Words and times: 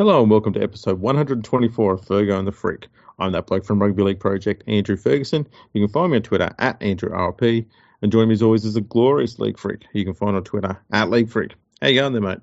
Hello 0.00 0.22
and 0.22 0.30
welcome 0.30 0.54
to 0.54 0.62
episode 0.62 0.98
124 0.98 1.92
of 1.92 2.00
Fergo 2.00 2.38
and 2.38 2.48
the 2.48 2.52
Freak. 2.52 2.88
I'm 3.18 3.32
that 3.32 3.46
bloke 3.46 3.66
from 3.66 3.82
Rugby 3.82 4.02
League 4.02 4.18
Project, 4.18 4.64
Andrew 4.66 4.96
Ferguson. 4.96 5.46
You 5.74 5.86
can 5.86 5.92
find 5.92 6.10
me 6.10 6.16
on 6.16 6.22
Twitter 6.22 6.54
at 6.58 6.80
AndrewRP. 6.80 7.66
And 8.00 8.10
join 8.10 8.28
me 8.28 8.32
as 8.32 8.40
always 8.40 8.64
as 8.64 8.76
a 8.76 8.80
glorious 8.80 9.38
League 9.38 9.58
Freak. 9.58 9.84
You 9.92 10.06
can 10.06 10.14
find 10.14 10.36
on 10.36 10.42
Twitter 10.42 10.80
at 10.90 11.10
League 11.10 11.28
Freak. 11.28 11.52
How 11.82 11.88
you 11.88 12.00
going 12.00 12.14
there, 12.14 12.22
mate? 12.22 12.38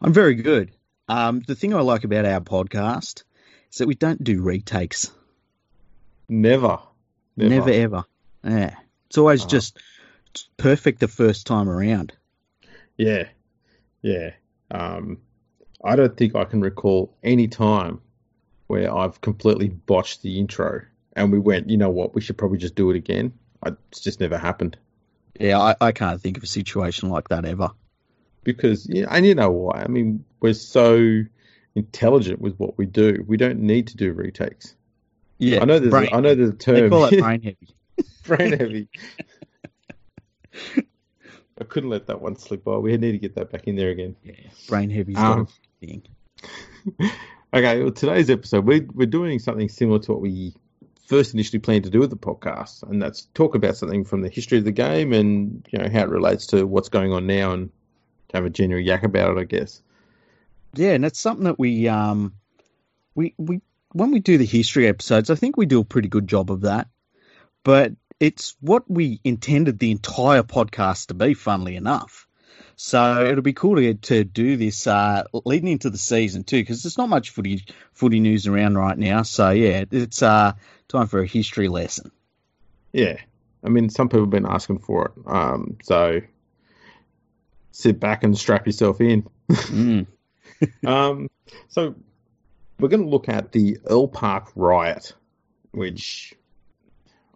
I'm 0.00 0.12
very 0.12 0.34
good. 0.34 0.72
Um, 1.08 1.40
the 1.46 1.54
thing 1.54 1.72
I 1.72 1.82
like 1.82 2.02
about 2.02 2.24
our 2.24 2.40
podcast 2.40 3.22
is 3.70 3.78
that 3.78 3.86
we 3.86 3.94
don't 3.94 4.24
do 4.24 4.42
retakes. 4.42 5.12
Never. 6.28 6.80
Never, 7.36 7.54
Never 7.54 7.70
ever. 7.70 8.04
Yeah. 8.42 8.74
It's 9.06 9.18
always 9.18 9.44
uh 9.44 9.46
just 9.46 9.78
perfect 10.56 10.98
the 10.98 11.06
first 11.06 11.46
time 11.46 11.68
around. 11.68 12.12
Yeah. 12.96 13.28
Yeah. 14.02 14.32
Um, 14.68 15.18
I 15.86 15.96
don't 15.96 16.16
think 16.16 16.34
I 16.34 16.44
can 16.44 16.60
recall 16.60 17.14
any 17.22 17.48
time 17.48 18.00
where 18.66 18.94
I've 18.94 19.20
completely 19.20 19.68
botched 19.68 20.22
the 20.22 20.38
intro 20.38 20.82
and 21.14 21.32
we 21.32 21.38
went, 21.38 21.70
you 21.70 21.76
know 21.76 21.90
what, 21.90 22.14
we 22.14 22.20
should 22.20 22.36
probably 22.36 22.58
just 22.58 22.74
do 22.74 22.90
it 22.90 22.96
again. 22.96 23.32
I, 23.62 23.70
it's 23.90 24.00
just 24.00 24.20
never 24.20 24.36
happened. 24.36 24.76
Yeah, 25.40 25.58
I, 25.58 25.74
I 25.80 25.92
can't 25.92 26.20
think 26.20 26.36
of 26.36 26.42
a 26.42 26.46
situation 26.46 27.08
like 27.08 27.28
that 27.28 27.44
ever. 27.44 27.70
Because, 28.44 28.86
yeah, 28.88 29.06
and 29.10 29.26
you 29.26 29.34
know 29.34 29.50
why? 29.50 29.82
I 29.82 29.88
mean, 29.88 30.24
we're 30.40 30.54
so 30.54 31.22
intelligent 31.74 32.40
with 32.40 32.56
what 32.58 32.78
we 32.78 32.86
do. 32.86 33.24
We 33.26 33.36
don't 33.36 33.60
need 33.60 33.88
to 33.88 33.96
do 33.96 34.12
retakes. 34.12 34.74
Yeah, 35.38 35.60
I 35.60 35.64
know 35.64 35.78
there's 35.78 35.90
brain, 35.90 36.08
a, 36.12 36.16
I 36.16 36.20
know 36.20 36.34
there's 36.34 36.50
a 36.50 36.54
term. 36.54 36.74
They 36.74 36.88
call 36.88 37.06
it 37.06 37.18
brain 37.20 37.42
heavy. 37.42 37.68
brain 38.24 38.52
heavy. 38.52 38.88
I 41.58 41.64
couldn't 41.64 41.90
let 41.90 42.06
that 42.06 42.20
one 42.20 42.36
slip 42.36 42.64
by. 42.64 42.76
We 42.76 42.96
need 42.96 43.12
to 43.12 43.18
get 43.18 43.34
that 43.36 43.50
back 43.50 43.66
in 43.66 43.76
there 43.76 43.90
again. 43.90 44.16
Yeah, 44.22 44.34
brain 44.68 44.90
heavy 44.90 45.14
um, 45.16 45.48
okay, 47.54 47.82
well, 47.82 47.92
today's 47.92 48.30
episode, 48.30 48.64
we're, 48.64 48.86
we're 48.94 49.06
doing 49.06 49.38
something 49.38 49.68
similar 49.68 49.98
to 50.00 50.12
what 50.12 50.20
we 50.20 50.54
first 51.06 51.34
initially 51.34 51.58
planned 51.58 51.84
to 51.84 51.90
do 51.90 52.00
with 52.00 52.10
the 52.10 52.16
podcast, 52.16 52.82
and 52.82 53.00
that's 53.00 53.26
talk 53.34 53.54
about 53.54 53.76
something 53.76 54.04
from 54.04 54.22
the 54.22 54.28
history 54.28 54.58
of 54.58 54.64
the 54.64 54.72
game 54.72 55.12
and 55.12 55.66
you 55.70 55.78
know 55.78 55.88
how 55.88 56.02
it 56.02 56.08
relates 56.08 56.48
to 56.48 56.66
what's 56.66 56.88
going 56.88 57.12
on 57.12 57.26
now, 57.26 57.52
and 57.52 57.70
have 58.34 58.44
a 58.44 58.50
general 58.50 58.80
yak 58.80 59.04
about 59.04 59.36
it, 59.36 59.40
I 59.40 59.44
guess. 59.44 59.82
Yeah, 60.74 60.92
and 60.92 61.04
it's 61.04 61.20
something 61.20 61.44
that 61.44 61.58
we 61.58 61.88
um 61.88 62.34
we 63.14 63.34
we 63.38 63.60
when 63.92 64.10
we 64.10 64.20
do 64.20 64.36
the 64.36 64.44
history 64.44 64.86
episodes, 64.86 65.30
I 65.30 65.36
think 65.36 65.56
we 65.56 65.66
do 65.66 65.80
a 65.80 65.84
pretty 65.84 66.08
good 66.08 66.28
job 66.28 66.50
of 66.50 66.62
that. 66.62 66.88
But 67.64 67.92
it's 68.20 68.56
what 68.60 68.88
we 68.90 69.20
intended 69.24 69.78
the 69.78 69.90
entire 69.90 70.42
podcast 70.42 71.06
to 71.06 71.14
be, 71.14 71.34
funnily 71.34 71.76
enough. 71.76 72.25
So 72.76 73.24
it'll 73.24 73.42
be 73.42 73.54
cool 73.54 73.76
to, 73.76 73.94
to 73.94 74.22
do 74.24 74.56
this 74.58 74.86
uh, 74.86 75.24
leading 75.44 75.70
into 75.70 75.88
the 75.88 75.98
season 75.98 76.44
too, 76.44 76.60
because 76.60 76.82
there's 76.82 76.98
not 76.98 77.08
much 77.08 77.30
footy 77.30 77.64
footy 77.94 78.20
news 78.20 78.46
around 78.46 78.76
right 78.76 78.98
now. 78.98 79.22
So 79.22 79.50
yeah, 79.50 79.84
it's 79.90 80.22
uh, 80.22 80.52
time 80.88 81.06
for 81.06 81.20
a 81.20 81.26
history 81.26 81.68
lesson. 81.68 82.12
Yeah, 82.92 83.16
I 83.64 83.70
mean, 83.70 83.88
some 83.88 84.08
people 84.08 84.20
have 84.20 84.30
been 84.30 84.46
asking 84.46 84.80
for 84.80 85.06
it. 85.06 85.12
Um, 85.26 85.78
so 85.82 86.20
sit 87.72 87.98
back 87.98 88.24
and 88.24 88.36
strap 88.36 88.66
yourself 88.66 89.00
in. 89.00 89.26
mm. 89.48 90.06
um, 90.86 91.28
so 91.68 91.94
we're 92.78 92.88
going 92.88 93.02
to 93.02 93.08
look 93.08 93.28
at 93.28 93.52
the 93.52 93.78
Earl 93.86 94.08
Park 94.08 94.50
riot, 94.54 95.12
which 95.72 96.34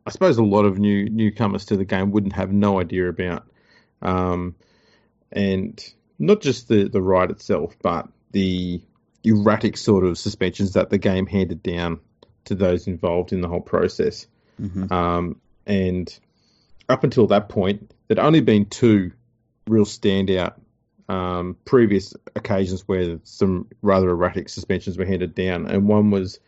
I 0.06 0.10
suppose 0.10 0.38
a 0.38 0.42
lot 0.42 0.64
of 0.64 0.78
new 0.78 1.08
newcomers 1.08 1.66
to 1.66 1.76
the 1.76 1.84
game 1.84 2.10
wouldn't 2.10 2.34
have 2.34 2.52
no 2.52 2.80
idea 2.80 3.08
about. 3.08 3.46
Um, 4.02 4.54
and 5.32 5.82
not 6.18 6.40
just 6.40 6.68
the, 6.68 6.88
the 6.88 7.00
ride 7.02 7.30
itself, 7.30 7.76
but 7.82 8.08
the 8.32 8.80
erratic 9.24 9.76
sort 9.76 10.04
of 10.04 10.18
suspensions 10.18 10.74
that 10.74 10.90
the 10.90 10.98
game 10.98 11.26
handed 11.26 11.62
down 11.62 12.00
to 12.44 12.54
those 12.54 12.86
involved 12.86 13.32
in 13.32 13.40
the 13.40 13.48
whole 13.48 13.60
process. 13.60 14.26
Mm-hmm. 14.60 14.92
Um, 14.92 15.40
and 15.66 16.18
up 16.88 17.04
until 17.04 17.28
that 17.28 17.48
point, 17.48 17.92
there'd 18.06 18.18
only 18.18 18.40
been 18.40 18.66
two 18.66 19.12
real 19.66 19.84
standout 19.84 20.54
um, 21.08 21.56
previous 21.64 22.14
occasions 22.36 22.86
where 22.86 23.18
some 23.24 23.68
rather 23.82 24.10
erratic 24.10 24.48
suspensions 24.48 24.96
were 24.96 25.04
handed 25.04 25.34
down, 25.34 25.66
and 25.66 25.88
one 25.88 26.10
was 26.10 26.38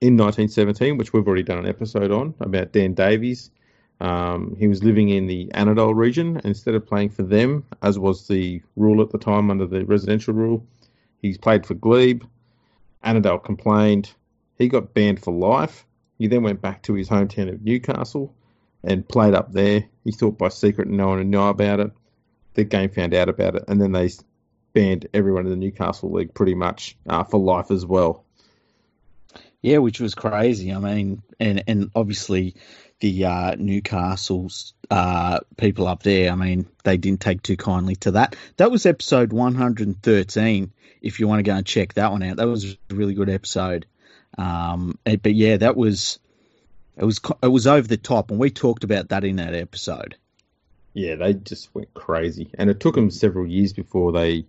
in 0.00 0.16
1917, 0.16 0.96
which 0.96 1.12
we've 1.12 1.26
already 1.26 1.42
done 1.42 1.58
an 1.58 1.66
episode 1.66 2.10
on 2.10 2.34
about 2.40 2.72
Dan 2.72 2.94
Davies, 2.94 3.50
um, 4.00 4.56
he 4.58 4.66
was 4.66 4.82
living 4.82 5.10
in 5.10 5.26
the 5.26 5.50
Annandale 5.54 5.94
region. 5.94 6.40
Instead 6.44 6.74
of 6.74 6.86
playing 6.86 7.10
for 7.10 7.22
them, 7.22 7.64
as 7.82 7.98
was 7.98 8.26
the 8.26 8.62
rule 8.76 9.02
at 9.02 9.10
the 9.10 9.18
time 9.18 9.50
under 9.50 9.66
the 9.66 9.84
residential 9.84 10.34
rule, 10.34 10.66
he's 11.20 11.38
played 11.38 11.66
for 11.66 11.74
Glebe. 11.74 12.22
Annandale 13.04 13.38
complained. 13.38 14.12
He 14.58 14.68
got 14.68 14.94
banned 14.94 15.22
for 15.22 15.32
life. 15.32 15.86
He 16.18 16.26
then 16.26 16.42
went 16.42 16.60
back 16.60 16.82
to 16.84 16.94
his 16.94 17.08
hometown 17.08 17.48
of 17.48 17.62
Newcastle 17.62 18.34
and 18.82 19.08
played 19.08 19.34
up 19.34 19.52
there. 19.52 19.84
He 20.04 20.12
thought 20.12 20.38
by 20.38 20.48
secret 20.48 20.88
no 20.88 21.08
one 21.08 21.18
would 21.18 21.26
know 21.26 21.48
about 21.48 21.80
it. 21.80 21.92
The 22.54 22.64
game 22.64 22.90
found 22.90 23.14
out 23.14 23.28
about 23.28 23.54
it, 23.54 23.64
and 23.68 23.80
then 23.80 23.92
they 23.92 24.10
banned 24.72 25.08
everyone 25.14 25.46
in 25.46 25.50
the 25.50 25.56
Newcastle 25.56 26.10
League 26.10 26.34
pretty 26.34 26.54
much 26.54 26.96
uh, 27.08 27.24
for 27.24 27.38
life 27.38 27.70
as 27.70 27.86
well. 27.86 28.24
Yeah, 29.62 29.78
which 29.78 30.00
was 30.00 30.14
crazy. 30.14 30.72
I 30.72 30.78
mean, 30.78 31.22
and 31.38 31.62
and 31.66 31.90
obviously 31.94 32.56
the 33.00 33.24
uh, 33.24 33.56
Newcastle's 33.56 34.74
uh, 34.90 35.40
people 35.56 35.86
up 35.86 36.02
there, 36.02 36.30
I 36.30 36.34
mean, 36.34 36.66
they 36.84 36.96
didn't 36.96 37.20
take 37.20 37.42
too 37.42 37.56
kindly 37.56 37.96
to 37.96 38.12
that. 38.12 38.36
That 38.56 38.70
was 38.70 38.86
episode 38.86 39.32
113. 39.32 40.72
If 41.02 41.18
you 41.18 41.26
want 41.26 41.38
to 41.38 41.42
go 41.42 41.56
and 41.56 41.66
check 41.66 41.94
that 41.94 42.12
one 42.12 42.22
out, 42.22 42.36
that 42.36 42.46
was 42.46 42.76
a 42.90 42.94
really 42.94 43.14
good 43.14 43.30
episode. 43.30 43.86
Um, 44.36 44.98
but 45.04 45.34
yeah, 45.34 45.56
that 45.56 45.76
was 45.76 46.18
it 46.96 47.04
was 47.04 47.20
it 47.42 47.48
was 47.48 47.66
over 47.66 47.88
the 47.88 47.96
top, 47.96 48.30
and 48.30 48.38
we 48.38 48.50
talked 48.50 48.84
about 48.84 49.08
that 49.08 49.24
in 49.24 49.36
that 49.36 49.54
episode. 49.54 50.16
Yeah, 50.92 51.14
they 51.16 51.34
just 51.34 51.74
went 51.74 51.94
crazy, 51.94 52.50
and 52.54 52.68
it 52.68 52.80
took 52.80 52.94
them 52.94 53.10
several 53.10 53.46
years 53.46 53.72
before 53.72 54.12
they, 54.12 54.44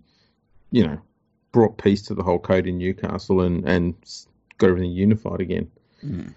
you 0.72 0.86
know, 0.86 1.02
brought 1.52 1.78
peace 1.78 2.04
to 2.04 2.16
the 2.16 2.24
whole 2.24 2.40
code 2.40 2.68
in 2.68 2.78
Newcastle 2.78 3.42
and 3.42 3.68
and 3.68 3.96
got 4.58 4.72
everything 4.72 4.92
unified 4.92 5.40
again. 5.40 5.72
Mm. 6.04 6.34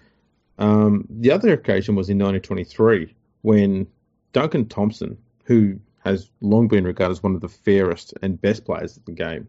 Um, 0.57 1.05
the 1.09 1.31
other 1.31 1.53
occasion 1.53 1.95
was 1.95 2.09
in 2.09 2.17
1923 2.17 3.13
when 3.41 3.87
Duncan 4.33 4.67
Thompson, 4.67 5.17
who 5.45 5.79
has 5.99 6.29
long 6.41 6.67
been 6.67 6.85
regarded 6.85 7.13
as 7.13 7.23
one 7.23 7.35
of 7.35 7.41
the 7.41 7.49
fairest 7.49 8.13
and 8.21 8.39
best 8.39 8.65
players 8.65 8.95
of 8.95 9.05
the 9.05 9.11
game, 9.11 9.47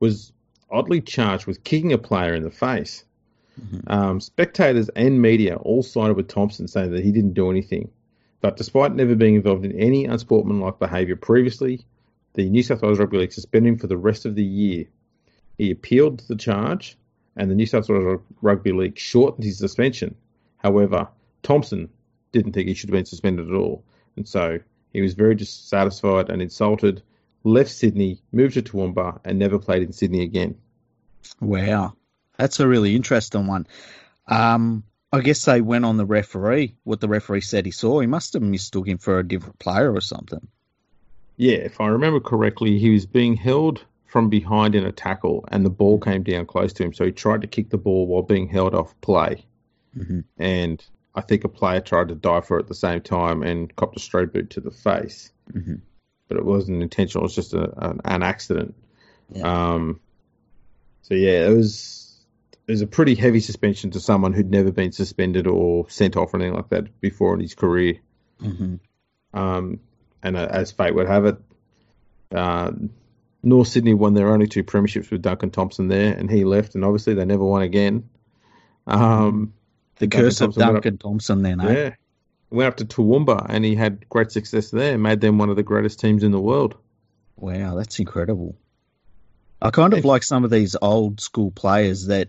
was 0.00 0.32
oddly 0.70 1.00
charged 1.00 1.46
with 1.46 1.64
kicking 1.64 1.92
a 1.92 1.98
player 1.98 2.34
in 2.34 2.42
the 2.42 2.50
face. 2.50 3.04
Mm-hmm. 3.60 3.92
Um, 3.92 4.20
spectators 4.20 4.88
and 4.90 5.22
media 5.22 5.56
all 5.56 5.82
sided 5.82 6.16
with 6.16 6.28
Thompson, 6.28 6.66
saying 6.66 6.90
that 6.90 7.04
he 7.04 7.12
didn't 7.12 7.34
do 7.34 7.50
anything. 7.50 7.90
But 8.40 8.56
despite 8.56 8.94
never 8.94 9.14
being 9.14 9.36
involved 9.36 9.64
in 9.64 9.78
any 9.78 10.04
unsportsmanlike 10.04 10.78
behaviour 10.78 11.16
previously, 11.16 11.86
the 12.34 12.50
New 12.50 12.62
South 12.62 12.82
Wales 12.82 12.98
Rugby 12.98 13.18
League 13.18 13.32
suspended 13.32 13.74
him 13.74 13.78
for 13.78 13.86
the 13.86 13.96
rest 13.96 14.26
of 14.26 14.34
the 14.34 14.44
year. 14.44 14.86
He 15.56 15.70
appealed 15.70 16.20
the 16.20 16.36
charge, 16.36 16.98
and 17.36 17.50
the 17.50 17.54
New 17.54 17.66
South 17.66 17.88
Wales 17.88 18.20
Rugby 18.42 18.72
League 18.72 18.98
shortened 18.98 19.44
his 19.44 19.58
suspension 19.58 20.16
However, 20.64 21.08
Thompson 21.42 21.90
didn't 22.32 22.54
think 22.54 22.68
he 22.68 22.74
should 22.74 22.88
have 22.88 22.94
been 22.94 23.04
suspended 23.04 23.50
at 23.50 23.54
all, 23.54 23.84
and 24.16 24.26
so 24.26 24.58
he 24.94 25.02
was 25.02 25.12
very 25.12 25.34
dissatisfied 25.34 26.30
and 26.30 26.40
insulted, 26.40 27.02
left 27.44 27.70
Sydney, 27.70 28.22
moved 28.32 28.54
to 28.54 28.62
Toowoomba, 28.62 29.20
and 29.26 29.38
never 29.38 29.58
played 29.58 29.82
in 29.82 29.92
Sydney 29.92 30.22
again. 30.22 30.56
Wow, 31.38 31.92
that's 32.38 32.60
a 32.60 32.66
really 32.66 32.96
interesting 32.96 33.46
one. 33.46 33.66
Um, 34.26 34.84
I 35.12 35.20
guess 35.20 35.44
they 35.44 35.60
went 35.60 35.84
on 35.84 35.98
the 35.98 36.06
referee. 36.06 36.76
What 36.84 37.00
the 37.00 37.08
referee 37.08 37.42
said 37.42 37.66
he 37.66 37.70
saw, 37.70 38.00
he 38.00 38.06
must 38.06 38.32
have 38.32 38.42
mistook 38.42 38.88
him 38.88 38.96
for 38.96 39.18
a 39.18 39.28
different 39.28 39.58
player 39.58 39.94
or 39.94 40.00
something. 40.00 40.48
Yeah, 41.36 41.56
if 41.56 41.78
I 41.78 41.88
remember 41.88 42.20
correctly, 42.20 42.78
he 42.78 42.88
was 42.88 43.04
being 43.04 43.36
held 43.36 43.84
from 44.06 44.30
behind 44.30 44.74
in 44.74 44.86
a 44.86 44.92
tackle, 44.92 45.44
and 45.48 45.62
the 45.62 45.70
ball 45.70 45.98
came 46.00 46.22
down 46.22 46.46
close 46.46 46.72
to 46.72 46.84
him, 46.84 46.94
so 46.94 47.04
he 47.04 47.12
tried 47.12 47.42
to 47.42 47.48
kick 47.48 47.68
the 47.68 47.76
ball 47.76 48.06
while 48.06 48.22
being 48.22 48.48
held 48.48 48.74
off 48.74 48.98
play. 49.02 49.44
Mm-hmm. 49.96 50.20
And 50.38 50.84
I 51.14 51.20
think 51.20 51.44
a 51.44 51.48
player 51.48 51.80
tried 51.80 52.08
to 52.08 52.14
dive 52.14 52.46
for 52.46 52.58
it 52.58 52.62
at 52.62 52.68
the 52.68 52.74
same 52.74 53.00
time 53.00 53.42
and 53.42 53.74
copped 53.74 53.96
a 53.96 54.00
straight 54.00 54.32
boot 54.32 54.50
to 54.50 54.60
the 54.60 54.70
face. 54.70 55.30
Mm-hmm. 55.52 55.76
But 56.28 56.38
it 56.38 56.44
wasn't 56.44 56.82
intentional. 56.82 57.24
It 57.24 57.28
was 57.28 57.34
just 57.34 57.54
a, 57.54 57.90
an, 57.90 58.00
an 58.04 58.22
accident. 58.22 58.74
Yeah. 59.30 59.72
Um, 59.74 60.00
so 61.02 61.14
yeah, 61.14 61.46
it 61.46 61.54
was 61.54 62.16
it 62.66 62.72
was 62.72 62.80
a 62.80 62.86
pretty 62.86 63.14
heavy 63.14 63.40
suspension 63.40 63.90
to 63.90 64.00
someone 64.00 64.32
who'd 64.32 64.50
never 64.50 64.72
been 64.72 64.92
suspended 64.92 65.46
or 65.46 65.88
sent 65.90 66.16
off 66.16 66.32
or 66.32 66.38
anything 66.38 66.54
like 66.54 66.70
that 66.70 67.00
before 67.00 67.34
in 67.34 67.40
his 67.40 67.54
career. 67.54 67.98
Mm-hmm. 68.40 68.76
Um, 69.38 69.80
and 70.22 70.36
uh, 70.36 70.48
as 70.50 70.72
fate 70.72 70.94
would 70.94 71.06
have 71.06 71.26
it, 71.26 71.36
uh, 72.34 72.72
North 73.42 73.68
Sydney 73.68 73.92
won 73.92 74.14
their 74.14 74.32
only 74.32 74.46
two 74.46 74.64
premierships 74.64 75.10
with 75.10 75.20
Duncan 75.20 75.50
Thompson 75.50 75.88
there, 75.88 76.14
and 76.14 76.30
he 76.30 76.44
left, 76.44 76.74
and 76.74 76.84
obviously 76.84 77.12
they 77.12 77.26
never 77.26 77.44
won 77.44 77.60
again. 77.60 78.08
Um, 78.86 79.52
the 79.96 80.08
curse 80.08 80.40
of 80.40 80.54
Duncan 80.54 80.98
Thompson, 80.98 81.42
then, 81.42 81.60
eh? 81.60 81.72
Yeah. 81.72 81.94
Went 82.50 82.68
up 82.68 82.76
to 82.76 82.84
Toowoomba 82.84 83.46
and 83.48 83.64
he 83.64 83.74
had 83.74 84.08
great 84.08 84.30
success 84.30 84.70
there, 84.70 84.96
made 84.96 85.20
them 85.20 85.38
one 85.38 85.50
of 85.50 85.56
the 85.56 85.62
greatest 85.62 85.98
teams 85.98 86.22
in 86.22 86.30
the 86.30 86.40
world. 86.40 86.76
Wow, 87.36 87.74
that's 87.74 87.98
incredible. 87.98 88.56
I 89.60 89.70
kind 89.70 89.94
of 89.94 90.04
like 90.04 90.22
some 90.22 90.44
of 90.44 90.50
these 90.50 90.76
old 90.80 91.20
school 91.20 91.50
players 91.50 92.06
that 92.06 92.28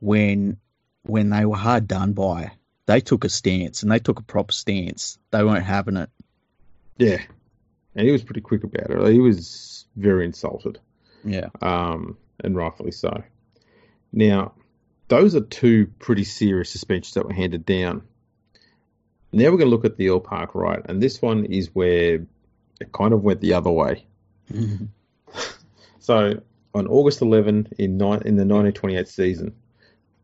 when 0.00 0.56
when 1.02 1.30
they 1.30 1.44
were 1.44 1.56
hard 1.56 1.86
done 1.86 2.14
by, 2.14 2.52
they 2.86 3.00
took 3.00 3.24
a 3.24 3.28
stance 3.28 3.82
and 3.82 3.92
they 3.92 3.98
took 3.98 4.18
a 4.18 4.22
proper 4.22 4.52
stance. 4.52 5.18
They 5.30 5.44
weren't 5.44 5.64
having 5.64 5.98
it. 5.98 6.10
Yeah, 6.96 7.20
and 7.94 8.06
he 8.06 8.12
was 8.12 8.24
pretty 8.24 8.40
quick 8.40 8.64
about 8.64 8.90
it. 8.90 9.12
He 9.12 9.20
was 9.20 9.86
very 9.96 10.24
insulted. 10.24 10.80
Yeah. 11.24 11.48
Um, 11.60 12.16
and 12.42 12.56
rightfully 12.56 12.92
so. 12.92 13.22
Now, 14.12 14.52
those 15.08 15.34
are 15.34 15.40
two 15.40 15.86
pretty 15.98 16.24
serious 16.24 16.70
suspensions 16.70 17.14
that 17.14 17.26
were 17.26 17.32
handed 17.32 17.64
down. 17.66 18.02
Now 19.32 19.44
we're 19.46 19.58
going 19.58 19.60
to 19.70 19.74
look 19.76 19.84
at 19.84 19.96
the 19.96 20.08
Earl 20.10 20.20
Park 20.20 20.54
right, 20.54 20.80
and 20.84 21.02
this 21.02 21.20
one 21.20 21.44
is 21.44 21.74
where 21.74 22.24
it 22.80 22.92
kind 22.92 23.12
of 23.12 23.22
went 23.22 23.40
the 23.40 23.54
other 23.54 23.70
way. 23.70 24.06
Mm-hmm. 24.52 24.86
So 26.00 26.42
on 26.74 26.86
August 26.86 27.22
11 27.22 27.68
in, 27.78 27.96
ni- 27.96 28.04
in 28.26 28.36
the 28.36 28.44
1928 28.44 29.08
season, 29.08 29.54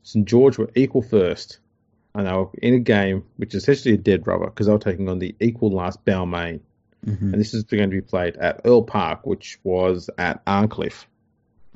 St 0.02 0.26
George 0.28 0.58
were 0.58 0.68
equal 0.74 1.00
first, 1.00 1.58
and 2.14 2.26
they 2.26 2.32
were 2.34 2.50
in 2.62 2.74
a 2.74 2.78
game 2.80 3.24
which 3.38 3.54
is 3.54 3.62
essentially 3.62 3.94
a 3.94 3.96
dead 3.96 4.26
rubber 4.26 4.44
because 4.44 4.66
they 4.66 4.72
were 4.74 4.78
taking 4.78 5.08
on 5.08 5.20
the 5.20 5.34
equal 5.40 5.70
last 5.70 6.04
Balmain, 6.04 6.60
Mhm. 7.06 7.32
and 7.32 7.34
this 7.40 7.54
is 7.54 7.62
going 7.64 7.88
to 7.88 7.96
be 7.96 8.02
played 8.02 8.36
at 8.36 8.60
Earl 8.66 8.82
Park, 8.82 9.24
which 9.24 9.58
was 9.64 10.10
at 10.18 10.42
Arncliffe. 10.46 11.06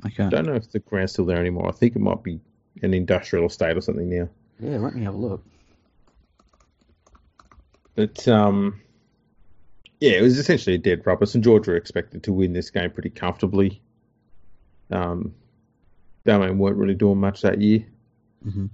Okay. 0.04 0.24
I 0.24 0.28
don't 0.28 0.44
know 0.44 0.54
if 0.56 0.70
the 0.70 0.80
ground's 0.80 1.12
still 1.12 1.24
there 1.24 1.38
anymore. 1.40 1.66
I 1.68 1.72
think 1.72 1.96
it 1.96 2.00
might 2.00 2.22
be 2.22 2.40
an 2.82 2.94
industrial 2.94 3.46
estate 3.46 3.76
or 3.76 3.80
something 3.80 4.08
now. 4.08 4.28
Yeah, 4.60 4.78
let 4.78 4.94
me 4.94 5.04
have 5.04 5.14
a 5.14 5.18
look. 5.18 5.44
But 7.94 8.26
um, 8.28 8.80
yeah, 10.00 10.12
it 10.12 10.22
was 10.22 10.38
essentially 10.38 10.76
a 10.76 10.78
dead 10.78 11.06
rubber. 11.06 11.26
St 11.26 11.44
George 11.44 11.66
were 11.66 11.76
expected 11.76 12.22
to 12.24 12.32
win 12.32 12.52
this 12.52 12.70
game 12.70 12.90
pretty 12.90 13.10
comfortably. 13.10 13.80
Um, 14.90 15.34
Balmain 16.26 16.56
weren't 16.56 16.76
really 16.76 16.94
doing 16.94 17.18
much 17.18 17.42
that 17.42 17.60
year. 17.60 17.86
hmm 18.42 18.66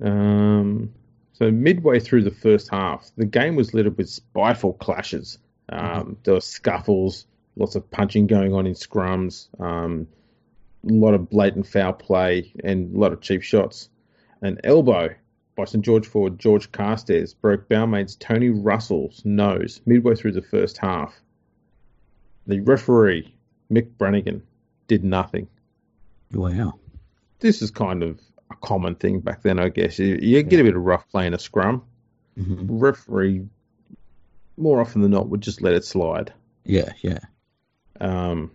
Um, 0.00 0.92
so 1.32 1.50
midway 1.50 1.98
through 2.00 2.22
the 2.22 2.30
first 2.30 2.68
half, 2.70 3.10
the 3.16 3.26
game 3.26 3.56
was 3.56 3.74
littered 3.74 3.96
with 3.98 4.08
spiteful 4.08 4.74
clashes. 4.74 5.38
Um, 5.68 6.16
There 6.24 6.34
were 6.34 6.40
scuffles, 6.40 7.26
lots 7.56 7.74
of 7.74 7.90
punching 7.90 8.26
going 8.26 8.52
on 8.52 8.66
in 8.66 8.74
scrums, 8.74 9.48
um, 9.60 10.06
lot 10.92 11.14
of 11.14 11.30
blatant 11.30 11.66
foul 11.66 11.92
play, 11.92 12.52
and 12.62 12.94
a 12.94 12.98
lot 12.98 13.12
of 13.12 13.20
cheap 13.20 13.42
shots. 13.42 13.88
An 14.42 14.58
elbow 14.64 15.14
by 15.56 15.64
St 15.64 15.84
George 15.84 16.06
forward 16.06 16.38
George 16.38 16.70
Carstairs 16.72 17.32
broke 17.34 17.68
Balmain's 17.68 18.16
Tony 18.16 18.50
Russell's 18.50 19.22
nose 19.24 19.80
midway 19.86 20.14
through 20.14 20.32
the 20.32 20.42
first 20.42 20.78
half. 20.78 21.14
The 22.46 22.60
referee, 22.60 23.34
Mick 23.70 23.88
Brannigan, 23.96 24.42
did 24.88 25.02
nothing 25.04 25.48
Wow. 26.32 26.74
this 27.40 27.62
is 27.62 27.70
kind 27.70 28.02
of 28.02 28.20
a 28.50 28.56
common 28.56 28.96
thing 28.96 29.20
back 29.20 29.42
then, 29.42 29.58
I 29.58 29.68
guess. 29.68 29.98
You, 29.98 30.18
you 30.20 30.42
get 30.42 30.60
a 30.60 30.64
bit 30.64 30.76
of 30.76 30.82
rough 30.82 31.08
play 31.08 31.26
in 31.26 31.32
a 31.34 31.38
scrum. 31.38 31.84
hmm 32.36 32.66
Referee, 32.68 33.46
more 34.56 34.80
often 34.80 35.00
than 35.02 35.12
not, 35.12 35.28
would 35.28 35.40
just 35.40 35.62
let 35.62 35.74
it 35.74 35.84
slide. 35.84 36.32
Yeah, 36.64 36.92
yeah. 37.00 37.20
Um, 38.00 38.50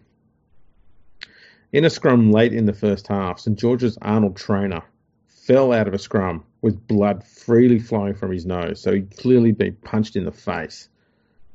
in 1.71 1.85
a 1.85 1.89
scrum 1.89 2.31
late 2.31 2.53
in 2.53 2.65
the 2.65 2.73
first 2.73 3.07
half, 3.07 3.39
St 3.39 3.57
George's 3.57 3.97
Arnold 4.01 4.35
Trainer 4.37 4.81
fell 5.27 5.71
out 5.71 5.87
of 5.87 5.93
a 5.93 5.99
scrum 5.99 6.43
with 6.61 6.87
blood 6.87 7.23
freely 7.23 7.79
flowing 7.79 8.15
from 8.15 8.31
his 8.31 8.45
nose. 8.45 8.81
So 8.81 8.93
he'd 8.93 9.15
clearly 9.17 9.51
been 9.51 9.75
punched 9.75 10.15
in 10.15 10.25
the 10.25 10.31
face. 10.31 10.89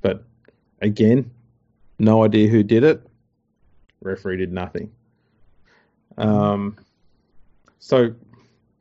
But 0.01 0.25
again, 0.81 1.31
no 1.99 2.25
idea 2.25 2.49
who 2.49 2.63
did 2.63 2.85
it. 2.85 3.07
Referee 4.01 4.39
did 4.39 4.53
nothing. 4.53 4.93
Um, 6.17 6.77
so 7.79 8.15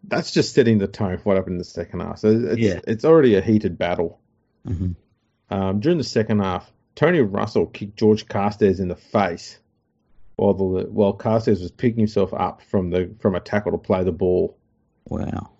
that's 0.03 0.31
just 0.31 0.53
setting 0.53 0.77
the 0.77 0.88
tone 0.88 1.18
for 1.18 1.24
what 1.24 1.38
happened 1.38 1.53
in 1.53 1.57
the 1.59 1.63
second 1.63 2.01
half. 2.01 2.19
So 2.19 2.29
it's, 2.29 2.59
Yeah. 2.59 2.79
it's 2.88 3.06
already 3.06 3.36
a 3.36 3.41
heated 3.41 3.77
battle. 3.77 4.19
hmm 4.65 4.91
Um, 5.50 5.79
during 5.79 5.97
the 5.97 6.03
second 6.03 6.39
half, 6.39 6.71
Tony 6.95 7.19
Russell 7.21 7.65
kicked 7.68 7.97
George 7.97 8.27
Carstairs 8.27 8.79
in 8.79 8.88
the 8.88 8.95
face 8.95 9.59
while 10.35 10.53
the 10.53 10.85
while 10.89 11.13
Carstairs 11.13 11.62
was 11.62 11.71
picking 11.71 12.00
himself 12.00 12.33
up 12.33 12.62
from 12.63 12.89
the 12.89 13.13
from 13.19 13.35
a 13.35 13.39
tackle 13.39 13.71
to 13.74 13.77
play 13.77 14.03
the 14.03 14.12
ball. 14.12 14.57
Wow. 15.06 15.51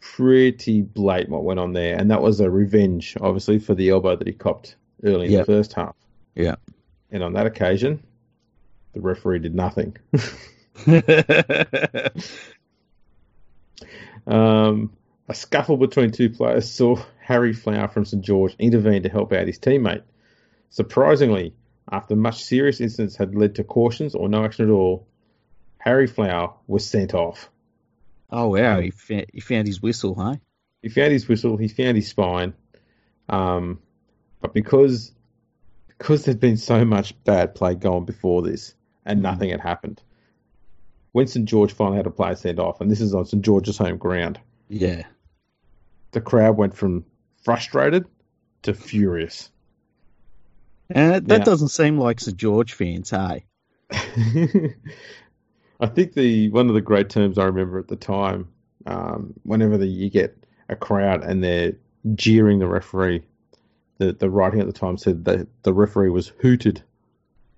Pretty 0.00 0.82
blatant 0.82 1.30
what 1.30 1.44
went 1.44 1.60
on 1.60 1.72
there, 1.72 1.96
and 1.96 2.10
that 2.10 2.22
was 2.22 2.40
a 2.40 2.50
revenge, 2.50 3.16
obviously, 3.20 3.58
for 3.58 3.74
the 3.74 3.90
elbow 3.90 4.16
that 4.16 4.26
he 4.26 4.32
copped 4.32 4.76
early 5.04 5.26
in 5.26 5.32
Yeah. 5.32 5.38
the 5.40 5.44
first 5.44 5.72
half. 5.74 5.94
Yeah. 6.34 6.56
And 7.10 7.22
on 7.22 7.34
that 7.34 7.46
occasion, 7.46 8.02
the 8.92 9.00
referee 9.00 9.40
did 9.40 9.54
nothing. 9.54 9.96
Um, 14.26 14.92
a 15.28 15.34
scuffle 15.34 15.76
between 15.76 16.10
two 16.10 16.30
players 16.30 16.70
saw 16.70 16.96
Harry 17.22 17.52
Flower 17.52 17.88
from 17.88 18.04
St 18.04 18.22
George 18.24 18.54
intervene 18.58 19.02
to 19.04 19.08
help 19.08 19.32
out 19.32 19.46
his 19.46 19.58
teammate. 19.58 20.02
Surprisingly, 20.68 21.54
after 21.90 22.16
much 22.16 22.42
serious 22.44 22.80
incidents 22.80 23.16
had 23.16 23.34
led 23.34 23.54
to 23.56 23.64
cautions 23.64 24.14
or 24.14 24.28
no 24.28 24.44
action 24.44 24.66
at 24.68 24.72
all, 24.72 25.06
Harry 25.78 26.06
Flower 26.06 26.54
was 26.66 26.86
sent 26.86 27.14
off. 27.14 27.50
oh 28.30 28.48
wow, 28.48 28.80
he 28.80 28.90
found, 28.90 29.26
he 29.32 29.40
found 29.40 29.66
his 29.66 29.82
whistle, 29.82 30.14
huh? 30.14 30.36
He 30.82 30.88
found 30.88 31.12
his 31.12 31.28
whistle, 31.28 31.56
he 31.56 31.68
found 31.68 31.96
his 31.96 32.08
spine, 32.08 32.54
um, 33.28 33.78
but 34.40 34.52
because 34.54 35.12
because 35.88 36.24
there'd 36.24 36.40
been 36.40 36.56
so 36.56 36.84
much 36.84 37.12
bad 37.24 37.54
play 37.54 37.74
going 37.74 38.04
before 38.06 38.40
this 38.42 38.74
and 39.04 39.18
Mhm. 39.18 39.22
nothing 39.22 39.50
had 39.50 39.60
happened, 39.60 40.00
when 41.12 41.26
St 41.26 41.46
George 41.46 41.72
finally 41.72 41.96
had 41.98 42.06
a 42.06 42.10
player 42.10 42.34
sent 42.36 42.58
off, 42.58 42.80
and 42.80 42.90
this 42.90 43.00
is 43.00 43.14
on 43.14 43.26
St 43.26 43.44
George's 43.44 43.76
home 43.78 43.98
ground, 43.98 44.38
Yeah. 44.68 45.06
the 46.12 46.20
crowd 46.20 46.56
went 46.56 46.74
from 46.76 47.04
frustrated 47.42 48.06
to 48.62 48.74
furious. 48.74 49.50
And 50.90 51.26
that, 51.28 51.38
Yeah. 51.38 51.44
doesn't 51.44 51.68
seem 51.68 51.98
like 51.98 52.20
St 52.20 52.36
George 52.36 52.72
fans, 52.72 53.10
hey? 53.10 53.44
I 55.80 55.86
think 55.86 56.12
the 56.12 56.50
one 56.50 56.68
of 56.68 56.74
the 56.74 56.80
great 56.80 57.08
terms 57.10 57.38
I 57.38 57.44
remember 57.44 57.78
at 57.78 57.88
the 57.88 57.96
time, 57.96 58.48
um, 58.86 59.34
whenever 59.44 59.78
the, 59.78 59.86
you 59.86 60.10
get 60.10 60.36
a 60.68 60.76
crowd 60.76 61.24
and 61.24 61.42
they're 61.42 61.72
jeering 62.14 62.58
the 62.58 62.66
referee, 62.66 63.22
the 63.98 64.12
the 64.12 64.28
writing 64.30 64.60
at 64.60 64.66
the 64.66 64.72
time 64.72 64.98
said 64.98 65.24
that 65.24 65.46
the 65.62 65.72
referee 65.72 66.10
was 66.10 66.28
hooted. 66.40 66.82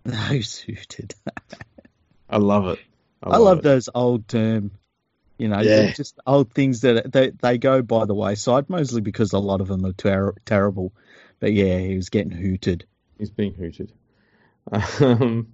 No 0.04 0.40
suited. 0.40 1.14
I 2.28 2.38
love 2.38 2.66
it. 2.66 2.80
I 3.22 3.36
love 3.36 3.58
it. 3.58 3.62
those 3.62 3.88
old 3.94 4.26
term, 4.26 4.72
you 5.38 5.46
know, 5.46 5.60
Yeah. 5.60 5.92
just 5.92 6.18
old 6.26 6.52
things 6.52 6.80
that 6.80 7.12
they, 7.12 7.30
they 7.30 7.56
go 7.56 7.82
by 7.82 8.04
the 8.06 8.14
wayside, 8.14 8.68
mostly 8.68 9.00
because 9.00 9.32
a 9.32 9.38
lot 9.38 9.60
of 9.60 9.68
them 9.68 9.86
are 9.86 9.92
ter- 9.92 10.34
terrible. 10.44 10.92
But 11.38 11.52
yeah, 11.52 11.78
he 11.78 11.94
was 11.94 12.08
getting 12.08 12.32
hooted. 12.32 12.84
He's 13.22 13.30
being 13.30 13.54
hooted. 13.54 13.92
Um, 14.98 15.52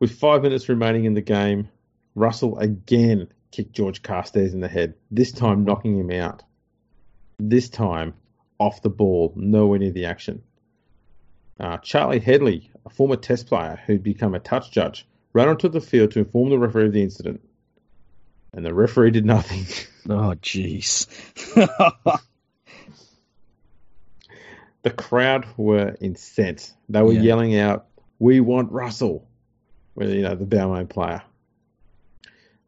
with 0.00 0.18
five 0.18 0.42
minutes 0.42 0.68
remaining 0.68 1.04
in 1.04 1.14
the 1.14 1.20
game, 1.20 1.68
Russell 2.16 2.58
again 2.58 3.28
kicked 3.52 3.72
George 3.72 4.02
Carstairs 4.02 4.52
in 4.52 4.58
the 4.58 4.66
head, 4.66 4.94
this 5.12 5.30
time 5.30 5.64
knocking 5.64 5.96
him 5.96 6.10
out. 6.10 6.42
This 7.38 7.68
time 7.68 8.14
off 8.58 8.82
the 8.82 8.90
ball, 8.90 9.32
nowhere 9.36 9.78
near 9.78 9.92
the 9.92 10.06
action. 10.06 10.42
Uh, 11.60 11.76
Charlie 11.76 12.18
Headley, 12.18 12.68
a 12.84 12.90
former 12.90 13.14
test 13.14 13.46
player 13.46 13.80
who'd 13.86 14.02
become 14.02 14.34
a 14.34 14.40
touch 14.40 14.72
judge, 14.72 15.06
ran 15.34 15.48
onto 15.48 15.68
the 15.68 15.80
field 15.80 16.10
to 16.10 16.18
inform 16.18 16.50
the 16.50 16.58
referee 16.58 16.86
of 16.86 16.92
the 16.92 17.04
incident. 17.04 17.48
And 18.52 18.66
the 18.66 18.74
referee 18.74 19.12
did 19.12 19.24
nothing. 19.24 19.66
Oh, 20.06 20.34
jeez. 20.42 21.06
the 24.84 24.90
crowd 24.90 25.46
were 25.56 25.96
incensed. 26.00 26.74
They 26.88 27.02
were 27.02 27.12
Yeah. 27.12 27.22
yelling 27.22 27.56
out, 27.56 27.86
"We 28.18 28.40
want 28.40 28.70
Russell," 28.70 29.26
with 29.94 30.10
you 30.10 30.22
know 30.22 30.36
the 30.36 30.44
Balmain 30.44 30.88
player. 30.88 31.22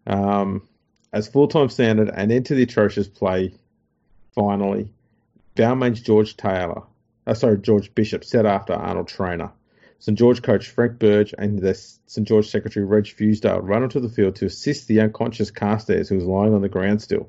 Um, 0.07 0.67
as 1.13 1.29
full 1.29 1.47
time 1.47 1.69
standard 1.69 2.11
and 2.13 2.33
into 2.33 2.55
the 2.55 2.63
atrocious 2.63 3.07
play, 3.07 3.55
finally, 4.35 4.93
Balmain's 5.55 6.01
George 6.01 6.37
Taylor, 6.37 6.83
uh, 7.27 7.35
sorry 7.35 7.59
George 7.59 7.95
Bishop, 7.95 8.25
set 8.25 8.47
after 8.47 8.73
Arnold 8.73 9.09
Trainer. 9.09 9.53
St 9.99 10.19
George 10.19 10.43
coach 10.43 10.69
Frank 10.69 10.99
Burge 10.99 11.35
and 11.39 11.59
the 11.59 11.75
St 11.75 12.27
George 12.27 12.49
secretary 12.49 12.85
Reg 12.85 13.05
Fusdale 13.05 13.61
ran 13.63 13.83
onto 13.83 14.01
the 14.01 14.11
field 14.11 14.37
to 14.37 14.47
assist 14.47 14.89
the 14.89 15.01
unconscious 15.01 15.51
Carstairs, 15.51 16.09
who 16.09 16.17
was 16.17 16.25
lying 16.25 16.55
on 16.55 16.61
the 16.61 16.69
ground 16.69 17.01
still. 17.03 17.29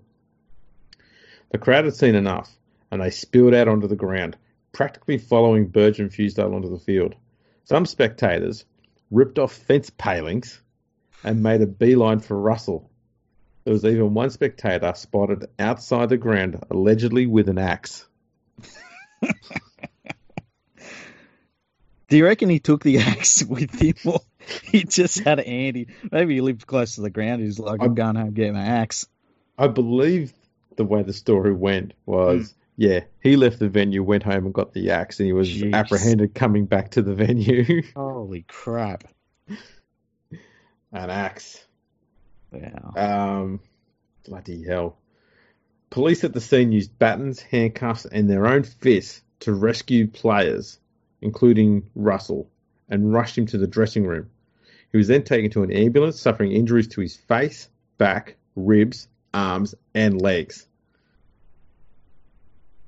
The 1.51 1.57
crowd 1.57 1.85
had 1.85 1.95
seen 1.95 2.15
enough, 2.15 2.53
and 2.91 3.01
they 3.01 3.09
spilled 3.09 3.53
out 3.53 3.69
onto 3.69 3.87
the 3.87 3.95
ground, 3.95 4.35
practically 4.77 5.17
following 5.17 5.65
Burge 5.65 5.99
and 5.99 6.11
Fusdale 6.11 6.53
onto 6.53 6.69
the 6.69 6.77
field. 6.77 7.15
Some 7.63 7.87
spectators 7.87 8.63
ripped 9.09 9.39
off 9.39 9.51
fence 9.51 9.89
palings 9.89 10.61
and 11.23 11.41
made 11.41 11.61
a 11.61 11.65
beeline 11.65 12.19
for 12.19 12.39
Russell. 12.39 12.87
There 13.63 13.73
was 13.73 13.83
even 13.83 14.13
one 14.13 14.29
spectator 14.29 14.93
spotted 14.95 15.47
outside 15.57 16.09
the 16.09 16.17
ground, 16.17 16.63
allegedly 16.69 17.25
with 17.25 17.49
an 17.49 17.57
axe. 17.57 18.05
Do 22.07 22.15
you 22.15 22.25
reckon 22.25 22.47
he 22.47 22.59
took 22.59 22.83
the 22.83 22.99
axe 22.99 23.43
with 23.49 23.81
him, 23.81 23.95
or, 24.05 24.19
he 24.61 24.83
just 24.83 25.21
had 25.21 25.39
it 25.39 25.47
Andy. 25.47 25.87
Maybe 26.11 26.35
he 26.35 26.41
lived 26.41 26.67
close 26.67 26.93
to 26.95 27.01
the 27.01 27.09
ground. 27.09 27.41
He's 27.41 27.57
like, 27.57 27.81
I'm 27.81 27.95
going 27.95 28.15
home 28.15 28.33
get 28.33 28.53
my 28.53 28.63
axe. 28.63 29.07
I 29.57 29.69
believe 29.69 30.33
the 30.75 30.85
way 30.85 31.01
the 31.01 31.13
story 31.13 31.51
went 31.51 31.95
was, 32.05 32.53
mm. 32.53 32.53
Yeah, 32.77 33.01
he 33.21 33.35
left 33.35 33.57
the 33.57 33.67
venue, 33.67 34.03
went 34.03 34.21
home 34.21 34.45
and 34.45 34.53
got 34.53 34.71
the 34.71 34.91
axe, 34.91 35.19
and 35.19 35.25
he 35.25 35.33
was 35.33 35.49
Jeez. 35.49 35.73
apprehended 35.73 36.35
coming 36.35 36.67
back 36.67 36.91
to 36.91 37.01
the 37.01 37.15
venue. 37.15 37.81
Holy 37.95 38.43
crap! 38.47 39.03
An 39.49 41.09
axe. 41.09 41.65
Wow. 42.51 42.93
Um, 42.95 43.59
bloody 44.25 44.63
hell. 44.63 44.97
Police 45.89 46.23
at 46.23 46.33
the 46.33 46.41
scene 46.41 46.71
used 46.71 46.97
batons, 46.99 47.41
handcuffs, 47.41 48.05
and 48.05 48.29
their 48.29 48.45
own 48.45 48.63
fists 48.63 49.21
to 49.39 49.53
rescue 49.53 50.07
players, 50.07 50.79
including 51.21 51.89
Russell, 51.95 52.47
and 52.89 53.11
rushed 53.11 53.37
him 53.37 53.47
to 53.47 53.57
the 53.57 53.67
dressing 53.67 54.05
room. 54.05 54.29
He 54.91 54.97
was 54.97 55.07
then 55.07 55.23
taken 55.23 55.49
to 55.51 55.63
an 55.63 55.71
ambulance, 55.71 56.21
suffering 56.21 56.51
injuries 56.51 56.87
to 56.89 57.01
his 57.01 57.15
face, 57.15 57.69
back, 57.97 58.35
ribs, 58.55 59.07
arms, 59.33 59.73
and 59.95 60.21
legs. 60.21 60.67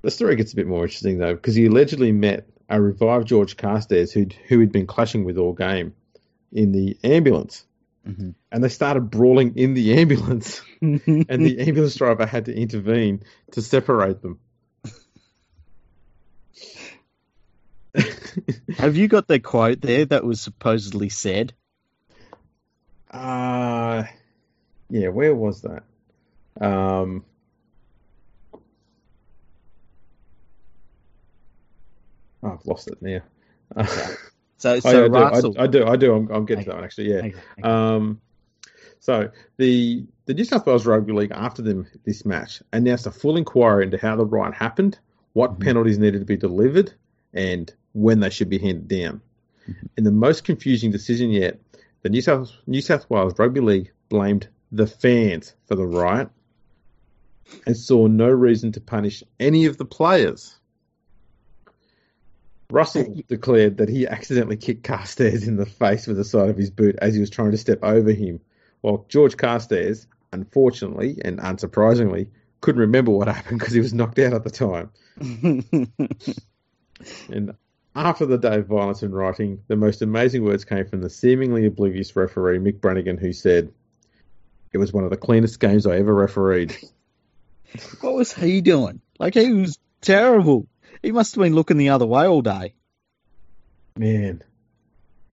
The 0.01 0.12
story 0.12 0.36
gets 0.36 0.53
a 0.53 0.56
bit 0.56 0.68
more 0.68 0.84
interesting 0.84 1.18
though, 1.18 1.34
because 1.36 1.56
he 1.56 1.65
allegedly 1.65 2.12
met 2.12 2.48
a 2.70 2.82
revived 2.82 3.27
George 3.27 3.58
Carstairs 3.58 4.12
who'd, 4.12 4.34
who 4.48 4.60
had 4.60 4.72
been 4.72 4.88
clashing 4.88 5.25
with 5.25 5.38
all 5.38 5.53
game 5.53 5.94
in 6.51 6.72
the 6.72 6.98
ambulance. 7.03 7.65
Mm-hmm. 8.08 8.32
And 8.51 8.63
they 8.63 8.70
started 8.70 9.12
brawling 9.12 9.58
in 9.58 9.74
the 9.74 10.00
ambulance, 10.00 10.62
and 10.82 11.01
the 11.06 11.58
ambulance 11.60 11.96
driver 11.96 12.25
had 12.25 12.46
to 12.46 12.56
intervene 12.56 13.24
to 13.51 13.62
separate 13.62 14.22
them. 14.22 14.39
Have 18.77 18.96
you 18.96 19.08
got 19.08 19.27
the 19.27 19.39
quote 19.39 19.82
there 19.82 20.06
that 20.06 20.24
was 20.24 20.39
supposedly 20.39 21.10
said? 21.10 21.53
Uh, 23.12 24.06
yeah, 24.89 25.10
where 25.10 25.36
was 25.36 25.62
that? 25.63 25.84
Um, 26.62 27.25
oh, 32.43 32.53
I've 32.53 32.65
lost 32.65 32.88
it 32.88 33.01
now. 33.01 33.22
so, 33.86 34.15
so 34.58 34.79
oh, 34.84 34.91
yeah, 34.91 35.08
Russell, 35.08 35.55
I, 35.58 35.67
do, 35.67 35.84
I 35.84 35.86
do, 35.86 35.88
I 35.88 35.96
do. 35.96 36.15
I'm, 36.15 36.31
I'm 36.31 36.46
getting 36.46 36.62
okay. 36.62 36.63
to 36.65 36.69
that 36.69 36.75
one 36.75 36.84
actually. 36.84 37.12
Yeah. 37.12 37.17
Okay. 37.17 37.34
Okay. 37.60 37.62
Um, 37.69 38.22
so 39.00 39.31
the 39.58 40.05
the 40.25 40.34
New 40.34 40.43
South 40.43 40.65
Wales 40.65 40.86
Rugby 40.86 41.13
League 41.13 41.31
after 41.34 41.62
them 41.62 41.88
this 42.05 42.25
match 42.25 42.62
announced 42.74 43.08
a 43.08 43.12
full 43.12 43.38
inquiry 43.38 43.86
into 43.86 43.98
how 43.98 44.15
the 44.15 44.25
riot 44.25 44.53
happened, 44.53 45.00
what 45.34 45.51
mm-hmm. 45.51 45.63
penalties 45.63 45.98
needed 45.98 46.19
to 46.19 46.25
be 46.25 46.38
delivered, 46.38 46.93
and 47.34 47.74
when 47.93 48.19
they 48.19 48.29
should 48.29 48.50
be 48.50 48.60
handed 48.60 48.88
down. 48.88 49.22
Mm-hmm. 49.67 49.88
In 49.98 50.03
the 50.03 50.12
most 50.12 50.43
confusing 50.43 50.91
decision 50.91 51.31
yet, 51.31 51.60
the 52.01 52.10
New 52.10 52.22
South 52.22 52.51
New 52.67 52.81
South 52.81 53.10
Wales 53.10 53.34
Rugby 53.38 53.62
League 53.62 53.91
blamed 54.10 54.48
the 54.72 54.88
fans 54.88 55.55
for 55.65 55.75
the 55.75 55.86
riot 55.86 56.29
and 57.65 57.75
saw 57.75 58.08
no 58.08 58.29
reason 58.29 58.72
to 58.74 58.81
punish 58.81 59.24
any 59.39 59.65
of 59.65 59.77
the 59.77 59.86
players. 59.86 60.59
Russell 62.71 63.15
declared 63.27 63.77
that 63.77 63.89
he 63.89 64.07
accidentally 64.07 64.57
kicked 64.57 64.83
Carstairs 64.83 65.47
in 65.47 65.55
the 65.55 65.65
face 65.65 66.05
with 66.05 66.17
the 66.17 66.23
side 66.23 66.49
of 66.49 66.57
his 66.57 66.69
boot 66.69 66.95
as 67.01 67.15
he 67.15 67.19
was 67.19 67.31
trying 67.31 67.51
to 67.51 67.57
step 67.57 67.79
over 67.83 68.11
him, 68.11 68.39
while 68.81 69.05
George 69.09 69.38
Carstairs, 69.38 70.05
unfortunately 70.31 71.19
and 71.25 71.39
unsurprisingly, 71.39 72.27
couldn't 72.61 72.81
remember 72.81 73.11
what 73.11 73.27
happened 73.33 73.59
because 73.59 73.73
he 73.73 73.79
was 73.79 73.93
knocked 73.93 74.19
out 74.19 74.33
at 74.33 74.43
the 74.43 74.51
time. 74.51 74.91
and 77.29 77.55
after 77.95 78.25
the 78.25 78.38
day 78.38 78.57
of 78.57 78.67
violence 78.67 79.01
and 79.01 79.13
rioting, 79.13 79.63
the 79.67 79.75
most 79.75 80.01
amazing 80.01 80.43
words 80.43 80.63
came 80.63 80.85
from 80.85 81.01
the 81.01 81.09
seemingly 81.09 81.65
oblivious 81.65 82.15
referee 82.15 82.59
Mick 82.59 82.79
Brannigan, 82.79 83.17
who 83.17 83.33
said, 83.33 83.73
"It 84.71 84.77
was 84.77 84.93
one 84.93 85.03
of 85.03 85.09
the 85.09 85.17
cleanest 85.17 85.59
games 85.59 85.88
I 85.88 85.97
ever 85.97 86.13
refereed." 86.13 86.77
what 88.01 88.13
was 88.13 88.31
he 88.31 88.61
doing? 88.61 89.01
Like 89.17 89.33
he 89.33 89.51
was 89.51 89.79
terrible. 90.01 90.67
He 91.01 91.12
must 91.12 91.36
have 91.36 91.44
been 91.44 91.56
looking 91.56 91.77
the 91.77 91.89
other 91.89 92.06
way 92.06 92.27
all 92.27 92.41
day. 92.41 92.74
Man, 93.98 94.44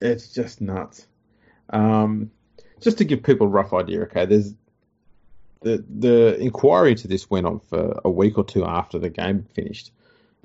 it's 0.01 0.33
just 0.33 0.61
nuts. 0.61 1.07
Um, 1.71 2.31
just 2.81 2.99
to 2.99 3.05
give 3.05 3.23
people 3.23 3.47
a 3.47 3.51
rough 3.51 3.73
idea, 3.73 4.03
okay, 4.03 4.27
there's 4.27 4.55
the 5.63 5.85
the 5.89 6.39
inquiry 6.39 6.93
into 6.93 7.09
this 7.09 7.29
went 7.29 7.47
on 7.47 7.61
for 7.61 8.01
a 8.05 8.11
week 8.11 8.39
or 8.39 8.45
two 8.45 8.65
after 8.65 8.99
the 8.99 9.11
game 9.11 9.47
finished. 9.55 9.91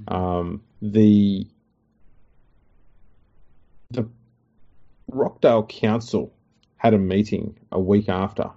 Um, 0.08 0.64
the 0.82 1.48
the 3.92 4.08
Rockdale 5.08 5.64
Council 5.64 6.34
had 6.78 6.94
a 6.94 6.98
meeting 6.98 7.58
a 7.72 7.80
week 7.80 8.10
after 8.10 8.52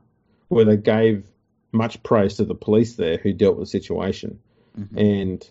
where 0.49 0.65
they 0.65 0.77
gave 0.77 1.27
much 1.73 2.03
praise 2.03 2.37
to 2.37 2.45
the 2.45 2.55
police 2.55 2.95
there 2.95 3.19
who 3.19 3.33
dealt 3.33 3.57
with 3.57 3.67
the 3.67 3.71
situation. 3.71 4.39
Mm-hmm. 4.79 4.99
And 4.99 5.51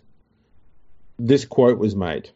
this 1.20 1.46
quote 1.46 1.78
was 1.78 1.96
made. 1.96 2.30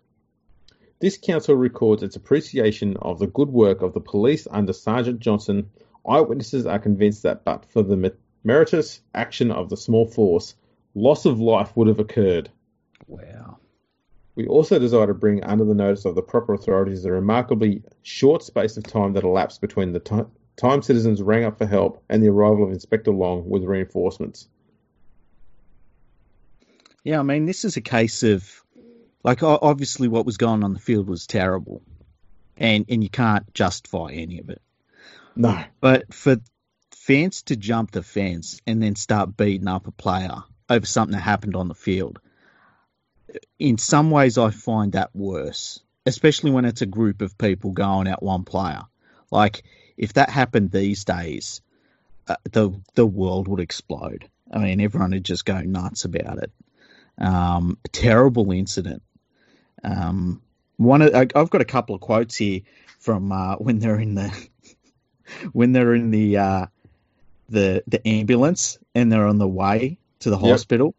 This 1.00 1.18
council 1.18 1.56
records 1.56 2.04
its 2.04 2.16
appreciation 2.16 2.98
of 2.98 3.20
the 3.20 3.28
good 3.28 3.50
work 3.50 3.82
of 3.82 3.94
the 3.94 4.02
police 4.02 4.48
under 4.50 4.74
Sergeant 4.74 5.20
Johnson. 5.20 5.70
Eyewitnesses 6.08 6.66
are 6.66 6.80
convinced 6.80 7.24
that 7.24 7.44
but 7.44 7.66
for 7.66 7.84
the 7.84 8.14
meritorious 8.44 9.02
action 9.14 9.52
of 9.52 9.70
the 9.70 9.78
small 9.78 10.06
force, 10.06 10.56
loss 10.96 11.26
of 11.26 11.40
life 11.40 11.76
would 11.76 11.88
have 11.88 12.00
occurred. 12.00 12.50
Wow. 13.08 13.58
We 14.36 14.48
also 14.48 14.78
desire 14.80 15.08
to 15.08 15.14
bring 15.14 15.44
under 15.44 15.66
the 15.66 15.74
notice 15.74 16.06
of 16.06 16.16
the 16.16 16.22
proper 16.22 16.54
authorities 16.54 17.04
the 17.04 17.12
remarkably 17.12 17.84
short 18.04 18.44
space 18.44 18.78
of 18.78 18.84
time 18.84 19.14
that 19.14 19.24
elapsed 19.24 19.62
between 19.62 19.94
the 19.94 20.00
t- 20.00 20.22
time 20.58 20.82
citizens 20.82 21.22
rang 21.22 21.44
up 21.44 21.58
for 21.58 21.66
help 21.66 22.04
and 22.10 22.22
the 22.22 22.30
arrival 22.30 22.64
of 22.64 22.72
Inspector 22.72 23.12
Long 23.12 23.50
with 23.50 23.64
reinforcements. 23.64 24.48
Yeah, 27.04 27.20
I 27.20 27.24
mean, 27.24 27.46
this 27.46 27.64
is 27.64 27.78
a 27.78 27.82
case 27.82 28.22
of, 28.22 28.64
like, 29.28 29.44
obviously 29.44 30.08
what 30.08 30.26
was 30.26 30.38
going 30.38 30.64
on 30.64 30.74
the 30.74 30.80
field 30.80 31.10
was 31.10 31.28
terrible, 31.28 31.82
and 32.56 32.86
and 32.88 33.04
you 33.04 33.10
can't 33.10 33.54
justify 33.54 34.14
any 34.14 34.40
of 34.40 34.50
it. 34.50 34.62
No. 35.36 35.62
But 35.82 36.14
for 36.14 36.38
fans 36.92 37.44
to 37.44 37.58
jump 37.58 37.92
the 37.92 38.04
fence 38.04 38.62
and 38.66 38.82
then 38.82 38.96
start 38.96 39.36
beating 39.36 39.68
up 39.68 39.86
a 39.86 39.92
player 39.92 40.44
over 40.70 40.86
something 40.86 41.12
that 41.12 41.22
happened 41.22 41.58
on 41.58 41.68
the 41.68 41.76
field, 41.76 42.20
in 43.60 43.78
some 43.78 44.12
ways, 44.12 44.38
I 44.38 44.52
find 44.52 44.94
that 44.94 45.14
worse, 45.14 45.82
especially 46.06 46.52
when 46.52 46.64
it's 46.64 46.82
a 46.82 46.86
group 46.86 47.22
of 47.22 47.38
people 47.38 47.72
going 47.72 48.08
at 48.08 48.24
one 48.24 48.46
player. 48.46 48.84
Like 49.30 49.64
if 49.98 50.14
that 50.14 50.30
happened 50.30 50.72
these 50.72 51.04
days, 51.04 51.62
uh, 52.30 52.38
the 52.52 52.72
the 52.96 53.06
world 53.06 53.50
would 53.50 53.60
explode. 53.60 54.30
I 54.50 54.60
mean, 54.60 54.80
everyone 54.80 55.12
would 55.12 55.26
just 55.26 55.44
go 55.44 55.60
nuts 55.60 56.06
about 56.06 56.38
it. 56.38 56.52
Um, 57.18 57.78
terrible 57.92 58.52
incident. 58.52 59.02
Um, 59.84 60.42
one, 60.78 61.02
of, 61.02 61.14
I, 61.14 61.28
have 61.36 61.50
got 61.50 61.62
a 61.62 61.66
couple 61.66 61.96
of 61.96 62.02
quotes 62.02 62.36
here 62.36 62.62
from 63.00 63.32
uh, 63.32 63.56
when 63.56 63.80
they're 63.80 64.00
in 64.00 64.16
the 64.16 64.48
when 65.54 65.72
they're 65.72 65.94
in 65.94 66.12
the 66.12 66.38
uh, 66.38 66.66
the 67.50 67.84
the 67.88 68.06
ambulance 68.08 68.78
and 68.96 69.12
they're 69.12 69.28
on 69.28 69.38
the 69.38 69.48
way 69.48 69.98
to 70.20 70.30
the 70.30 70.38
yep. 70.38 70.52
hospital 70.52 70.96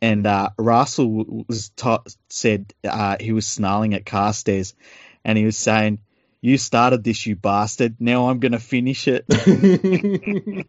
and 0.00 0.26
uh, 0.26 0.50
Russell 0.56 1.44
was 1.48 1.70
ta- 1.70 2.02
said 2.28 2.72
uh, 2.84 3.16
he 3.20 3.32
was 3.32 3.46
snarling 3.46 3.94
at 3.94 4.04
Carstairs, 4.06 4.74
and 5.24 5.36
he 5.36 5.44
was 5.44 5.56
saying, 5.56 5.98
"You 6.40 6.58
started 6.58 7.02
this, 7.04 7.26
you 7.26 7.36
bastard. 7.36 7.96
Now 7.98 8.28
I'm 8.28 8.38
going 8.38 8.52
to 8.52 8.58
finish 8.58 9.08
it," 9.08 9.24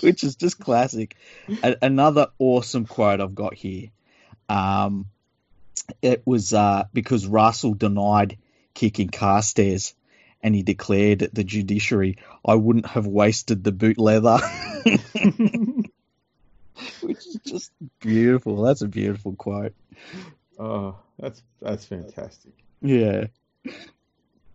which 0.00 0.24
is 0.24 0.36
just 0.36 0.58
classic. 0.58 1.16
A- 1.62 1.78
another 1.80 2.28
awesome 2.38 2.86
quote 2.86 3.20
I've 3.20 3.34
got 3.34 3.54
here. 3.54 3.90
Um, 4.48 5.06
it 6.02 6.22
was 6.24 6.52
uh, 6.52 6.84
because 6.92 7.26
Russell 7.26 7.74
denied 7.74 8.38
kicking 8.74 9.08
Carstairs, 9.08 9.94
and 10.42 10.54
he 10.54 10.62
declared 10.62 11.22
at 11.22 11.34
the 11.34 11.44
judiciary, 11.44 12.18
"I 12.44 12.54
wouldn't 12.54 12.86
have 12.86 13.06
wasted 13.06 13.64
the 13.64 13.72
boot 13.72 13.98
leather." 13.98 14.38
which 17.00 17.26
is 17.26 17.38
just 17.44 17.72
beautiful. 18.00 18.62
That's 18.62 18.82
a 18.82 18.88
beautiful 18.88 19.34
quote. 19.34 19.74
Oh, 20.58 20.96
that's 21.18 21.42
that's 21.60 21.84
fantastic. 21.84 22.52
Yeah. 22.80 23.26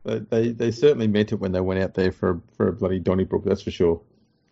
They, 0.04 0.20
they 0.20 0.50
they 0.52 0.72
certainly 0.72 1.08
meant 1.08 1.32
it 1.32 1.40
when 1.40 1.52
they 1.52 1.62
went 1.62 1.82
out 1.82 1.94
there 1.94 2.12
for 2.12 2.42
for 2.56 2.68
a 2.68 2.74
bloody 2.74 3.00
Donnybrook, 3.00 3.44
that's 3.44 3.62
for 3.62 3.72
sure. 3.72 4.02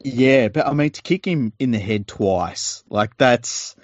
Yeah, 0.03 0.49
but 0.49 0.67
I 0.67 0.73
mean 0.73 0.91
to 0.91 1.01
kick 1.01 1.25
him 1.25 1.53
in 1.59 1.71
the 1.71 1.79
head 1.79 2.07
twice, 2.07 2.83
like 2.89 3.17
that's 3.17 3.75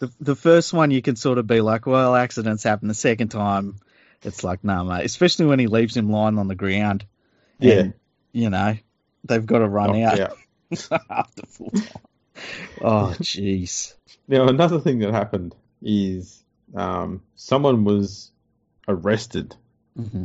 the 0.00 0.12
the 0.20 0.36
first 0.36 0.72
one 0.72 0.90
you 0.90 1.00
can 1.00 1.16
sort 1.16 1.38
of 1.38 1.46
be 1.46 1.60
like, 1.60 1.86
well, 1.86 2.14
accidents 2.14 2.64
happen. 2.64 2.88
The 2.88 2.94
second 2.94 3.28
time, 3.28 3.76
it's 4.22 4.42
like, 4.42 4.64
no, 4.64 4.82
nah, 4.82 4.96
mate. 4.96 5.04
Especially 5.04 5.46
when 5.46 5.58
he 5.58 5.68
leaves 5.68 5.96
him 5.96 6.10
lying 6.10 6.38
on 6.38 6.48
the 6.48 6.54
ground. 6.54 7.06
Yeah. 7.58 7.88
You 8.32 8.50
know, 8.50 8.76
they've 9.24 9.46
got 9.46 9.58
to 9.58 9.68
run 9.68 9.90
oh, 9.90 10.04
out 10.04 10.36
after 11.10 11.46
full 11.46 11.70
time 11.70 12.02
oh, 12.80 13.14
jeez. 13.20 13.94
Now, 14.28 14.48
another 14.48 14.80
thing 14.80 15.00
that 15.00 15.12
happened 15.12 15.54
is 15.82 16.42
um, 16.74 17.22
someone 17.34 17.84
was 17.84 18.30
arrested 18.88 19.54
mm-hmm. 19.98 20.24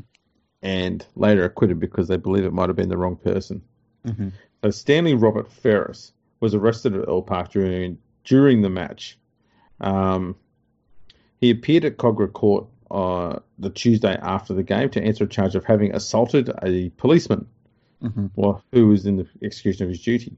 and 0.61 1.05
later 1.15 1.45
acquitted 1.45 1.79
because 1.79 2.07
they 2.07 2.17
believe 2.17 2.45
it 2.45 2.53
might 2.53 2.69
have 2.69 2.75
been 2.75 2.89
the 2.89 2.97
wrong 2.97 3.15
person. 3.15 3.61
Mm-hmm. 4.05 4.29
So 4.63 4.71
Stanley 4.71 5.13
Robert 5.13 5.51
Ferris 5.51 6.11
was 6.39 6.53
arrested 6.53 6.95
at 6.95 7.07
Earl 7.07 7.21
Park 7.21 7.51
during 7.51 7.99
during 8.23 8.61
the 8.61 8.69
match. 8.69 9.17
Um, 9.81 10.35
he 11.39 11.51
appeared 11.51 11.85
at 11.85 11.97
Kogarah 11.97 12.31
Court 12.31 12.67
uh, 12.91 13.39
the 13.59 13.69
Tuesday 13.69 14.17
after 14.21 14.53
the 14.53 14.63
game 14.63 14.89
to 14.91 15.03
answer 15.03 15.25
a 15.25 15.27
charge 15.27 15.55
of 15.55 15.65
having 15.65 15.93
assaulted 15.93 16.51
a 16.63 16.89
policeman 16.91 17.47
Mm-hmm. 18.03 18.51
who 18.71 18.87
was 18.89 19.05
in 19.05 19.15
the 19.15 19.27
execution 19.41 19.83
of 19.83 19.89
his 19.89 20.01
duty. 20.01 20.35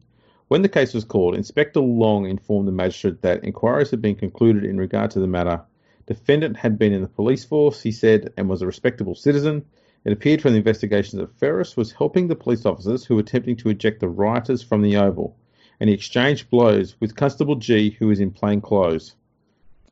When 0.47 0.61
the 0.61 0.69
case 0.69 0.93
was 0.93 1.03
called, 1.03 1.35
Inspector 1.35 1.79
Long 1.79 2.25
informed 2.25 2.67
the 2.67 2.71
magistrate 2.71 3.21
that 3.23 3.43
inquiries 3.43 3.91
had 3.91 4.01
been 4.01 4.15
concluded 4.15 4.63
in 4.63 4.77
regard 4.77 5.11
to 5.11 5.19
the 5.19 5.27
matter. 5.27 5.61
Defendant 6.05 6.55
had 6.55 6.79
been 6.79 6.93
in 6.93 7.01
the 7.01 7.09
police 7.09 7.43
force, 7.43 7.81
he 7.81 7.91
said, 7.91 8.31
and 8.37 8.47
was 8.47 8.61
a 8.61 8.65
respectable 8.65 9.15
citizen. 9.15 9.65
It 10.05 10.13
appeared 10.13 10.41
from 10.41 10.53
the 10.53 10.59
investigations 10.59 11.19
that 11.19 11.37
Ferris 11.37 11.75
was 11.75 11.91
helping 11.91 12.27
the 12.27 12.35
police 12.35 12.65
officers 12.65 13.03
who 13.03 13.15
were 13.15 13.21
attempting 13.21 13.57
to 13.57 13.69
eject 13.69 13.99
the 13.99 14.07
rioters 14.07 14.63
from 14.63 14.81
the 14.81 14.95
Oval, 14.95 15.35
and 15.81 15.89
he 15.89 15.95
exchanged 15.95 16.49
blows 16.49 16.95
with 17.01 17.17
Constable 17.17 17.55
G, 17.55 17.89
who 17.89 18.07
was 18.07 18.21
in 18.21 18.31
plain 18.31 18.61
clothes. 18.61 19.15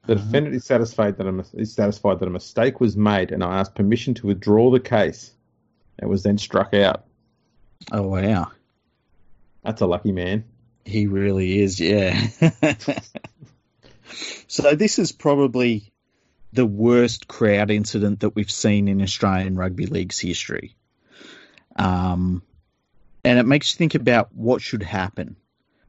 The 0.07 0.15
defendant 0.15 0.55
is 0.55 0.65
satisfied 0.65 1.17
that 1.17 1.27
a, 1.27 1.45
is 1.59 1.73
satisfied 1.73 2.19
that 2.19 2.27
a 2.27 2.31
mistake 2.31 2.79
was 2.79 2.95
made, 2.95 3.31
and 3.31 3.43
I 3.43 3.59
asked 3.59 3.75
permission 3.75 4.13
to 4.15 4.27
withdraw 4.27 4.71
the 4.71 4.79
case. 4.79 5.31
It 6.01 6.05
was 6.05 6.23
then 6.23 6.37
struck 6.37 6.73
out. 6.73 7.05
Oh 7.91 8.03
wow, 8.03 8.51
That's 9.63 9.81
a 9.81 9.87
lucky 9.87 10.11
man. 10.11 10.45
he 10.85 11.07
really 11.07 11.59
is. 11.59 11.79
Yeah. 11.79 12.27
so 14.47 14.75
this 14.75 14.99
is 14.99 15.11
probably 15.11 15.91
the 16.53 16.65
worst 16.65 17.27
crowd 17.27 17.71
incident 17.71 18.21
that 18.21 18.35
we've 18.35 18.51
seen 18.51 18.87
in 18.87 19.01
Australian 19.01 19.55
rugby 19.55 19.87
league's 19.87 20.19
history. 20.19 20.75
Um, 21.75 22.43
and 23.23 23.39
it 23.39 23.45
makes 23.45 23.73
you 23.73 23.77
think 23.77 23.95
about 23.95 24.33
what 24.33 24.61
should 24.61 24.83
happen 24.83 25.35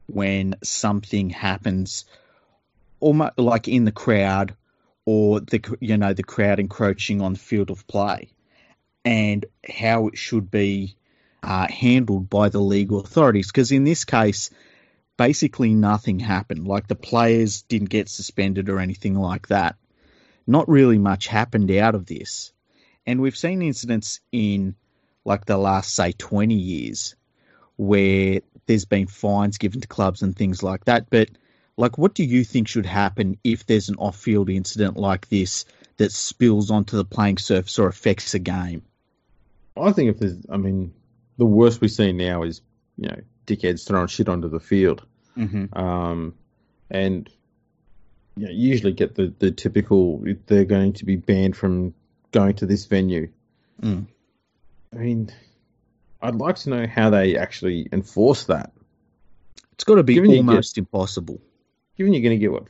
when 0.07 0.55
something 0.63 1.29
happens, 1.29 2.05
almost 2.99 3.37
like 3.37 3.67
in 3.67 3.85
the 3.85 3.91
crowd, 3.91 4.55
or 5.05 5.39
the 5.39 5.77
you 5.79 5.97
know 5.97 6.13
the 6.13 6.23
crowd 6.23 6.59
encroaching 6.59 7.21
on 7.21 7.33
the 7.33 7.39
field 7.39 7.69
of 7.69 7.87
play, 7.87 8.29
and 9.05 9.45
how 9.67 10.07
it 10.07 10.17
should 10.17 10.51
be 10.51 10.95
uh, 11.43 11.67
handled 11.67 12.29
by 12.29 12.49
the 12.49 12.59
legal 12.59 12.99
authorities. 12.99 13.47
Because 13.47 13.71
in 13.71 13.83
this 13.83 14.05
case, 14.05 14.49
basically 15.17 15.73
nothing 15.73 16.19
happened. 16.19 16.67
Like 16.67 16.87
the 16.87 16.95
players 16.95 17.63
didn't 17.63 17.89
get 17.89 18.09
suspended 18.09 18.69
or 18.69 18.79
anything 18.79 19.15
like 19.15 19.47
that. 19.47 19.75
Not 20.45 20.69
really 20.69 20.97
much 20.97 21.27
happened 21.27 21.71
out 21.71 21.95
of 21.95 22.05
this. 22.05 22.53
And 23.05 23.21
we've 23.21 23.37
seen 23.37 23.61
incidents 23.61 24.19
in 24.31 24.75
like 25.25 25.45
the 25.45 25.57
last, 25.57 25.93
say, 25.93 26.13
20 26.13 26.55
years 26.55 27.15
where 27.75 28.41
there's 28.65 28.85
been 28.85 29.07
fines 29.07 29.57
given 29.57 29.81
to 29.81 29.87
clubs 29.87 30.21
and 30.21 30.35
things 30.35 30.63
like 30.63 30.85
that. 30.85 31.09
But 31.09 31.29
like, 31.77 31.97
what 31.97 32.15
do 32.15 32.23
you 32.23 32.43
think 32.43 32.67
should 32.67 32.87
happen 32.87 33.37
if 33.43 33.65
there's 33.65 33.89
an 33.89 33.95
off 33.95 34.17
field 34.17 34.49
incident 34.49 34.97
like 34.97 35.29
this 35.29 35.65
that 35.97 36.11
spills 36.11 36.71
onto 36.71 36.97
the 36.97 37.05
playing 37.05 37.37
surface 37.37 37.77
or 37.77 37.87
affects 37.87 38.33
a 38.33 38.39
game? 38.39 38.81
I 39.79 39.91
think 39.91 40.09
if 40.09 40.19
there's, 40.19 40.37
I 40.49 40.57
mean, 40.57 40.93
the 41.37 41.45
worst 41.45 41.79
we 41.79 41.87
see 41.87 42.11
now 42.11 42.41
is, 42.41 42.61
you 42.97 43.09
know, 43.09 43.21
dickheads 43.45 43.87
throwing 43.87 44.07
shit 44.07 44.27
onto 44.27 44.49
the 44.49 44.59
field. 44.59 45.05
Mm-hmm. 45.37 45.77
Um, 45.77 46.33
and 46.89 47.29
you 48.35 48.45
know, 48.45 48.51
usually 48.51 48.93
get 48.93 49.13
the, 49.15 49.33
the 49.37 49.51
typical, 49.51 50.23
they're 50.47 50.65
going 50.65 50.93
to 50.93 51.05
be 51.05 51.15
banned 51.15 51.55
from 51.55 51.93
going 52.31 52.55
to 52.55 52.65
this 52.65 52.85
venue. 52.85 53.29
Mm. 53.81 54.07
I 54.93 54.97
mean, 54.97 55.31
I'd 56.21 56.35
like 56.35 56.55
to 56.57 56.69
know 56.71 56.87
how 56.87 57.11
they 57.11 57.37
actually 57.37 57.87
enforce 57.91 58.45
that. 58.45 58.71
It's 59.73 59.83
got 59.83 59.95
to 59.95 60.03
be 60.03 60.15
Given 60.15 60.31
almost 60.37 60.79
impossible. 60.79 61.39
Given 61.97 62.13
you're 62.13 62.21
going 62.21 62.37
to 62.37 62.37
get, 62.37 62.51
what, 62.51 62.67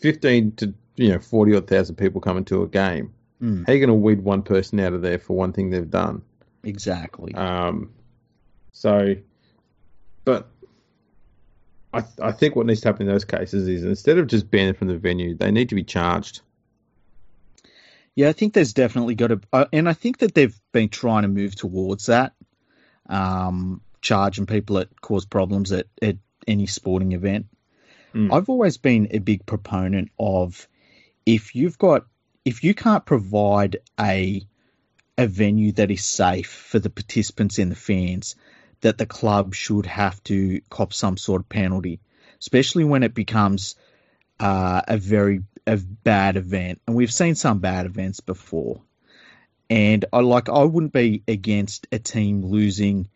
15 0.00 0.52
to, 0.56 0.74
you 0.96 1.08
know, 1.10 1.18
40 1.18 1.56
odd 1.56 1.66
thousand 1.66 1.96
people 1.96 2.20
coming 2.20 2.44
to 2.46 2.62
a 2.62 2.68
game, 2.68 3.12
Mm, 3.42 3.64
how 3.66 3.72
are 3.72 3.76
you 3.76 3.86
going 3.86 3.88
to 3.88 3.94
weed 3.94 4.20
one 4.20 4.42
person 4.42 4.80
out 4.80 4.94
of 4.94 5.02
there 5.02 5.18
for 5.18 5.36
one 5.36 5.52
thing 5.52 5.70
they've 5.70 5.88
done? 5.88 6.22
exactly. 6.64 7.32
Um, 7.34 7.92
so, 8.72 9.14
but 10.24 10.48
I 11.92 12.02
I 12.20 12.32
think 12.32 12.56
what 12.56 12.66
needs 12.66 12.80
to 12.80 12.88
happen 12.88 13.06
in 13.06 13.12
those 13.12 13.24
cases 13.24 13.68
is 13.68 13.84
instead 13.84 14.18
of 14.18 14.26
just 14.26 14.50
banning 14.50 14.74
from 14.74 14.88
the 14.88 14.98
venue, 14.98 15.36
they 15.36 15.50
need 15.52 15.68
to 15.68 15.74
be 15.76 15.84
charged. 15.84 16.40
Yeah, 18.16 18.28
I 18.28 18.32
think 18.32 18.52
there's 18.54 18.72
definitely 18.72 19.14
got 19.14 19.28
to, 19.28 19.40
uh, 19.52 19.66
and 19.72 19.88
I 19.88 19.92
think 19.92 20.18
that 20.18 20.34
they've 20.34 20.58
been 20.72 20.88
trying 20.88 21.22
to 21.22 21.28
move 21.28 21.54
towards 21.54 22.06
that, 22.06 22.32
um, 23.08 23.80
charging 24.02 24.46
people 24.46 24.76
that 24.76 25.00
cause 25.00 25.24
problems 25.24 25.70
at, 25.70 25.86
at 26.02 26.16
any 26.48 26.66
sporting 26.66 27.12
event. 27.12 27.46
Mm. 28.14 28.32
I've 28.32 28.48
always 28.48 28.76
been 28.78 29.08
a 29.10 29.18
big 29.18 29.46
proponent 29.46 30.10
of 30.18 30.66
if 31.26 31.54
you've 31.54 31.78
got, 31.78 32.06
if 32.44 32.64
you 32.64 32.74
can't 32.74 33.04
provide 33.04 33.78
a, 34.00 34.46
a 35.16 35.26
venue 35.26 35.72
that 35.72 35.90
is 35.90 36.04
safe 36.04 36.50
for 36.50 36.78
the 36.78 36.90
participants 36.90 37.58
and 37.58 37.70
the 37.70 37.76
fans, 37.76 38.36
that 38.80 38.98
the 38.98 39.06
club 39.06 39.54
should 39.54 39.86
have 39.86 40.22
to 40.24 40.60
cop 40.70 40.92
some 40.92 41.16
sort 41.16 41.42
of 41.42 41.48
penalty, 41.48 42.00
especially 42.40 42.84
when 42.84 43.02
it 43.02 43.14
becomes 43.14 43.74
uh, 44.40 44.82
a 44.86 44.96
very 44.96 45.42
a 45.66 45.76
bad 45.76 46.36
event, 46.36 46.80
and 46.86 46.96
we've 46.96 47.12
seen 47.12 47.34
some 47.34 47.58
bad 47.58 47.84
events 47.84 48.20
before. 48.20 48.80
And 49.68 50.06
I 50.12 50.20
like 50.20 50.48
I 50.48 50.64
wouldn't 50.64 50.94
be 50.94 51.22
against 51.28 51.86
a 51.92 51.98
team 51.98 52.46
losing 52.46 53.08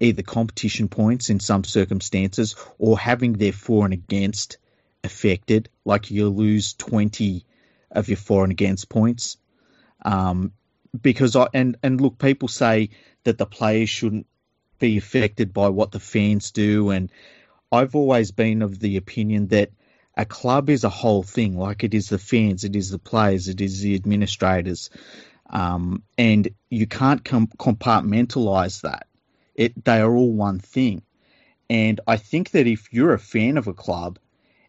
either 0.00 0.22
competition 0.22 0.88
points 0.88 1.30
in 1.30 1.40
some 1.40 1.64
circumstances 1.64 2.54
or 2.78 2.98
having 2.98 3.34
their 3.34 3.52
for 3.52 3.84
and 3.84 3.94
against 3.94 4.58
affected, 5.04 5.68
like 5.84 6.10
you 6.10 6.28
lose 6.28 6.74
twenty 6.74 7.44
of 7.90 8.08
your 8.08 8.16
for 8.16 8.42
and 8.42 8.52
against 8.52 8.88
points. 8.88 9.36
Um, 10.04 10.52
because 11.00 11.36
I 11.36 11.48
and 11.54 11.76
and 11.82 12.00
look, 12.00 12.18
people 12.18 12.48
say 12.48 12.90
that 13.24 13.38
the 13.38 13.46
players 13.46 13.88
shouldn't 13.88 14.26
be 14.78 14.98
affected 14.98 15.52
by 15.52 15.68
what 15.68 15.92
the 15.92 16.00
fans 16.00 16.50
do, 16.50 16.90
and 16.90 17.10
I've 17.72 17.94
always 17.94 18.30
been 18.30 18.62
of 18.62 18.78
the 18.78 18.96
opinion 18.96 19.48
that 19.48 19.70
a 20.16 20.24
club 20.24 20.70
is 20.70 20.84
a 20.84 20.88
whole 20.88 21.22
thing. 21.22 21.58
Like 21.58 21.84
it 21.84 21.94
is 21.94 22.08
the 22.08 22.18
fans, 22.18 22.64
it 22.64 22.76
is 22.76 22.90
the 22.90 22.98
players, 22.98 23.48
it 23.48 23.60
is 23.60 23.80
the 23.80 23.94
administrators, 23.94 24.90
um, 25.50 26.02
and 26.16 26.48
you 26.70 26.86
can't 26.86 27.24
com- 27.24 27.48
compartmentalize 27.58 28.82
that. 28.82 29.06
It 29.56 29.84
they 29.84 30.00
are 30.00 30.14
all 30.14 30.32
one 30.32 30.60
thing, 30.60 31.02
and 31.68 32.00
I 32.06 32.16
think 32.18 32.50
that 32.50 32.66
if 32.66 32.92
you're 32.92 33.14
a 33.14 33.18
fan 33.18 33.56
of 33.56 33.66
a 33.66 33.74
club, 33.74 34.18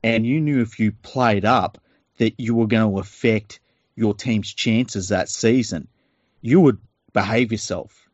and 0.04 0.26
you 0.26 0.39
knew 0.41 0.62
if 0.62 0.80
you 0.80 0.91
played 0.91 1.45
up 1.45 1.78
that 2.17 2.39
you 2.39 2.56
were 2.56 2.67
going 2.67 2.91
to 2.91 3.00
affect 3.00 3.60
your 3.95 4.13
team's 4.13 4.54
chances 4.54 5.10
that 5.10 5.30
season, 5.30 5.88
you 6.41 6.62
would 6.62 6.80
behave 7.13 7.52
yourself. 7.52 8.08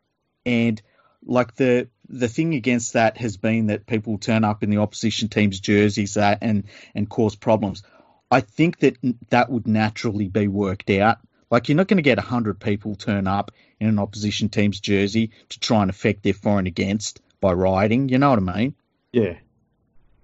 And 0.44 0.80
like 1.24 1.54
the 1.54 1.88
the 2.08 2.28
thing 2.28 2.54
against 2.54 2.92
that 2.92 3.16
has 3.16 3.36
been 3.36 3.68
that 3.68 3.86
people 3.86 4.18
turn 4.18 4.44
up 4.44 4.62
in 4.62 4.70
the 4.70 4.78
opposition 4.78 5.28
team's 5.28 5.60
jerseys 5.60 6.14
that 6.14 6.38
and 6.42 6.64
and 6.94 7.08
cause 7.08 7.34
problems. 7.34 7.82
I 8.30 8.40
think 8.40 8.80
that 8.80 8.96
that 9.30 9.50
would 9.50 9.66
naturally 9.66 10.28
be 10.28 10.48
worked 10.48 10.90
out. 10.90 11.18
Like 11.54 11.68
you're 11.68 11.76
not 11.76 11.86
going 11.86 11.98
to 11.98 12.02
get 12.02 12.18
hundred 12.18 12.58
people 12.58 12.96
turn 12.96 13.28
up 13.28 13.52
in 13.78 13.86
an 13.86 14.00
opposition 14.00 14.48
team's 14.48 14.80
jersey 14.80 15.30
to 15.50 15.60
try 15.60 15.82
and 15.82 15.88
affect 15.88 16.24
their 16.24 16.34
for 16.34 16.58
and 16.58 16.66
against 16.66 17.20
by 17.40 17.52
rioting. 17.52 18.08
You 18.08 18.18
know 18.18 18.30
what 18.30 18.40
I 18.40 18.56
mean? 18.56 18.74
Yeah, 19.12 19.34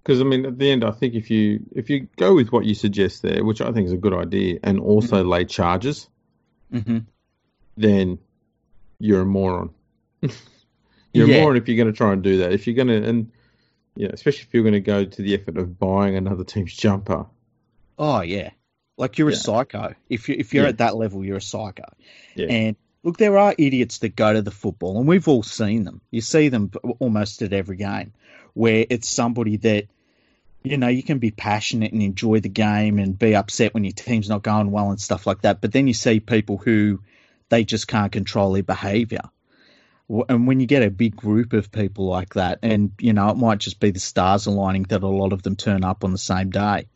because 0.03 0.21
I 0.21 0.25
mean, 0.25 0.45
at 0.45 0.59
the 0.59 0.69
end, 0.73 0.83
I 0.85 0.91
think 0.91 1.15
if 1.15 1.31
you 1.31 1.61
if 1.71 1.89
you 1.89 2.09
go 2.17 2.35
with 2.35 2.51
what 2.51 2.65
you 2.65 2.75
suggest 2.75 3.23
there, 3.23 3.45
which 3.45 3.61
I 3.61 3.71
think 3.71 3.87
is 3.87 3.93
a 3.93 3.97
good 3.97 4.13
idea, 4.13 4.59
and 4.65 4.81
also 4.81 5.23
lay 5.23 5.45
charges, 5.45 6.09
Mm-hmm. 6.73 6.99
then 7.77 8.19
you're 8.99 9.21
a 9.23 9.25
moron. 9.27 9.71
you're 11.13 11.29
Yeah. 11.29 11.37
a 11.37 11.41
moron 11.43 11.57
if 11.59 11.69
you're 11.69 11.77
going 11.77 11.93
to 11.93 11.97
try 11.97 12.13
and 12.13 12.25
do 12.25 12.39
that. 12.39 12.51
If 12.53 12.67
you're 12.67 12.75
going 12.75 12.89
to, 12.89 13.09
and 13.09 13.31
yeah, 13.95 14.09
especially 14.13 14.43
if 14.49 14.55
you're 14.55 14.65
going 14.65 14.73
to 14.75 14.81
go 14.81 15.05
to 15.05 15.23
the 15.23 15.35
effort 15.35 15.59
of 15.59 15.79
buying 15.79 16.17
another 16.17 16.43
team's 16.43 16.75
jumper. 16.75 17.27
Oh 17.99 18.21
yeah, 18.23 18.51
like 19.01 19.19
you're 19.19 19.31
Yeah. 19.31 19.37
a 19.37 19.41
psycho. 19.41 19.95
If 20.09 20.29
you 20.29 20.37
if 20.39 20.55
you're 20.55 20.65
Yeah. 20.65 20.71
at 20.71 20.79
that 20.79 20.97
level, 20.97 21.25
you're 21.25 21.39
a 21.39 21.43
psycho. 21.43 21.87
Yeah. 22.37 22.47
And 22.47 22.77
look, 23.03 23.17
there 23.17 23.39
are 23.39 23.55
idiots 23.59 23.99
that 23.99 24.15
go 24.15 24.33
to 24.33 24.43
the 24.43 24.51
football, 24.51 24.99
and 24.99 25.09
we've 25.09 25.27
all 25.27 25.43
seen 25.43 25.85
them. 25.85 26.01
You 26.11 26.21
see 26.21 26.49
them 26.49 26.71
almost 27.01 27.43
at 27.43 27.53
every 27.53 27.77
game, 27.77 28.13
where 28.55 28.87
it's 28.89 29.09
somebody 29.09 29.57
that 29.59 29.87
you 30.63 30.77
know 30.77 30.89
you 30.89 31.03
can 31.03 31.19
be 31.19 31.31
passionate 31.31 31.93
and 31.93 32.03
enjoy 32.03 32.41
the 32.41 32.51
game 32.51 32.99
and 32.99 33.19
be 33.19 33.35
upset 33.35 33.73
when 33.75 33.85
your 33.85 33.95
team's 33.95 34.29
not 34.29 34.43
going 34.43 34.71
well 34.71 34.91
and 34.91 35.01
stuff 35.01 35.27
like 35.27 35.43
that. 35.43 35.61
But 35.61 35.73
then 35.73 35.89
you 35.89 35.95
see 35.95 36.21
people 36.21 36.59
who 36.59 37.01
they 37.49 37.65
just 37.65 37.89
can't 37.89 38.13
control 38.13 38.53
their 38.53 38.63
behaviour. 38.63 39.23
And 40.29 40.47
when 40.47 40.59
you 40.61 40.67
get 40.67 40.83
a 40.83 40.91
big 40.91 41.15
group 41.17 41.53
of 41.53 41.71
people 41.71 42.07
like 42.07 42.35
that, 42.35 42.59
and 42.63 42.91
you 42.99 43.13
know 43.13 43.31
it 43.31 43.37
might 43.37 43.61
just 43.61 43.81
be 43.81 43.93
the 43.93 44.01
stars 44.01 44.47
aligning 44.47 44.83
that 44.85 45.03
a 45.03 45.07
lot 45.07 45.33
of 45.33 45.43
them 45.43 45.57
turn 45.57 45.85
up 45.85 46.05
on 46.05 46.13
the 46.13 46.19
same 46.19 46.51
day. 46.51 46.87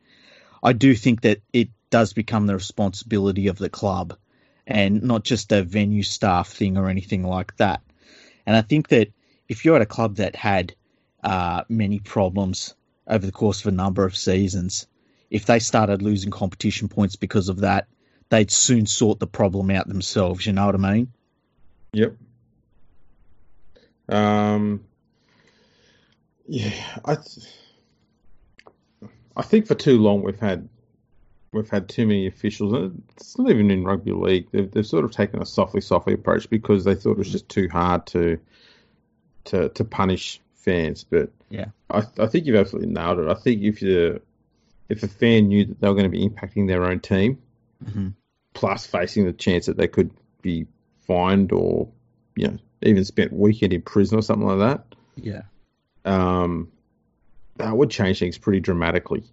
I 0.62 0.72
do 0.72 0.94
think 0.94 1.20
that 1.22 1.40
it 1.52 1.68
does 1.90 2.12
become 2.12 2.46
the 2.46 2.54
responsibility 2.54 3.48
of 3.48 3.58
the 3.58 3.68
club 3.68 4.16
and 4.66 5.02
not 5.02 5.24
just 5.24 5.52
a 5.52 5.62
venue 5.62 6.02
staff 6.02 6.48
thing 6.48 6.76
or 6.76 6.88
anything 6.88 7.24
like 7.24 7.56
that. 7.56 7.82
And 8.46 8.56
I 8.56 8.62
think 8.62 8.88
that 8.88 9.08
if 9.48 9.64
you're 9.64 9.76
at 9.76 9.82
a 9.82 9.86
club 9.86 10.16
that 10.16 10.36
had 10.36 10.74
uh, 11.22 11.64
many 11.68 11.98
problems 11.98 12.74
over 13.06 13.24
the 13.24 13.32
course 13.32 13.60
of 13.60 13.66
a 13.66 13.76
number 13.76 14.04
of 14.04 14.16
seasons, 14.16 14.86
if 15.30 15.46
they 15.46 15.58
started 15.58 16.02
losing 16.02 16.30
competition 16.30 16.88
points 16.88 17.16
because 17.16 17.48
of 17.48 17.60
that, 17.60 17.88
they'd 18.28 18.50
soon 18.50 18.86
sort 18.86 19.18
the 19.18 19.26
problem 19.26 19.70
out 19.70 19.88
themselves. 19.88 20.46
You 20.46 20.52
know 20.52 20.66
what 20.66 20.74
I 20.74 20.94
mean? 20.94 21.12
Yep. 21.92 22.16
Um. 24.08 24.84
Yeah, 26.46 26.72
I. 27.04 27.14
Th- 27.14 27.46
I 29.36 29.42
think 29.42 29.66
for 29.66 29.74
too 29.74 29.98
long 29.98 30.22
we've 30.22 30.38
had 30.38 30.68
we've 31.54 31.70
had 31.70 31.88
too 31.88 32.06
many 32.06 32.26
officials. 32.26 32.92
It's 33.16 33.38
not 33.38 33.50
even 33.50 33.70
in 33.70 33.84
rugby 33.84 34.12
league. 34.12 34.48
They've, 34.50 34.70
they've 34.70 34.86
sort 34.86 35.04
of 35.04 35.12
taken 35.12 35.40
a 35.40 35.46
softly, 35.46 35.80
softly 35.80 36.14
approach 36.14 36.50
because 36.50 36.84
they 36.84 36.94
thought 36.94 37.12
it 37.12 37.18
was 37.18 37.32
just 37.32 37.48
too 37.48 37.68
hard 37.68 38.06
to 38.08 38.38
to 39.44 39.68
to 39.70 39.84
punish 39.84 40.40
fans. 40.54 41.04
But 41.04 41.30
yeah, 41.48 41.66
I, 41.90 42.02
I 42.18 42.26
think 42.26 42.46
you've 42.46 42.56
absolutely 42.56 42.92
nailed 42.92 43.20
it. 43.20 43.28
I 43.28 43.34
think 43.34 43.62
if 43.62 43.80
you 43.80 44.20
if 44.88 45.02
a 45.02 45.08
fan 45.08 45.48
knew 45.48 45.64
that 45.66 45.80
they 45.80 45.88
were 45.88 45.94
going 45.94 46.10
to 46.10 46.10
be 46.10 46.28
impacting 46.28 46.66
their 46.66 46.84
own 46.84 47.00
team, 47.00 47.38
mm-hmm. 47.82 48.08
plus 48.52 48.86
facing 48.86 49.24
the 49.24 49.32
chance 49.32 49.66
that 49.66 49.76
they 49.76 49.88
could 49.88 50.10
be 50.42 50.66
fined 51.06 51.52
or 51.52 51.88
you 52.36 52.48
know 52.48 52.58
even 52.82 53.04
spent 53.04 53.32
weekend 53.32 53.72
in 53.72 53.80
prison 53.80 54.18
or 54.18 54.22
something 54.22 54.46
like 54.46 54.58
that, 54.58 54.94
yeah, 55.16 55.42
um, 56.04 56.70
that 57.56 57.76
would 57.76 57.90
change 57.90 58.18
things 58.18 58.38
pretty 58.38 58.60
dramatically. 58.60 59.24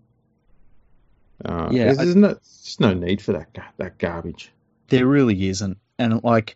Uh, 1.43 1.69
Yeah, 1.71 1.93
there's, 1.93 2.15
I- 2.15 2.19
no, 2.19 2.27
there's 2.29 2.77
no 2.79 2.93
need 2.93 3.21
for 3.21 3.33
that 3.33 3.49
that 3.77 3.97
garbage. 3.97 4.51
There 4.89 5.05
really 5.05 5.47
isn't, 5.47 5.77
and 5.97 6.23
like, 6.23 6.55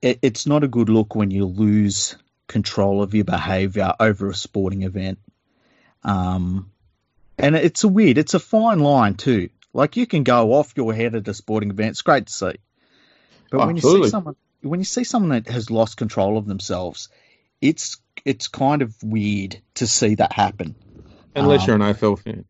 it, 0.00 0.18
it's 0.22 0.46
not 0.46 0.64
a 0.64 0.68
good 0.68 0.88
look 0.88 1.14
when 1.14 1.30
you 1.30 1.46
lose 1.46 2.16
control 2.48 3.02
of 3.02 3.14
your 3.14 3.24
behaviour 3.24 3.92
over 4.00 4.28
a 4.28 4.34
sporting 4.34 4.82
event. 4.82 5.18
Um, 6.02 6.70
and 7.38 7.54
it's 7.56 7.84
a 7.84 7.88
weird, 7.88 8.18
it's 8.18 8.34
a 8.34 8.40
fine 8.40 8.80
line 8.80 9.14
too. 9.14 9.50
Like 9.72 9.96
you 9.96 10.06
can 10.06 10.22
go 10.24 10.52
off 10.52 10.72
your 10.76 10.92
head 10.92 11.14
at 11.14 11.28
a 11.28 11.34
sporting 11.34 11.70
event. 11.70 11.90
It's 11.90 12.02
great 12.02 12.26
to 12.26 12.32
see, 12.32 12.52
but 13.50 13.60
when 13.66 13.76
you 13.76 13.80
Absolutely. 13.80 14.08
see 14.08 14.10
someone, 14.10 14.36
when 14.60 14.80
you 14.80 14.84
see 14.84 15.04
someone 15.04 15.30
that 15.30 15.46
has 15.52 15.70
lost 15.70 15.96
control 15.96 16.36
of 16.36 16.46
themselves, 16.46 17.08
it's 17.60 17.98
it's 18.24 18.48
kind 18.48 18.82
of 18.82 18.94
weird 19.02 19.56
to 19.76 19.86
see 19.86 20.16
that 20.16 20.32
happen. 20.32 20.74
Unless 21.34 21.62
Um, 21.62 21.66
you're 21.68 21.76
an 21.88 21.94
AFL 21.94 22.18
fan. 22.18 22.44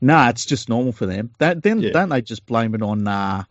Nah, 0.00 0.28
it's 0.28 0.44
just 0.44 0.68
normal 0.68 0.92
for 0.92 1.06
them. 1.06 1.30
That 1.38 1.62
then 1.62 1.80
Yeah. 1.80 1.90
don't 1.92 2.08
they 2.08 2.22
just 2.22 2.46
blame 2.46 2.74
it 2.74 2.82
on 2.82 3.06
uh 3.06 3.44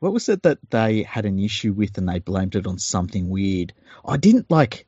what 0.00 0.12
was 0.12 0.28
it 0.28 0.42
that 0.42 0.58
they 0.70 1.02
had 1.04 1.26
an 1.26 1.38
issue 1.38 1.72
with 1.72 1.96
and 1.98 2.08
they 2.08 2.18
blamed 2.18 2.56
it 2.56 2.66
on 2.66 2.78
something 2.78 3.28
weird? 3.28 3.72
I 4.04 4.16
didn't 4.16 4.50
like 4.50 4.86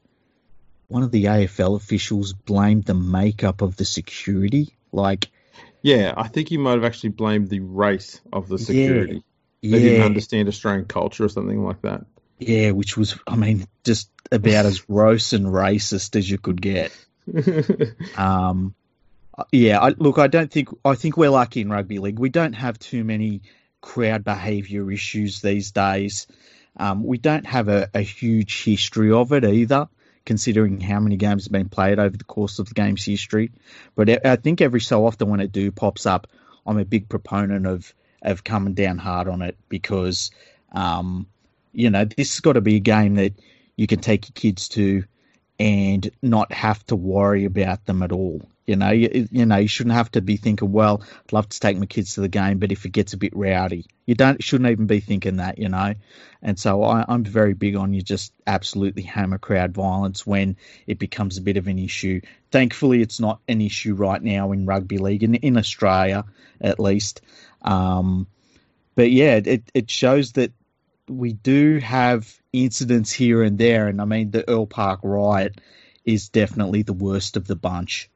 one 0.88 1.03
of 1.03 1.11
the 1.12 1.25
AFL 1.25 1.77
officials 1.77 2.33
blamed 2.33 2.85
the 2.85 2.95
makeup 2.95 3.62
of 3.62 3.77
the 3.77 3.85
security. 3.85 4.77
Like 4.93 5.31
Yeah, 5.83 6.14
I 6.17 6.29
think 6.29 6.49
he 6.49 6.57
might 6.59 6.73
have 6.75 6.85
actually 6.85 7.11
blamed 7.11 7.49
the 7.49 7.61
race 7.61 8.21
of 8.33 8.49
the 8.49 8.59
Yeah. 8.59 8.64
security. 8.64 9.23
They 9.62 9.81
didn't 9.81 10.03
understand 10.03 10.49
Australian 10.49 10.85
culture 10.87 11.25
or 11.25 11.29
something 11.29 11.64
like 11.64 11.81
that. 11.83 12.05
yeah, 12.38 12.73
which 12.73 12.97
was 12.97 13.17
I 13.27 13.37
mean, 13.37 13.67
just 13.85 14.11
about 14.31 14.67
as 14.67 14.81
gross 14.90 15.33
and 15.33 15.47
racist 15.47 16.17
as 16.17 16.29
you 16.31 16.38
could 16.38 16.61
get. 16.61 16.93
Um, 18.17 18.75
yeah, 19.53 19.81
I, 19.81 19.88
look, 19.90 20.18
I 20.18 20.27
don't 20.27 20.51
think 20.51 20.68
I 20.85 20.94
think 20.94 21.16
we're 21.16 21.31
lucky 21.31 21.61
in 21.61 21.70
rugby 21.70 21.99
league. 21.99 22.18
We 22.18 22.29
don't 22.29 22.53
have 22.53 22.79
too 22.79 23.05
many 23.05 23.42
crowd 23.81 24.25
behaviour 24.25 24.90
issues 24.90 25.40
these 25.40 25.73
days. 25.73 26.27
Um, 26.77 27.05
we 27.05 27.18
don't 27.18 27.47
have 27.47 27.68
a, 27.68 27.88
a 27.94 28.01
huge 28.01 28.64
history 28.64 29.12
of 29.12 29.33
it 29.33 29.44
either, 29.44 29.88
considering 30.25 30.81
how 30.81 31.01
many 31.01 31.16
games 31.16 31.44
have 31.44 31.53
been 31.53 31.68
played 31.68 31.99
over 31.99 32.16
the 32.16 32.25
course 32.25 32.59
of 32.59 32.68
the 32.68 32.75
game's 32.75 33.05
history. 33.05 33.53
But 33.94 34.27
I- 34.27 34.37
think 34.37 34.61
every 34.61 34.81
so 34.81 35.07
often 35.07 35.29
when 35.29 35.40
it 35.40 35.53
do 35.53 35.70
pops 35.70 36.07
up, 36.07 36.27
I'm 36.66 36.79
a 36.79 36.85
big 36.85 37.09
proponent 37.09 37.66
of 37.66 37.92
of 38.23 38.42
coming 38.42 38.73
down 38.75 38.97
hard 38.99 39.29
on 39.29 39.42
it 39.42 39.57
because, 39.68 40.31
um, 40.73 41.27
you 41.73 41.90
know, 41.90 42.05
this 42.07 42.35
has 42.35 42.40
got 42.40 42.55
to 42.55 42.62
be 42.62 42.77
a 42.77 42.81
game 42.81 43.16
that 43.16 43.35
you 43.77 43.87
can 43.87 44.01
take 44.01 44.29
your 44.29 44.33
kids 44.35 44.68
to 44.70 45.05
and 45.59 46.11
not 46.23 46.51
have 46.53 46.85
to 46.87 46.97
worry 46.97 47.44
about 47.44 47.85
them 47.85 48.03
at 48.03 48.12
all. 48.12 48.40
You 48.66 48.77
know, 48.77 48.90
you, 48.90 49.29
you 49.31 49.44
know, 49.44 49.57
you 49.57 49.68
shouldn't 49.68 49.94
have 49.94 50.11
to 50.12 50.22
be 50.22 50.38
thinking, 50.38 50.72
well, 50.72 51.03
I'd 51.03 51.33
love 51.33 51.48
to 51.50 51.61
take 51.61 51.77
my 51.77 51.85
kids 51.85 52.14
to 52.14 52.22
the 52.22 52.29
game, 52.29 52.59
but 52.59 52.72
if 52.72 52.87
it 52.87 52.90
gets 52.90 53.12
a 53.12 53.18
bit 53.18 53.37
rowdy, 53.37 53.87
you 54.07 54.14
don't 54.14 54.42
shouldn't 54.42 54.70
even 54.70 54.87
be 54.87 55.00
thinking 55.00 55.37
that, 55.37 55.59
you 55.59 55.68
know. 55.68 55.94
And 56.42 56.59
so 56.59 56.83
I, 56.83 57.05
I'm 57.07 57.24
very 57.24 57.53
big 57.53 57.77
on 57.77 57.92
you 57.92 58.00
just 58.00 58.33
absolutely 58.46 59.03
hammer 59.03 59.38
crowd 59.38 59.72
violence 59.72 60.27
when 60.27 60.57
it 60.87 60.98
becomes 60.98 61.37
a 61.37 61.42
bit 61.42 61.59
of 61.59 61.66
an 61.66 61.79
issue. 61.79 62.22
Thankfully, 62.50 63.03
it's 63.03 63.20
not 63.20 63.40
an 63.48 63.61
issue 63.61 63.94
right 63.94 64.22
now 64.22 64.53
in 64.53 64.64
rugby 64.64 64.98
league 64.98 65.22
in 65.22 65.35
in 65.35 65.59
Australia, 65.59 66.24
at 66.61 66.81
least. 66.81 67.20
Um, 67.61 68.27
but 68.94 69.11
yeah, 69.11 69.40
it 69.44 69.70
it 69.74 69.90
shows 69.90 70.33
that 70.33 70.53
we 71.09 71.35
do 71.35 71.79
have 71.79 72.33
incidents 72.53 73.12
here 73.12 73.42
and 73.42 73.59
there, 73.59 73.88
and 73.88 74.00
I 74.00 74.07
mean 74.07 74.31
the 74.31 74.48
Earl 74.48 74.66
Park 74.66 75.00
riot 75.03 75.61
is 76.05 76.29
definitely 76.29 76.83
the 76.83 76.92
worst 76.92 77.37
of 77.37 77.46
the 77.46 77.57
bunch. 77.57 78.11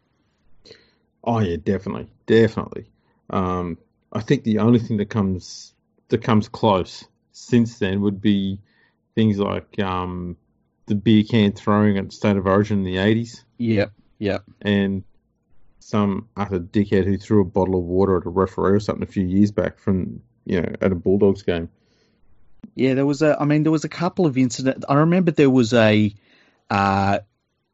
Oh 1.30 1.40
yeah, 1.40 1.56
definitely, 1.62 2.08
definitely. 2.24 2.86
Um, 3.28 3.76
I 4.10 4.20
think 4.22 4.44
the 4.44 4.60
only 4.60 4.78
thing 4.78 4.96
that 4.96 5.10
comes 5.10 5.74
that 6.08 6.22
comes 6.22 6.48
close 6.48 7.04
since 7.32 7.78
then 7.78 8.00
would 8.00 8.22
be 8.22 8.60
things 9.14 9.38
like 9.38 9.78
um, 9.78 10.38
the 10.86 10.94
beer 10.94 11.24
can 11.24 11.52
throwing 11.52 11.98
at 11.98 12.12
State 12.14 12.38
of 12.38 12.46
Origin 12.46 12.78
in 12.78 12.84
the 12.84 12.96
eighties, 12.96 13.44
Yep, 13.58 13.92
yep. 14.18 14.44
and 14.62 15.04
some 15.80 16.28
utter 16.34 16.58
dickhead 16.60 17.04
who 17.04 17.18
threw 17.18 17.42
a 17.42 17.44
bottle 17.44 17.78
of 17.78 17.84
water 17.84 18.16
at 18.18 18.24
a 18.26 18.30
referee 18.30 18.72
or 18.76 18.80
something 18.80 19.02
a 19.02 19.06
few 19.12 19.26
years 19.26 19.50
back 19.50 19.78
from 19.78 20.22
you 20.46 20.62
know 20.62 20.72
at 20.80 20.92
a 20.92 20.94
Bulldogs 20.94 21.42
game. 21.42 21.68
Yeah, 22.74 22.94
there 22.94 23.04
was 23.06 23.20
a. 23.20 23.36
I 23.38 23.44
mean, 23.44 23.64
there 23.64 23.72
was 23.72 23.84
a 23.84 23.88
couple 23.90 24.24
of 24.24 24.38
incidents. 24.38 24.86
I 24.88 24.94
remember 24.94 25.30
there 25.30 25.50
was 25.50 25.74
a 25.74 26.14
uh, 26.70 27.18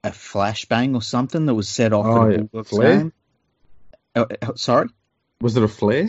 a 0.03 0.11
flashbang 0.11 0.95
or 0.97 1.03
something 1.03 1.47
that 1.47 1.55
was 1.55 1.69
set 1.69 1.93
off 1.93 2.07
Oh, 2.07 2.23
at 2.23 2.29
a 2.29 2.33
yeah. 2.33 2.39
Bulldogs 2.39 2.71
Flare? 2.71 2.99
game. 2.99 3.13
Uh, 4.15 4.27
uh, 4.43 4.55
sorry, 4.55 4.89
Was 5.41 5.57
it 5.57 5.63
a 5.63 5.69
flare? 5.69 6.09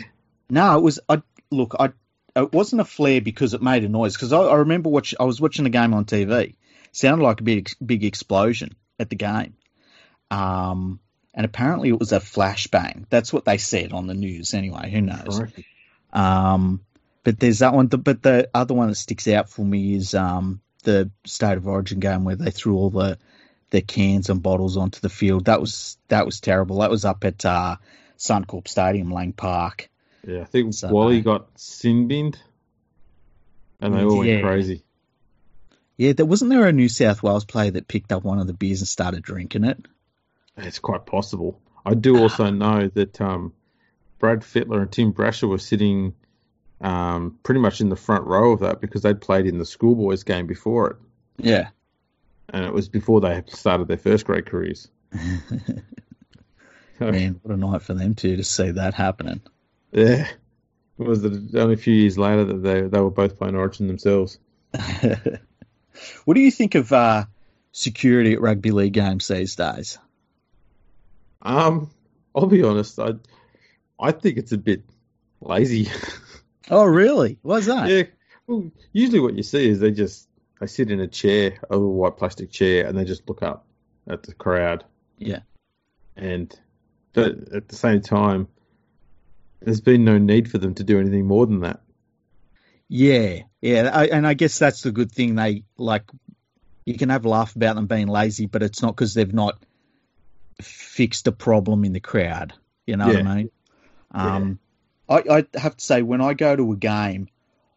no, 0.49 0.77
it 0.77 0.81
was. 0.81 0.99
I 1.09 1.21
look, 1.51 1.75
I 1.79 1.91
it 2.35 2.51
wasn't 2.53 2.81
a 2.81 2.85
flare 2.85 3.21
because 3.21 3.53
it 3.53 3.61
made 3.61 3.83
a 3.83 3.89
noise. 3.89 4.13
Because 4.13 4.33
I, 4.33 4.39
I 4.39 4.55
remember 4.55 4.89
watch. 4.89 5.15
I 5.19 5.23
was 5.23 5.39
watching 5.41 5.63
the 5.63 5.69
game 5.69 5.93
on 5.93 6.05
TV. 6.05 6.55
Sounded 6.91 7.23
like 7.23 7.41
a 7.41 7.43
big 7.43 7.69
big 7.83 8.03
explosion 8.03 8.75
at 8.99 9.09
the 9.09 9.15
game. 9.15 9.55
Um, 10.31 10.99
and 11.33 11.45
apparently 11.45 11.89
it 11.89 11.99
was 11.99 12.11
a 12.11 12.19
flashbang. 12.19 13.05
That's 13.09 13.33
what 13.33 13.45
they 13.45 13.57
said 13.57 13.91
on 13.91 14.07
the 14.07 14.13
news. 14.13 14.53
Anyway, 14.53 14.89
who 14.89 15.01
knows? 15.01 15.39
Crikey. 15.39 15.65
Um, 16.13 16.81
but 17.23 17.39
there's 17.39 17.59
that 17.59 17.73
one. 17.73 17.87
But 17.87 18.21
the 18.21 18.49
other 18.53 18.73
one 18.73 18.89
that 18.89 18.95
sticks 18.95 19.27
out 19.27 19.49
for 19.49 19.65
me 19.65 19.95
is 19.95 20.13
um, 20.13 20.61
the 20.83 21.11
State 21.25 21.57
of 21.57 21.67
Origin 21.67 21.99
game 21.99 22.23
where 22.23 22.35
they 22.35 22.51
threw 22.51 22.77
all 22.77 22.89
the 22.89 23.17
the 23.75 23.81
cans 23.81 24.29
and 24.29 24.41
bottles 24.41 24.77
onto 24.77 25.01
the 25.01 25.09
field. 25.09 25.45
That 25.45 25.59
was 25.59 25.97
that 26.07 26.25
was 26.25 26.39
terrible. 26.39 26.79
That 26.79 26.89
was 26.89 27.03
up 27.03 27.25
at 27.25 27.43
uh, 27.45 27.75
Suncorp 28.17 28.67
Stadium, 28.69 29.11
Lang 29.11 29.33
Park. 29.33 29.89
Yeah, 30.25 30.41
I 30.41 30.45
think 30.45 30.73
So- 30.73 30.89
Wally 30.89 31.21
got 31.21 31.47
sin 31.59 32.07
binned, 32.07 32.39
and 33.81 33.93
they 33.93 34.03
all 34.03 34.19
went 34.19 34.43
crazy. 34.43 34.83
Yeah, 35.97 36.13
there 36.13 36.25
wasn't 36.25 36.51
there 36.51 36.65
a 36.67 36.71
New 36.71 36.89
South 36.89 37.21
Wales 37.23 37.45
player 37.45 37.71
that 37.71 37.87
picked 37.87 38.11
up 38.11 38.23
one 38.23 38.39
of 38.39 38.47
the 38.47 38.53
beers 38.53 38.81
and 38.81 38.87
started 38.87 39.23
drinking 39.23 39.63
it. 39.63 39.77
It's 40.57 40.79
quite 40.79 41.05
possible. 41.05 41.59
I 41.85 41.93
do 41.93 42.17
also 42.21 42.49
know 42.49 42.89
that 42.93 43.19
um, 43.21 43.53
Brad 44.19 44.39
Fittler 44.41 44.81
and 44.81 44.91
Tim 44.91 45.13
Brasher 45.13 45.47
were 45.47 45.57
sitting 45.57 46.13
um, 46.81 47.37
pretty 47.43 47.59
much 47.61 47.79
in 47.81 47.89
the 47.89 47.95
front 47.95 48.25
row 48.25 48.51
of 48.53 48.61
that 48.61 48.81
because 48.81 49.03
they'd 49.03 49.21
played 49.21 49.45
in 49.45 49.57
the 49.57 49.65
schoolboys 49.65 50.23
game 50.23 50.47
before 50.47 50.91
it, 50.91 50.97
Yeah. 51.37 51.69
And 52.49 52.65
it 52.65 52.73
was 52.73 52.89
before 52.89 53.21
they 53.21 53.43
started 53.47 53.87
their 53.87 53.97
first 53.97 54.25
grade 54.25 54.45
careers. 54.45 54.87
So, 55.13 55.19
Man, 57.11 57.39
what 57.43 57.53
a 57.53 57.57
night 57.57 57.81
for 57.81 57.93
them 57.93 58.15
two 58.15 58.37
to 58.37 58.43
see 58.43 58.71
that 58.71 58.93
happening. 58.93 59.41
yeah, 59.91 60.27
it 60.99 61.07
was 61.07 61.25
only 61.25 61.73
a 61.73 61.77
few 61.77 61.93
years 61.93 62.17
later 62.17 62.45
that 62.45 62.63
they 62.63 62.81
they 62.81 62.99
were 62.99 63.11
both 63.11 63.37
playing 63.37 63.55
Origin 63.55 63.87
themselves. 63.87 64.39
what 66.25 66.33
do 66.33 66.39
you 66.39 66.51
think 66.51 66.75
of 66.75 66.91
uh, 66.93 67.25
security 67.71 68.33
at 68.33 68.41
rugby 68.41 68.71
league 68.71 68.93
games 68.93 69.27
these 69.27 69.55
days? 69.55 69.97
Um, 71.41 71.89
I'll 72.35 72.47
be 72.47 72.63
honest, 72.63 72.99
I 72.99 73.13
I 73.99 74.11
think 74.11 74.37
it's 74.37 74.51
a 74.51 74.57
bit 74.57 74.83
lazy. 75.41 75.89
Oh, 76.67 76.83
really? 76.83 77.37
What's 77.43 77.67
that? 77.67 77.87
Yeah. 77.87 78.03
Well, 78.47 78.71
usually 78.91 79.19
what 79.19 79.35
you 79.35 79.43
see 79.43 79.69
is 79.69 79.79
they 79.79 79.91
just 79.91 80.27
they 80.65 80.71
sit 80.71 80.89
in 80.89 80.99
a 80.99 81.07
chair, 81.07 81.59
a 81.69 81.75
little 81.75 81.93
white 81.93 82.17
plastic 82.17 82.49
chair, 82.49 82.87
and 82.87 82.97
they 82.97 83.05
just 83.05 83.27
look 83.29 83.43
up 83.43 83.67
at 84.07 84.23
the 84.23 84.33
crowd. 84.33 84.83
Yeah. 85.19 85.39
And 86.17 86.57
but 87.13 87.53
at 87.53 87.67
the 87.67 87.75
same 87.75 88.01
time, 88.01 88.47
there's 89.59 89.81
been 89.81 90.03
no 90.03 90.17
need 90.17 90.49
for 90.49 90.57
them 90.57 90.73
to 90.75 90.83
do 90.83 90.99
anything 90.99 91.27
more 91.27 91.45
than 91.45 91.59
that. 91.59 91.81
Yeah, 92.87 93.41
yeah, 93.61 93.89
I, 93.93 94.07
and 94.07 94.25
I 94.25 94.33
guess 94.33 94.57
that's 94.57 94.81
the 94.81 94.91
good 94.91 95.11
thing. 95.11 95.35
They 95.35 95.63
like 95.77 96.03
you 96.85 96.97
can 96.97 97.09
have 97.09 97.25
a 97.25 97.29
laugh 97.29 97.55
about 97.55 97.75
them 97.75 97.85
being 97.85 98.07
lazy, 98.07 98.47
but 98.47 98.63
it's 98.63 98.81
not 98.81 98.95
because 98.95 99.13
they've 99.13 99.33
not 99.33 99.59
fixed 100.61 101.27
a 101.27 101.31
problem 101.31 101.85
in 101.85 101.93
the 101.93 101.99
crowd. 101.99 102.53
You 102.87 102.97
know 102.97 103.11
Yeah. 103.11 103.21
what 103.21 103.27
I 103.27 103.35
mean? 103.35 103.51
Um, 104.11 104.59
I, 105.09 105.23
I 105.29 105.59
have 105.59 105.77
to 105.77 105.85
say, 105.85 106.01
when 106.01 106.21
I 106.21 106.33
go 106.33 106.55
to 106.55 106.71
a 106.71 106.75
game, 106.75 107.27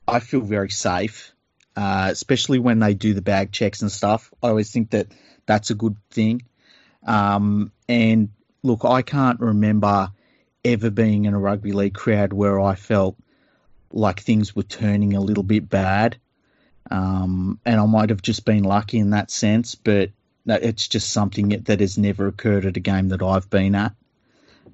I 0.07 0.21
feel 0.21 0.41
very 0.41 0.71
safe, 0.71 1.33
uh, 1.79 2.09
especially 2.11 2.59
when 2.59 2.81
they 2.81 2.93
do 2.93 3.15
the 3.15 3.23
bag 3.23 3.53
checks 3.53 3.83
and 3.83 3.93
stuff. 3.93 4.35
I 4.43 4.49
always 4.49 4.73
think 4.73 4.91
that 4.91 5.07
that's 5.47 5.71
a 5.71 5.77
good 5.77 5.97
thing. 6.11 6.43
Um, 7.07 7.71
and 7.89 8.31
look, 8.65 8.85
I 8.85 9.03
can't 9.03 9.39
remember 9.39 10.11
ever 10.65 10.91
being 10.91 11.27
in 11.27 11.35
a 11.35 11.39
rugby 11.39 11.71
league 11.71 11.95
crowd 11.95 12.33
where 12.33 12.59
I 12.59 12.75
felt 12.75 13.17
like 13.93 14.19
things 14.19 14.57
were 14.57 14.65
turning 14.65 15.15
a 15.15 15.21
little 15.21 15.45
bit 15.45 15.71
bad. 15.71 16.17
Um, 16.91 17.61
and 17.65 17.81
I 17.81 17.87
might 17.87 18.11
have 18.11 18.23
just 18.23 18.45
been 18.45 18.65
lucky 18.65 18.99
in 18.99 19.11
that 19.11 19.31
sense, 19.31 19.77
but 19.77 20.11
it's 20.47 20.89
just 20.89 21.11
something 21.11 21.51
that 21.51 21.79
has 21.79 21.97
never 21.97 22.27
occurred 22.27 22.67
at 22.67 22.77
a 22.77 22.81
game 22.81 23.11
that 23.11 23.23
I've 23.23 23.49
been 23.51 23.77
at. 23.77 23.95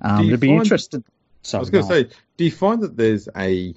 Um, 0.01 0.27
it'd 0.27 0.41
be 0.41 0.47
find- 0.47 0.63
interested. 0.63 1.05
I 1.53 1.59
was 1.59 1.69
going 1.69 1.87
to 1.87 1.89
say, 1.89 2.17
do 2.39 2.45
you 2.45 2.51
find 2.51 2.81
that 2.81 2.97
there's 2.97 3.29
a 3.37 3.75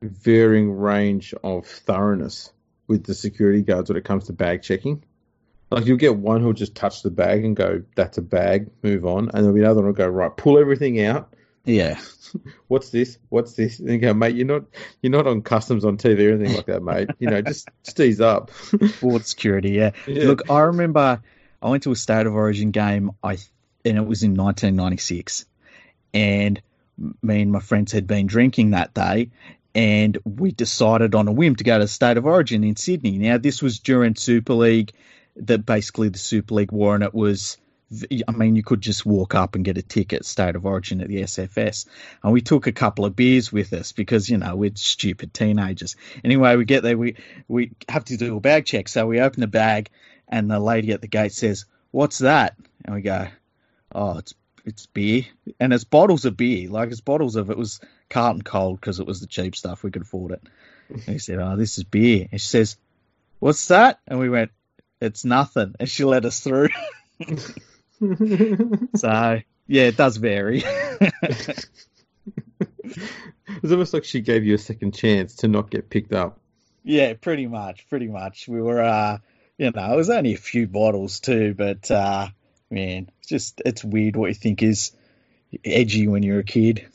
varying 0.00 0.72
range 0.72 1.34
of 1.44 1.66
thoroughness 1.66 2.50
with 2.90 3.04
the 3.04 3.14
security 3.14 3.62
guards 3.62 3.88
when 3.88 3.96
it 3.96 4.04
comes 4.04 4.24
to 4.24 4.32
bag 4.32 4.62
checking? 4.62 5.02
Like 5.70 5.86
you'll 5.86 5.96
get 5.96 6.16
one 6.16 6.40
who'll 6.42 6.52
just 6.52 6.74
touch 6.74 7.04
the 7.04 7.10
bag 7.10 7.44
and 7.44 7.54
go, 7.54 7.82
"That's 7.94 8.18
a 8.18 8.22
bag, 8.22 8.68
move 8.82 9.06
on," 9.06 9.30
and 9.32 9.44
there'll 9.44 9.54
be 9.54 9.60
another 9.60 9.76
one 9.76 9.84
who'll 9.84 9.94
go, 9.94 10.08
"Right, 10.08 10.36
pull 10.36 10.58
everything 10.58 11.00
out. 11.00 11.32
yeah, 11.64 12.00
What's 12.66 12.90
this? 12.90 13.18
What's 13.28 13.52
this?" 13.54 13.78
And 13.78 13.88
you 13.90 13.98
go, 13.98 14.12
"Mate, 14.12 14.34
you're 14.34 14.48
not 14.48 14.64
you're 15.00 15.12
not 15.12 15.28
on 15.28 15.42
customs 15.42 15.84
on 15.84 15.96
TV 15.96 16.28
or 16.28 16.34
anything 16.34 16.56
like 16.56 16.66
that, 16.66 16.82
mate. 16.82 17.08
You 17.20 17.30
know, 17.30 17.40
just 17.40 17.68
just 17.84 18.00
ease 18.00 18.20
up." 18.20 18.50
Border 19.00 19.22
Security. 19.22 19.70
Yeah. 19.70 19.92
Yeah. 20.08 20.24
Look, 20.24 20.50
I 20.50 20.58
remember 20.58 21.22
I 21.62 21.68
went 21.68 21.84
to 21.84 21.92
a 21.92 21.96
State 21.96 22.26
of 22.26 22.34
Origin 22.34 22.72
game. 22.72 23.12
I 23.22 23.38
and 23.84 23.96
it 23.96 24.06
was 24.06 24.24
in 24.24 24.34
1996, 24.34 25.44
and 26.12 26.60
me 27.22 27.42
and 27.42 27.52
my 27.52 27.60
friends 27.60 27.92
had 27.92 28.08
been 28.08 28.26
drinking 28.26 28.72
that 28.72 28.92
day, 28.92 29.30
and 29.74 30.18
we 30.24 30.52
decided 30.52 31.14
on 31.14 31.28
a 31.28 31.32
whim 31.32 31.56
to 31.56 31.64
go 31.64 31.78
to 31.78 31.88
State 31.88 32.16
of 32.16 32.26
Origin 32.26 32.64
in 32.64 32.76
Sydney. 32.76 33.18
Now 33.18 33.38
this 33.38 33.62
was 33.62 33.78
during 33.78 34.16
Super 34.16 34.54
League, 34.54 34.92
that 35.36 35.64
basically 35.64 36.08
the 36.08 36.18
Super 36.18 36.54
League 36.54 36.72
war, 36.72 36.94
and 36.94 37.04
it 37.04 37.14
was. 37.14 37.56
I 38.28 38.30
mean, 38.30 38.54
you 38.54 38.62
could 38.62 38.80
just 38.80 39.04
walk 39.04 39.34
up 39.34 39.56
and 39.56 39.64
get 39.64 39.76
a 39.76 39.82
ticket, 39.82 40.24
State 40.24 40.54
of 40.54 40.64
Origin 40.64 41.00
at 41.00 41.08
the 41.08 41.22
SFS. 41.22 41.86
And 42.22 42.32
we 42.32 42.40
took 42.40 42.68
a 42.68 42.72
couple 42.72 43.04
of 43.04 43.16
beers 43.16 43.50
with 43.50 43.72
us 43.72 43.90
because, 43.90 44.30
you 44.30 44.38
know, 44.38 44.54
we're 44.54 44.70
stupid 44.76 45.34
teenagers. 45.34 45.96
Anyway, 46.22 46.54
we 46.54 46.64
get 46.64 46.84
there, 46.84 46.96
we, 46.96 47.16
we 47.48 47.72
have 47.88 48.04
to 48.04 48.16
do 48.16 48.36
a 48.36 48.40
bag 48.40 48.64
check. 48.64 48.86
So 48.86 49.08
we 49.08 49.18
open 49.18 49.40
the 49.40 49.48
bag, 49.48 49.90
and 50.28 50.48
the 50.48 50.60
lady 50.60 50.92
at 50.92 51.00
the 51.00 51.08
gate 51.08 51.32
says, 51.32 51.64
"What's 51.90 52.18
that?" 52.18 52.54
And 52.84 52.94
we 52.94 53.02
go, 53.02 53.26
"Oh, 53.92 54.18
it's 54.18 54.34
it's 54.64 54.86
beer, 54.86 55.24
and 55.58 55.72
it's 55.72 55.82
bottles 55.82 56.24
of 56.24 56.36
beer. 56.36 56.68
Like 56.70 56.92
it's 56.92 57.00
bottles 57.00 57.34
of 57.34 57.50
it 57.50 57.58
was 57.58 57.80
Carlton 58.10 58.42
Cold 58.42 58.80
because 58.80 59.00
it 59.00 59.06
was 59.06 59.20
the 59.20 59.26
cheap 59.26 59.56
stuff 59.56 59.82
we 59.82 59.90
could 59.90 60.02
afford 60.02 60.32
it." 60.32 60.42
And 60.88 61.02
he 61.04 61.18
said, 61.18 61.38
"Oh, 61.38 61.56
this 61.56 61.78
is 61.78 61.84
beer." 61.84 62.28
And 62.30 62.40
she 62.40 62.46
says, 62.46 62.76
"What's 63.38 63.68
that?" 63.68 64.00
And 64.06 64.18
we 64.18 64.28
went, 64.28 64.50
"It's 65.00 65.24
nothing." 65.24 65.74
And 65.80 65.88
she 65.88 66.04
let 66.04 66.24
us 66.24 66.40
through. 66.40 66.68
so 68.96 69.40
yeah, 69.66 69.82
it 69.84 69.96
does 69.96 70.16
vary. 70.18 70.64
It's 73.62 73.72
almost 73.72 73.92
like 73.92 74.04
she 74.04 74.20
gave 74.20 74.44
you 74.44 74.54
a 74.54 74.58
second 74.58 74.94
chance 74.94 75.36
to 75.36 75.48
not 75.48 75.70
get 75.70 75.90
picked 75.90 76.12
up. 76.12 76.38
Yeah, 76.82 77.14
pretty 77.14 77.46
much, 77.46 77.88
pretty 77.88 78.08
much. 78.08 78.48
We 78.48 78.62
were, 78.62 78.80
uh, 78.80 79.18
you 79.58 79.70
know, 79.70 79.92
it 79.92 79.96
was 79.96 80.08
only 80.08 80.34
a 80.34 80.38
few 80.38 80.66
bottles 80.66 81.20
too, 81.20 81.54
but 81.54 81.90
uh, 81.90 82.28
man, 82.70 83.10
it's 83.18 83.28
just 83.28 83.60
it's 83.64 83.84
weird 83.84 84.16
what 84.16 84.28
you 84.28 84.34
think 84.34 84.62
is 84.62 84.92
edgy 85.64 86.08
when 86.08 86.22
you're 86.22 86.40
a 86.40 86.44
kid. 86.44 86.86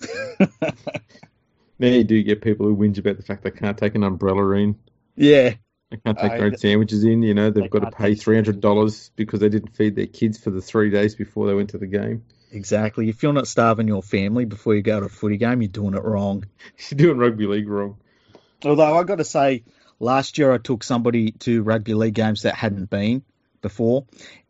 Now 1.77 1.87
you 1.89 2.03
do 2.05 2.23
get 2.23 2.41
people 2.41 2.65
who 2.67 2.75
whinge 2.75 2.97
about 2.97 3.17
the 3.17 3.23
fact 3.23 3.43
they 3.43 3.51
can't 3.51 3.77
take 3.77 3.95
an 3.95 4.03
umbrella 4.03 4.49
in. 4.51 4.77
yeah, 5.17 5.55
They 5.91 5.97
can't 5.97 6.17
take 6.17 6.31
I- 6.31 6.37
their 6.37 6.45
own 6.47 6.57
sandwiches 6.57 7.03
in. 7.03 7.21
You 7.21 7.33
know, 7.33 7.49
They 7.49 7.61
they've 7.61 7.69
got 7.69 7.79
to 7.79 7.91
pay 7.91 8.15
three 8.15 8.35
hundred 8.35 8.61
dollars 8.61 9.11
because 9.17 9.41
they 9.41 9.49
didn't 9.49 9.75
feed 9.75 9.95
their 9.95 10.07
kids 10.07 10.37
for 10.37 10.51
the 10.51 10.61
three 10.61 10.89
days 10.89 11.15
before 11.15 11.47
they 11.47 11.53
went 11.53 11.71
to 11.71 11.77
the 11.77 11.87
game. 11.87 12.23
exactly. 12.51 13.09
If 13.09 13.23
you're 13.23 13.33
not 13.33 13.47
starving 13.47 13.87
your 13.89 14.01
family 14.01 14.45
before 14.45 14.73
you 14.73 14.81
go 14.81 15.01
to 15.01 15.07
a 15.07 15.09
footy 15.09 15.35
game, 15.37 15.61
you're 15.61 15.67
doing 15.69 15.95
it 15.95 16.03
wrong. 16.03 16.45
You're 16.89 16.97
doing 16.97 17.17
rugby 17.17 17.45
league 17.47 17.67
wrong. 17.67 17.97
Although 18.63 18.97
I 18.97 19.03
got 19.03 19.17
to 19.17 19.25
say, 19.25 19.63
last 19.99 20.37
year 20.37 20.53
I 20.53 20.57
took 20.59 20.81
somebody 20.81 21.31
to 21.39 21.61
rugby 21.61 21.93
league 21.93 22.13
games 22.15 22.43
that 22.43 22.55
hadn't 22.55 22.89
been 22.89 23.23
before, 23.61 24.05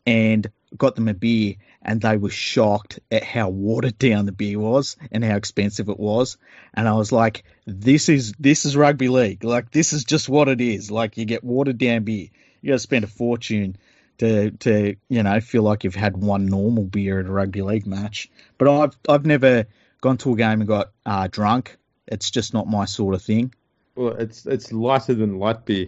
and 0.05 0.45
got 0.77 0.95
them 0.95 1.07
a 1.07 1.13
beer, 1.13 1.55
and 1.81 2.01
they 2.01 2.17
were 2.17 2.29
shocked 2.29 2.99
at 3.11 3.23
how 3.23 3.49
watered 3.49 3.97
down 3.97 4.25
the 4.25 4.31
beer 4.31 4.59
was 4.59 4.97
and 5.11 5.23
how 5.23 5.35
expensive 5.35 5.89
it 5.89 5.99
was. 5.99 6.38
And 6.73 6.88
I 6.88 6.93
was 6.93 7.11
like, 7.11 7.43
"This 7.65 8.09
is 8.09 8.33
this 8.39 8.65
is 8.65 8.75
rugby 8.75 9.09
league. 9.09 9.43
Like 9.43 9.71
this 9.71 9.93
is 9.93 10.03
just 10.03 10.29
what 10.29 10.47
it 10.47 10.61
is. 10.61 10.91
Like 10.91 11.17
you 11.17 11.25
get 11.25 11.43
watered 11.43 11.77
down 11.77 12.03
beer. 12.03 12.29
You 12.61 12.71
got 12.71 12.75
to 12.75 12.79
spend 12.79 13.03
a 13.03 13.07
fortune." 13.07 13.77
To, 14.19 14.51
to 14.51 14.95
you 15.09 15.23
know 15.23 15.41
feel 15.41 15.63
like 15.63 15.83
you've 15.83 15.93
had 15.93 16.15
one 16.15 16.45
normal 16.45 16.85
beer 16.85 17.19
at 17.19 17.25
a 17.25 17.29
rugby 17.29 17.61
league 17.61 17.85
match, 17.85 18.29
but 18.57 18.69
I've 18.69 18.97
I've 19.09 19.25
never 19.25 19.65
gone 19.99 20.17
to 20.19 20.31
a 20.31 20.38
game 20.38 20.61
and 20.61 20.67
got 20.69 20.91
uh, 21.05 21.27
drunk. 21.27 21.75
It's 22.07 22.31
just 22.31 22.53
not 22.53 22.65
my 22.65 22.85
sort 22.85 23.13
of 23.13 23.21
thing. 23.21 23.53
Well, 23.95 24.13
it's 24.13 24.45
it's 24.45 24.71
lighter 24.71 25.15
than 25.15 25.39
light 25.39 25.65
beer. 25.65 25.88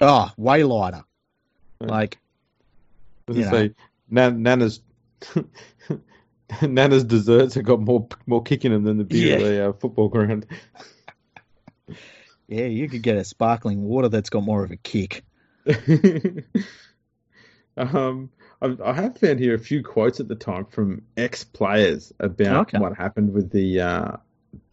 Oh, 0.00 0.30
way 0.36 0.64
lighter. 0.64 1.04
Like, 1.80 2.18
You 3.28 3.46
I 3.46 3.50
say, 3.50 3.74
Nan, 4.14 4.42
Nana's 4.42 4.80
Nana's 6.62 7.04
desserts 7.04 7.54
have 7.54 7.64
got 7.64 7.80
more 7.80 8.06
more 8.26 8.42
kick 8.42 8.64
in 8.64 8.72
them 8.72 8.84
than 8.84 8.98
the 8.98 9.04
beer 9.04 9.34
at 9.34 9.40
Yeah. 9.40 9.48
the 9.48 9.68
uh, 9.68 9.72
football 9.72 10.08
ground. 10.08 10.46
yeah, 12.48 12.66
you 12.66 12.88
could 12.88 13.02
get 13.02 13.16
a 13.16 13.24
sparkling 13.24 13.82
water 13.82 14.08
that's 14.08 14.30
got 14.30 14.44
more 14.44 14.62
of 14.64 14.70
a 14.70 14.76
kick. 14.76 15.24
um, 17.76 18.30
I, 18.62 18.76
I 18.84 18.92
have 18.92 19.18
found 19.18 19.40
here 19.40 19.54
a 19.54 19.58
few 19.58 19.82
quotes 19.82 20.20
at 20.20 20.28
the 20.28 20.34
time 20.36 20.66
from 20.66 21.02
ex 21.16 21.44
players 21.44 22.12
about 22.20 22.68
Okay. 22.68 22.78
what 22.78 22.96
happened 22.96 23.32
with 23.32 23.50
the 23.50 23.80
uh, 23.80 24.12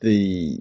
the 0.02 0.60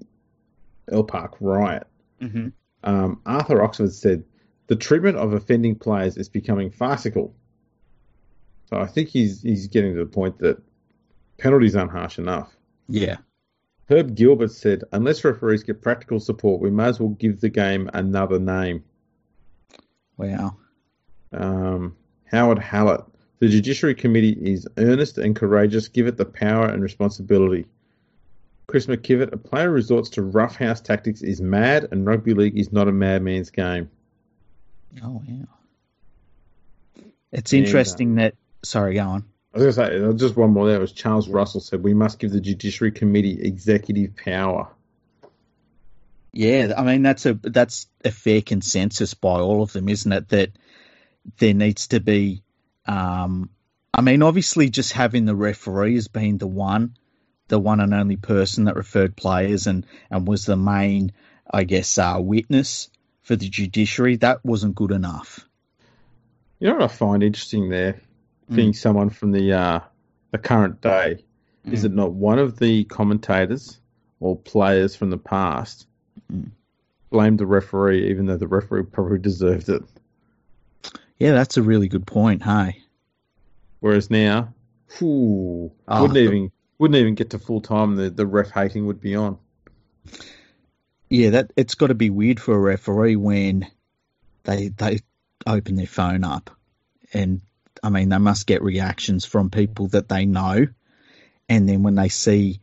Earl 0.91 1.05
Park 1.05 1.37
riot. 1.41 1.87
Mm-hmm. 2.21 2.49
Um, 2.83 3.21
Arthur 3.27 3.63
Oxford 3.63 3.93
said, 3.93 4.25
"The 4.69 4.77
treatment 4.77 5.19
of 5.19 5.33
offending 5.35 5.75
players 5.75 6.17
is 6.17 6.29
becoming 6.29 6.71
farcical." 6.71 7.35
So 8.71 8.79
I 8.79 8.87
think 8.87 9.09
he's 9.09 9.43
he's 9.43 9.67
getting 9.67 9.95
to 9.95 10.01
the 10.01 10.07
point 10.07 10.39
that 10.39 10.63
penalties 11.39 11.77
aren't 11.77 11.91
harsh 11.91 12.19
enough. 12.19 12.57
Yeah. 12.89 13.17
Herb 13.89 14.15
Gilbert 14.15 14.53
said, 14.53 14.85
"Unless 14.93 15.25
referees 15.25 15.65
get 15.65 15.83
practical 15.83 16.21
support, 16.21 16.61
we 16.61 16.71
may 16.71 16.85
as 16.85 17.01
well 17.01 17.11
give 17.11 17.41
the 17.41 17.49
game 17.49 17.91
another 17.93 18.39
name." 18.39 18.85
Wow. 20.17 20.57
Um, 21.33 21.97
Howard 22.27 22.61
Hallett, 22.61 23.01
the 23.41 23.49
Judiciary 23.49 23.95
Committee 23.97 24.39
is 24.41 24.69
earnest 24.77 25.19
and 25.19 25.35
courageous. 25.35 25.89
Give 25.89 26.07
it 26.07 26.17
the 26.17 26.25
power 26.25 26.67
and 26.67 26.83
responsibility. 26.83 27.67
Chris 28.69 28.87
McKivat, 28.87 29.33
a 29.33 29.37
player 29.37 29.67
who 29.67 29.75
resorts 29.75 30.11
to 30.11 30.23
roughhouse 30.23 30.81
tactics 30.81 31.23
is 31.23 31.41
mad, 31.41 31.89
and 31.91 32.07
rugby 32.07 32.35
league 32.35 32.57
is 32.57 32.73
not 32.73 32.87
a 32.87 32.93
madman's 32.93 33.51
game. 33.51 33.91
Oh, 35.03 35.23
wow. 35.27 35.49
It's 37.33 37.53
And, 37.53 37.65
interesting 37.65 38.15
that. 38.17 38.35
Sorry, 38.63 38.95
go 38.95 39.03
on. 39.03 39.25
I 39.55 39.59
was 39.59 39.77
going 39.77 39.91
to 39.91 40.13
say, 40.13 40.19
just 40.19 40.37
one 40.37 40.53
more 40.53 40.69
there 40.69 40.79
was 40.79 40.93
Charles 40.93 41.29
Russell 41.29 41.61
said, 41.61 41.83
We 41.83 41.95
must 41.95 42.19
give 42.19 42.31
the 42.31 42.41
Judiciary 42.41 42.93
Committee 42.93 43.41
executive 43.43 44.17
power. 44.17 44.69
Yeah, 46.33 46.75
I 46.77 46.85
mean 46.85 47.03
that's 47.03 47.27
a 47.27 47.35
that's 47.35 47.89
a 48.05 48.11
fair 48.11 48.41
consensus 48.41 49.15
by 49.15 49.41
all 49.41 49.63
of 49.63 49.73
them, 49.73 49.89
isn't 49.89 50.13
it? 50.13 50.29
That 50.29 50.51
there 51.39 51.55
needs 51.55 51.89
to 51.89 52.01
be. 52.01 52.43
Um, 52.87 53.51
I 53.93 54.03
mean, 54.03 54.23
obviously, 54.23 54.71
just 54.71 54.93
having 54.93 55.25
the 55.25 55.35
referee 55.35 55.97
as 55.97 56.09
being 56.09 56.39
the 56.39 56.47
one, 56.47 56.97
the 57.49 57.59
one 57.59 57.81
and 57.81 57.93
only 57.93 58.17
person 58.17 58.65
that 58.65 58.77
referred 58.77 59.17
players 59.17 59.67
and 59.67 59.85
and 60.09 60.27
was 60.27 60.47
the 60.47 60.57
main, 60.57 61.13
I 61.51 61.65
guess, 61.65 61.99
uh, 61.99 62.19
witness 62.21 62.91
for 63.23 63.35
the 63.35 63.49
judiciary. 63.49 64.17
That 64.17 64.45
wasn't 64.45 64.77
good 64.77 64.93
enough. 64.93 65.41
You 66.61 66.69
know 66.69 66.75
what 66.75 66.85
I 66.85 66.89
find 66.89 67.23
interesting 67.25 67.71
there, 67.71 68.01
being 68.55 68.73
someone 68.73 69.11
from 69.11 69.33
the 69.33 69.53
uh, 69.53 69.81
the 70.31 70.39
current 70.39 70.81
day, 70.81 71.25
is 71.65 71.85
it 71.85 71.93
not 71.93 72.13
one 72.13 72.39
of 72.39 72.59
the 72.59 72.85
commentators 72.85 73.79
or 74.21 74.37
players 74.37 74.95
from 74.97 75.11
the 75.11 75.19
past 75.19 75.87
Mm. 76.31 76.51
blamed 77.11 77.39
the 77.39 77.47
referee, 77.47 78.11
even 78.11 78.27
though 78.27 78.37
the 78.37 78.47
referee 78.47 78.83
probably 78.85 79.19
deserved 79.19 79.69
it. 79.69 79.83
Yeah, 81.19 81.33
that's 81.33 81.57
a 81.57 81.63
really 81.63 81.89
good 81.89 82.07
point. 82.07 82.43
Hey. 82.43 82.83
Whereas 83.81 84.11
now, 84.11 84.53
whew, 84.99 85.73
Oh, 85.89 86.03
wouldn't 86.03 86.19
even 86.19 86.53
wouldn't 86.79 86.97
even 86.99 87.15
get 87.15 87.31
to 87.31 87.39
full 87.39 87.61
time. 87.61 87.97
The 87.97 88.11
the 88.11 88.27
ref 88.27 88.51
hating 88.51 88.87
would 88.87 89.01
be 89.01 89.15
on. 89.17 89.39
Yeah, 91.09 91.31
that 91.31 91.53
it's 91.57 91.75
got 91.75 91.89
to 91.89 91.95
be 91.95 92.11
weird 92.11 92.39
for 92.41 92.55
a 92.55 92.59
referee 92.61 93.17
when 93.17 93.67
they 94.45 94.69
they 94.69 94.99
open 95.47 95.75
their 95.77 95.87
phone 95.87 96.23
up, 96.25 96.51
and 97.13 97.41
I 97.83 97.91
mean 97.91 98.09
they 98.09 98.19
must 98.19 98.47
get 98.47 98.63
reactions 98.63 99.25
from 99.25 99.51
people 99.51 99.89
that 99.89 100.09
they 100.09 100.27
know, 100.27 100.67
and 101.49 101.69
then 101.69 101.83
when 101.83 101.95
they 101.95 102.09
see 102.09 102.61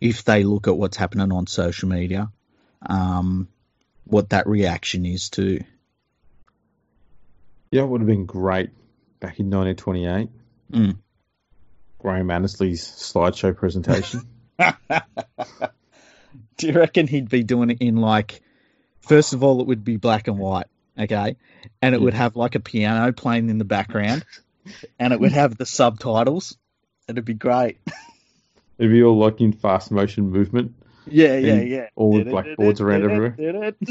if 0.00 0.24
they 0.24 0.44
look 0.44 0.68
at 0.68 0.76
what's 0.76 0.96
happening 0.96 1.32
on 1.32 1.46
social 1.46 1.88
media, 1.88 2.30
um, 2.84 3.48
what 4.04 4.30
that 4.30 4.46
reaction 4.46 5.06
is 5.06 5.30
to. 5.30 5.62
Yeah, 7.70 7.82
it 7.82 7.88
would 7.88 8.00
have 8.00 8.08
been 8.08 8.26
great 8.26 8.70
back 9.20 9.38
in 9.38 9.48
1928. 9.50 10.28
Mm. 10.72 10.96
Graham 11.98 12.30
Annesley's 12.30 12.84
slideshow 12.84 13.56
presentation. 13.56 14.22
Do 16.58 16.66
you 16.66 16.72
reckon 16.74 17.06
he'd 17.06 17.28
be 17.28 17.42
doing 17.42 17.70
it 17.70 17.78
in 17.80 17.96
like? 17.96 18.42
First 19.00 19.32
of 19.32 19.42
all, 19.42 19.60
it 19.60 19.66
would 19.66 19.84
be 19.84 19.96
black 19.96 20.28
and 20.28 20.38
white, 20.38 20.66
okay, 20.98 21.36
and 21.80 21.94
it 21.94 22.00
would 22.00 22.14
have 22.14 22.36
like 22.36 22.54
a 22.54 22.60
piano 22.60 23.12
playing 23.12 23.50
in 23.50 23.58
the 23.58 23.64
background, 23.64 24.24
and 24.98 25.12
it 25.12 25.20
would 25.20 25.32
have 25.32 25.56
the 25.56 25.66
subtitles. 25.66 26.56
It'd 27.08 27.24
be 27.24 27.34
great. 27.34 27.78
It'd 28.78 28.92
be 28.92 29.02
all 29.02 29.18
like 29.18 29.40
in 29.40 29.52
fast 29.52 29.90
motion 29.90 30.30
movement. 30.30 30.74
Yeah, 31.06 31.36
yeah, 31.36 31.60
yeah. 31.60 31.88
all 31.96 32.12
with 32.12 32.28
blackboards 32.30 32.80
around 32.80 33.02
everywhere. 33.04 33.72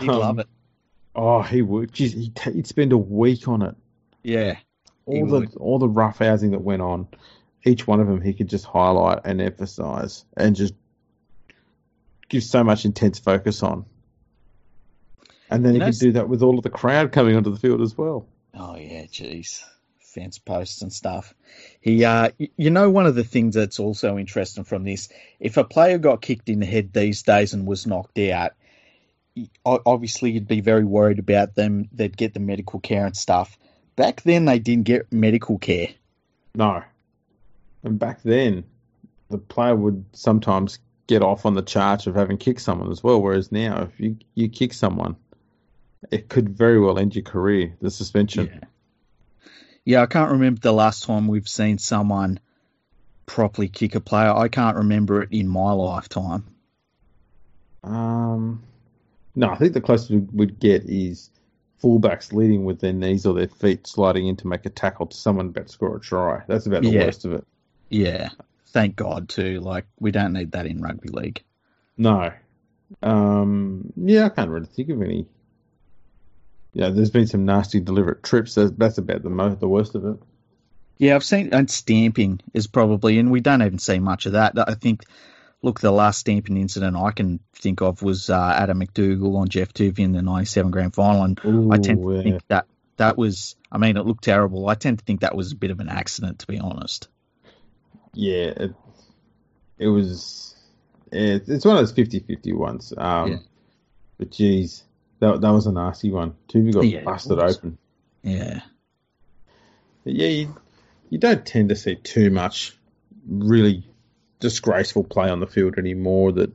He'd 0.00 0.08
love 0.08 0.38
it. 0.40 0.48
Um, 1.14 1.24
oh, 1.24 1.42
he 1.42 1.62
would. 1.62 1.92
Jeez, 1.92 2.14
he'd, 2.14 2.38
he'd 2.54 2.66
spend 2.66 2.92
a 2.92 2.98
week 2.98 3.46
on 3.46 3.62
it. 3.62 3.76
Yeah, 4.22 4.56
All 5.04 5.26
the 5.26 5.40
would. 5.40 5.54
all 5.56 5.78
the 5.78 5.88
rough 5.88 6.18
housing 6.18 6.50
that 6.50 6.62
went 6.62 6.82
on, 6.82 7.06
each 7.64 7.86
one 7.86 8.00
of 8.00 8.08
them 8.08 8.20
he 8.20 8.32
could 8.34 8.48
just 8.48 8.64
highlight 8.64 9.20
and 9.24 9.40
emphasize 9.40 10.24
and 10.36 10.56
just 10.56 10.74
give 12.28 12.42
so 12.42 12.64
much 12.64 12.84
intense 12.84 13.18
focus 13.18 13.62
on. 13.62 13.84
And 15.50 15.64
then 15.64 15.74
You 15.74 15.80
he 15.80 15.86
know, 15.86 15.92
could 15.92 16.00
do 16.00 16.12
that 16.12 16.28
with 16.28 16.42
all 16.42 16.58
of 16.58 16.64
the 16.64 16.70
crowd 16.70 17.12
coming 17.12 17.36
onto 17.36 17.50
the 17.50 17.58
field 17.58 17.80
as 17.80 17.96
well. 17.96 18.26
Oh 18.54 18.76
yeah, 18.76 19.04
jeez, 19.04 19.62
fence 20.00 20.38
posts 20.38 20.82
and 20.82 20.92
stuff. 20.92 21.34
He, 21.80 22.04
uh, 22.04 22.30
you 22.56 22.70
know, 22.70 22.90
one 22.90 23.06
of 23.06 23.14
the 23.14 23.24
things 23.24 23.54
that's 23.54 23.78
also 23.78 24.18
interesting 24.18 24.64
from 24.64 24.84
this, 24.84 25.08
if 25.38 25.56
a 25.56 25.64
player 25.64 25.98
got 25.98 26.22
kicked 26.22 26.48
in 26.48 26.60
the 26.60 26.66
head 26.66 26.92
these 26.92 27.22
days 27.22 27.52
and 27.52 27.66
was 27.66 27.86
knocked 27.86 28.18
out, 28.18 28.52
obviously 29.64 30.30
you'd 30.30 30.48
be 30.48 30.60
very 30.60 30.84
worried 30.84 31.18
about 31.18 31.54
them. 31.54 31.88
They'd 31.92 32.16
get 32.16 32.34
the 32.34 32.40
medical 32.40 32.80
care 32.80 33.04
and 33.06 33.16
stuff. 33.16 33.58
Back 33.94 34.22
then, 34.22 34.46
they 34.46 34.58
didn't 34.58 34.84
get 34.84 35.12
medical 35.12 35.58
care. 35.58 35.88
No. 36.54 36.82
And 37.82 37.98
back 37.98 38.22
then, 38.22 38.64
the 39.28 39.38
player 39.38 39.76
would 39.76 40.04
sometimes 40.12 40.78
get 41.06 41.22
off 41.22 41.46
on 41.46 41.54
the 41.54 41.62
charge 41.62 42.06
of 42.06 42.14
having 42.14 42.38
kicked 42.38 42.62
someone 42.62 42.90
as 42.90 43.02
well. 43.02 43.20
Whereas 43.20 43.52
now, 43.52 43.82
if 43.82 44.00
you, 44.00 44.16
you 44.34 44.48
kick 44.48 44.72
someone, 44.72 45.16
it 46.10 46.28
could 46.28 46.50
very 46.50 46.78
well 46.80 46.98
end 46.98 47.14
your 47.14 47.24
career, 47.24 47.74
the 47.80 47.90
suspension. 47.90 48.46
Yeah. 48.46 48.60
Yeah, 49.84 50.02
I 50.02 50.06
can't 50.06 50.32
remember 50.32 50.60
the 50.60 50.72
last 50.72 51.04
time 51.04 51.28
we've 51.28 51.48
seen 51.48 51.78
someone 51.78 52.40
properly 53.26 53.68
kick 53.68 53.94
a 53.94 54.00
player. 54.00 54.30
I 54.32 54.48
can't 54.48 54.76
remember 54.76 55.22
it 55.22 55.28
in 55.30 55.46
my 55.46 55.70
lifetime. 55.72 56.44
Um, 57.84 58.62
no, 59.34 59.50
I 59.50 59.56
think 59.56 59.74
the 59.74 59.80
closest 59.80 60.10
we 60.10 60.18
would 60.32 60.58
get 60.58 60.84
is 60.84 61.30
fullbacks 61.82 62.32
leading 62.32 62.64
with 62.64 62.80
their 62.80 62.92
knees 62.92 63.26
or 63.26 63.34
their 63.34 63.48
feet 63.48 63.86
sliding 63.86 64.26
in 64.26 64.36
to 64.36 64.48
make 64.48 64.66
a 64.66 64.70
tackle 64.70 65.06
to 65.06 65.16
someone 65.16 65.46
about 65.48 65.66
to 65.68 65.72
score 65.72 65.96
a 65.96 66.00
try. 66.00 66.42
That's 66.48 66.66
about 66.66 66.82
the 66.82 66.90
Yeah. 66.90 67.04
worst 67.04 67.24
of 67.24 67.32
it. 67.34 67.46
Yeah, 67.88 68.30
thank 68.68 68.96
God 68.96 69.28
too. 69.28 69.60
Like 69.60 69.86
we 70.00 70.10
don't 70.10 70.32
need 70.32 70.52
that 70.52 70.66
in 70.66 70.80
rugby 70.80 71.10
league. 71.10 71.42
No. 71.96 72.32
Um, 73.02 73.92
yeah, 73.96 74.26
I 74.26 74.28
can't 74.30 74.50
really 74.50 74.66
think 74.66 74.88
of 74.88 75.00
any. 75.02 75.26
Yeah, 76.76 76.90
there's 76.90 77.08
been 77.08 77.26
some 77.26 77.46
nasty 77.46 77.80
deliberate 77.80 78.22
trips. 78.22 78.54
That's, 78.54 78.70
that's 78.72 78.98
about 78.98 79.22
the 79.22 79.30
most, 79.30 79.60
the 79.60 79.68
worst 79.68 79.94
of 79.94 80.04
it. 80.04 80.18
Yeah, 80.98 81.14
I've 81.14 81.24
seen 81.24 81.54
and 81.54 81.70
stamping 81.70 82.40
is 82.52 82.66
probably, 82.66 83.18
and 83.18 83.30
we 83.30 83.40
don't 83.40 83.62
even 83.62 83.78
see 83.78 83.98
much 83.98 84.26
of 84.26 84.32
that. 84.32 84.52
I 84.58 84.74
think, 84.74 85.04
look, 85.62 85.80
the 85.80 85.90
last 85.90 86.18
stamping 86.18 86.58
incident 86.58 86.94
I 86.94 87.12
can 87.12 87.40
think 87.54 87.80
of 87.80 88.02
was 88.02 88.28
uh, 88.28 88.52
Adam 88.54 88.76
MacDougall 88.76 89.38
on 89.38 89.48
Geoff 89.48 89.72
Toovey 89.72 90.00
in 90.00 90.12
the 90.12 90.20
'97 90.20 90.70
Grand 90.70 90.94
Final, 90.94 91.22
and 91.22 91.40
I 91.72 91.78
tend 91.78 92.02
to 92.02 92.14
yeah. 92.14 92.22
think 92.22 92.42
that 92.48 92.66
that 92.98 93.16
was. 93.16 93.56
I 93.72 93.78
mean, 93.78 93.96
it 93.96 94.04
looked 94.04 94.24
terrible. 94.24 94.68
I 94.68 94.74
tend 94.74 94.98
to 94.98 95.04
think 95.06 95.20
that 95.20 95.34
was 95.34 95.52
a 95.52 95.56
bit 95.56 95.70
of 95.70 95.80
an 95.80 95.88
accident, 95.88 96.40
to 96.40 96.46
be 96.46 96.58
honest. 96.58 97.08
Yeah, 98.12 98.52
it, 98.54 98.74
it 99.78 99.88
was. 99.88 100.54
It, 101.10 101.48
it's 101.48 101.64
one 101.64 101.78
of 101.78 101.80
those 101.80 101.94
50-50 101.94 102.54
ones. 102.54 102.92
Um, 102.94 103.30
Yeah. 103.30 103.38
But 104.18 104.30
geez, 104.30 104.82
that 105.20 105.40
that 105.40 105.50
was 105.50 105.66
a 105.66 105.72
nasty 105.72 106.10
one. 106.10 106.34
Toovey 106.48 106.72
got 106.72 106.84
Yeah, 106.84 107.02
busted 107.04 107.38
open. 107.38 107.78
Yeah, 108.22 108.60
But 110.04 110.14
yeah, 110.14 110.28
you, 110.28 110.56
you 111.10 111.18
don't 111.18 111.46
tend 111.46 111.68
to 111.68 111.76
see 111.76 111.94
too 111.94 112.30
much 112.30 112.76
really 113.28 113.84
disgraceful 114.40 115.04
play 115.04 115.28
on 115.30 115.40
the 115.40 115.46
field 115.46 115.78
anymore 115.78 116.32
that 116.32 116.52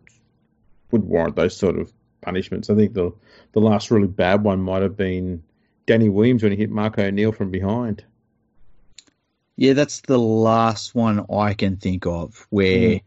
would 0.91 1.03
warrant 1.03 1.35
those 1.35 1.55
sort 1.55 1.77
of 1.79 1.91
punishments. 2.21 2.69
I 2.69 2.75
think 2.75 2.93
the 2.93 3.13
the 3.53 3.59
last 3.61 3.89
really 3.91 4.07
bad 4.07 4.43
one 4.43 4.61
might 4.61 4.81
have 4.83 4.97
been 4.97 5.43
Danny 5.85 6.09
Williams 6.09 6.43
when 6.43 6.51
he 6.51 6.57
hit 6.57 6.69
Mark 6.69 6.99
O'Neill 6.99 7.31
from 7.31 7.51
behind. 7.51 8.03
yeah, 9.57 9.73
that's 9.73 10.01
the 10.01 10.19
last 10.19 10.93
one 10.95 11.25
I 11.33 11.53
can 11.53 11.77
think 11.77 12.05
of 12.05 12.47
where 12.49 12.95
Mm. 12.95 13.01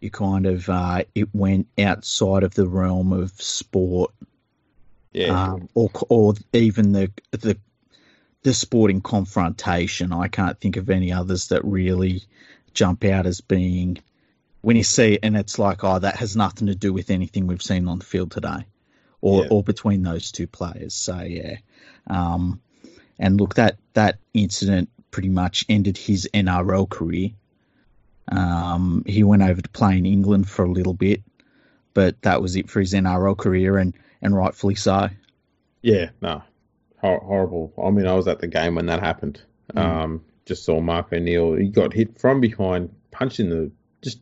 you 0.00 0.10
kind 0.10 0.46
of 0.46 0.68
uh, 0.68 1.04
it 1.14 1.28
went 1.34 1.66
outside 1.78 2.42
of 2.44 2.54
the 2.54 2.66
realm 2.68 3.12
of 3.12 3.30
sport 3.32 4.12
Yeah, 5.14 5.52
um, 5.52 5.68
or 5.74 5.90
or 6.08 6.34
even 6.52 6.92
the 6.92 7.10
the 7.30 7.56
the 8.42 8.52
sporting 8.52 9.00
confrontation. 9.00 10.12
I 10.12 10.28
can't 10.28 10.60
think 10.60 10.76
of 10.76 10.90
any 10.90 11.12
others 11.12 11.48
that 11.48 11.64
really 11.64 12.22
jump 12.74 13.04
out 13.04 13.24
as 13.26 13.40
being 13.40 13.98
when 14.60 14.76
you 14.76 14.82
see 14.82 15.14
it 15.14 15.20
and 15.22 15.36
it's 15.36 15.58
like, 15.58 15.84
oh, 15.84 15.98
that 15.98 16.16
has 16.16 16.36
nothing 16.36 16.66
to 16.66 16.74
do 16.74 16.92
with 16.92 17.10
anything 17.10 17.46
we've 17.46 17.62
seen 17.62 17.86
on 17.86 17.98
the 18.00 18.04
field 18.04 18.32
today, 18.32 18.66
or 19.20 19.42
Yeah. 19.42 19.48
or 19.50 19.62
between 19.62 20.02
those 20.02 20.32
two 20.32 20.46
players. 20.46 20.94
So 20.94 21.20
yeah, 21.20 21.56
um, 22.08 22.60
and 23.18 23.40
look 23.40 23.54
that 23.54 23.78
that 23.94 24.18
incident 24.34 24.88
pretty 25.10 25.28
much 25.28 25.64
ended 25.68 25.96
his 25.96 26.28
NRL 26.34 26.88
career. 26.90 27.30
Um, 28.28 29.04
he 29.06 29.22
went 29.22 29.42
over 29.42 29.60
to 29.60 29.68
play 29.68 29.98
in 29.98 30.06
England 30.06 30.48
for 30.48 30.64
a 30.64 30.70
little 30.70 30.94
bit, 30.94 31.22
but 31.92 32.20
that 32.22 32.42
was 32.42 32.56
it 32.56 32.68
for 32.68 32.80
his 32.80 32.94
NRL 32.94 33.36
career, 33.36 33.78
and 33.78 33.94
and 34.24 34.34
rightfully 34.36 34.74
so. 34.74 35.08
yeah, 35.82 36.10
no, 36.20 36.42
Hor- 36.98 37.20
horrible. 37.20 37.72
I 37.82 37.90
mean, 37.90 38.06
I 38.06 38.14
was 38.14 38.26
at 38.26 38.40
the 38.40 38.48
game 38.48 38.74
when 38.74 38.86
that 38.86 39.00
happened. 39.00 39.40
Mm. 39.74 39.78
Um, 39.80 40.24
just 40.46 40.64
saw 40.64 40.80
Mark 40.80 41.12
O'Neill. 41.12 41.54
He 41.54 41.68
got 41.68 41.92
hit 41.92 42.18
from 42.18 42.40
behind, 42.40 42.92
punching 43.12 43.48
the 43.50 43.70
just 44.02 44.18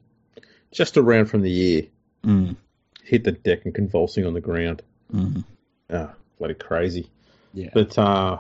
just 0.71 0.97
around 0.97 1.27
from 1.27 1.43
the 1.43 1.53
ear, 1.61 1.83
Mm, 2.25 2.57
hit 3.03 3.25
the 3.25 3.33
deck 3.33 3.65
and 3.65 3.75
convulsing 3.75 4.27
on 4.27 4.35
the 4.35 4.41
ground. 4.41 4.83
mm, 5.13 5.45
Ah, 5.91 6.15
bloody 6.39 6.55
crazy. 6.55 7.09
yeah. 7.55 7.71
But 7.75 7.97
uh, 7.99 8.39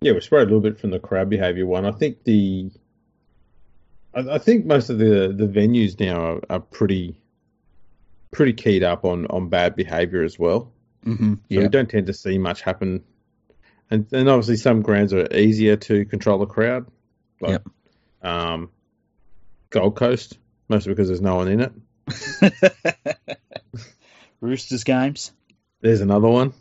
yeah, 0.00 0.12
we 0.12 0.20
sprayed 0.20 0.42
a 0.42 0.44
little 0.44 0.60
bit 0.60 0.78
from 0.78 0.90
the 0.90 0.98
crowd 1.00 1.28
behaviour 1.30 1.66
one. 1.66 1.84
I 1.84 1.90
think 1.92 2.22
the, 2.24 2.70
I, 4.14 4.20
I 4.34 4.38
think 4.38 4.64
most 4.66 4.90
of 4.90 4.98
the 4.98 5.34
the 5.36 5.46
venues 5.46 5.98
now 5.98 6.20
are, 6.20 6.40
are 6.50 6.60
pretty, 6.60 7.16
pretty 8.34 8.52
keyed 8.52 8.82
up 8.82 9.04
on 9.04 9.26
on 9.28 9.48
bad 9.48 9.74
behaviour 9.76 10.22
as 10.22 10.38
well. 10.38 10.70
hmm 11.04 11.34
So 11.34 11.40
yeah. 11.48 11.60
we 11.62 11.68
don't 11.68 11.88
tend 11.88 12.06
to 12.08 12.12
see 12.12 12.36
much 12.38 12.60
happen, 12.62 13.02
and 13.90 14.06
and 14.12 14.28
obviously 14.28 14.56
some 14.56 14.82
grounds 14.82 15.12
are 15.14 15.26
easier 15.34 15.76
to 15.76 16.04
control 16.04 16.38
the 16.38 16.46
crowd. 16.46 16.86
Like, 17.40 17.52
Yep. 17.52 17.68
Um, 18.30 18.70
Gold 19.70 19.96
Coast, 19.96 20.38
mostly 20.68 20.92
because 20.92 21.08
there's 21.08 21.20
no 21.20 21.36
one 21.36 21.48
in 21.48 21.60
it. 21.60 21.72
Roosters 24.40 24.84
games. 24.84 25.32
There's 25.80 26.00
another 26.00 26.28
one. 26.28 26.52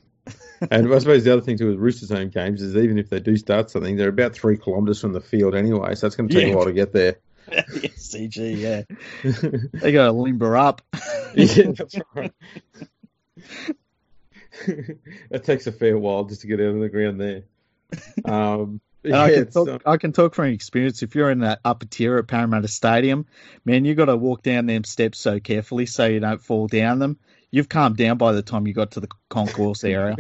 and 0.72 0.94
I 0.94 0.98
suppose 1.00 1.24
the 1.26 1.34
other 1.34 1.42
thing 1.42 1.58
too 1.58 1.68
with 1.70 1.78
Roosters 1.78 2.10
home 2.10 2.30
games 2.30 2.62
is 2.62 2.76
even 2.78 2.98
if 2.98 3.10
they 3.10 3.20
do 3.20 3.36
start 3.36 3.70
something, 3.70 3.98
they're 3.98 4.10
about 4.10 4.34
three 4.34 4.58
kilometres 4.58 5.02
from 5.02 5.12
the 5.14 5.20
field 5.22 5.54
anyway, 5.56 5.96
so 5.96 6.08
it's 6.08 6.16
going 6.16 6.30
to 6.30 6.34
take 6.36 6.48
Yeah. 6.48 6.54
a 6.54 6.56
while 6.56 6.66
to 6.66 6.74
get 6.74 6.94
there. 6.94 7.18
CG, 7.52 8.58
yeah. 8.58 8.84
They 9.82 9.92
got 9.92 10.06
to 10.06 10.12
limber 10.12 10.58
up. 10.58 10.82
yeah, 11.36 11.72
that's 11.76 11.96
right. 12.14 12.32
it 14.68 15.44
takes 15.44 15.68
a 15.68 15.72
fair 15.72 15.98
while 15.98 16.26
just 16.26 16.42
to 16.42 16.48
get 16.48 16.60
out 16.60 16.76
of 16.76 16.80
the 16.80 16.90
ground 16.90 17.20
there. 17.20 17.44
Um, 18.26 18.82
yeah, 19.04 19.22
I 19.22 19.32
can 19.32 19.52
talk. 19.52 19.82
I 19.86 19.98
can 19.98 20.14
talk 20.14 20.34
from 20.36 20.46
experience. 20.46 21.04
If 21.04 21.16
you're 21.16 21.30
in 21.30 21.40
that 21.40 21.60
upper 21.66 21.86
tier 21.86 22.18
at 22.18 22.28
Parramatta 22.28 22.68
Stadium, 22.70 23.26
man, 23.66 23.84
you 23.86 23.96
got 23.96 24.06
to 24.06 24.16
walk 24.16 24.44
down 24.44 24.66
them 24.66 24.84
steps 24.84 25.20
so 25.20 25.40
carefully 25.40 25.86
so 25.86 26.06
you 26.06 26.20
don't 26.20 26.42
fall 26.42 26.68
down 26.68 27.00
them. 27.00 27.20
You've 27.52 27.70
calmed 27.70 27.98
down 27.98 28.18
by 28.18 28.32
the 28.32 28.42
time 28.42 28.66
you 28.66 28.74
got 28.74 28.92
to 28.92 29.00
the 29.00 29.10
concourse 29.30 29.84
area. 29.84 30.16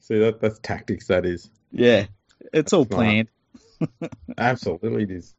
see 0.00 0.18
that 0.18 0.40
that's 0.40 0.58
tactics. 0.60 1.08
That 1.08 1.26
is 1.26 1.50
Yeah, 1.70 2.06
it's 2.52 2.72
all 2.72 2.86
Smart. 2.86 2.98
planned. 2.98 3.28
absolutely 4.38 5.02
it 5.04 5.10
is. 5.10 5.34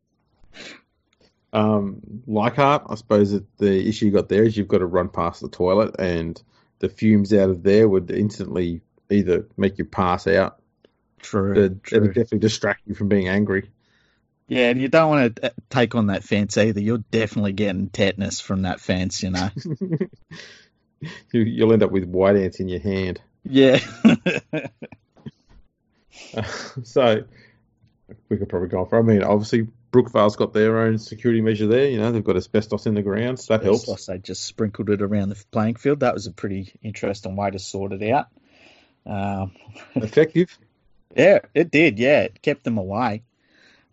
Um, 1.52 2.02
Leichhardt, 2.28 2.84
I 2.90 2.96
suppose 2.96 3.32
that 3.32 3.46
the 3.58 3.88
issue 3.88 4.06
you 4.06 4.12
got 4.12 4.30
there 4.30 4.44
is 4.44 4.56
you've 4.56 4.68
got 4.68 4.80
to 4.80 4.86
run 4.86 5.10
past 5.10 5.42
the 5.42 5.50
toilet, 5.50 5.96
and 6.00 6.42
the 6.80 6.90
fumes 6.90 7.34
out 7.34 7.50
of 7.50 7.64
there 7.64 7.88
would 7.90 8.12
instantly 8.12 8.82
either 9.10 9.48
make 9.58 9.78
you 9.78 9.86
pass 9.86 10.28
out. 10.28 10.62
True. 11.20 11.54
It, 11.54 11.80
it 11.92 12.00
would 12.00 12.14
definitely 12.14 12.40
distract 12.40 12.82
you 12.88 12.94
from 12.96 13.10
being 13.10 13.28
angry. 13.28 13.70
Yeah, 14.48 14.70
and 14.70 14.82
you 14.82 14.88
don't 14.88 15.10
want 15.10 15.36
to 15.36 15.54
take 15.70 15.96
on 15.96 16.08
that 16.08 16.24
fence 16.24 16.58
either. 16.58 16.80
You're 16.80 17.04
definitely 17.12 17.54
getting 17.54 17.90
tetanus 17.90 18.40
from 18.40 18.64
that 18.64 18.80
fence, 18.80 19.22
you 19.22 19.30
know. 19.30 19.50
you, 21.32 21.42
you'll 21.42 21.74
end 21.74 21.84
up 21.84 21.92
with 21.92 22.06
white 22.06 22.36
ants 22.36 22.60
in 22.60 22.68
your 22.68 22.80
hand. 22.80 23.22
yeah. 23.44 23.80
so 26.84 27.24
we 28.28 28.38
could 28.38 28.50
probably 28.50 28.70
go 28.70 28.82
on 28.82 28.90
for. 28.90 29.00
I 29.00 29.02
mean, 29.02 29.24
obviously 29.24 29.68
Brookvale's 29.92 30.36
got 30.36 30.54
their 30.54 30.80
own 30.80 30.98
security 31.00 31.42
measure 31.42 31.68
there. 31.68 31.88
You 31.88 32.00
know, 32.00 32.12
they've 32.12 32.24
got 32.24 32.36
asbestos 32.38 32.86
in 32.86 32.94
the 32.94 33.02
ground, 33.02 33.40
so 33.40 33.58
that 33.58 33.64
helps. 33.64 33.86
Plus, 33.86 34.06
they 34.06 34.18
just 34.20 34.44
sprinkled 34.44 34.90
it 34.90 35.02
around 35.02 35.30
the 35.30 35.44
playing 35.52 35.76
field. 35.76 36.02
That 36.02 36.14
was 36.14 36.28
a 36.28 36.32
pretty 36.32 36.74
interesting 36.84 37.36
way 37.36 37.50
to 37.52 37.60
sort 37.60 37.94
it 37.94 38.12
out. 38.12 38.28
Um, 39.06 39.52
Effective. 39.96 40.56
yeah, 41.16 41.40
it 41.56 41.72
did. 41.72 41.98
Yeah, 41.98 42.22
it 42.22 42.42
kept 42.42 42.64
them 42.64 42.78
away. 42.78 43.24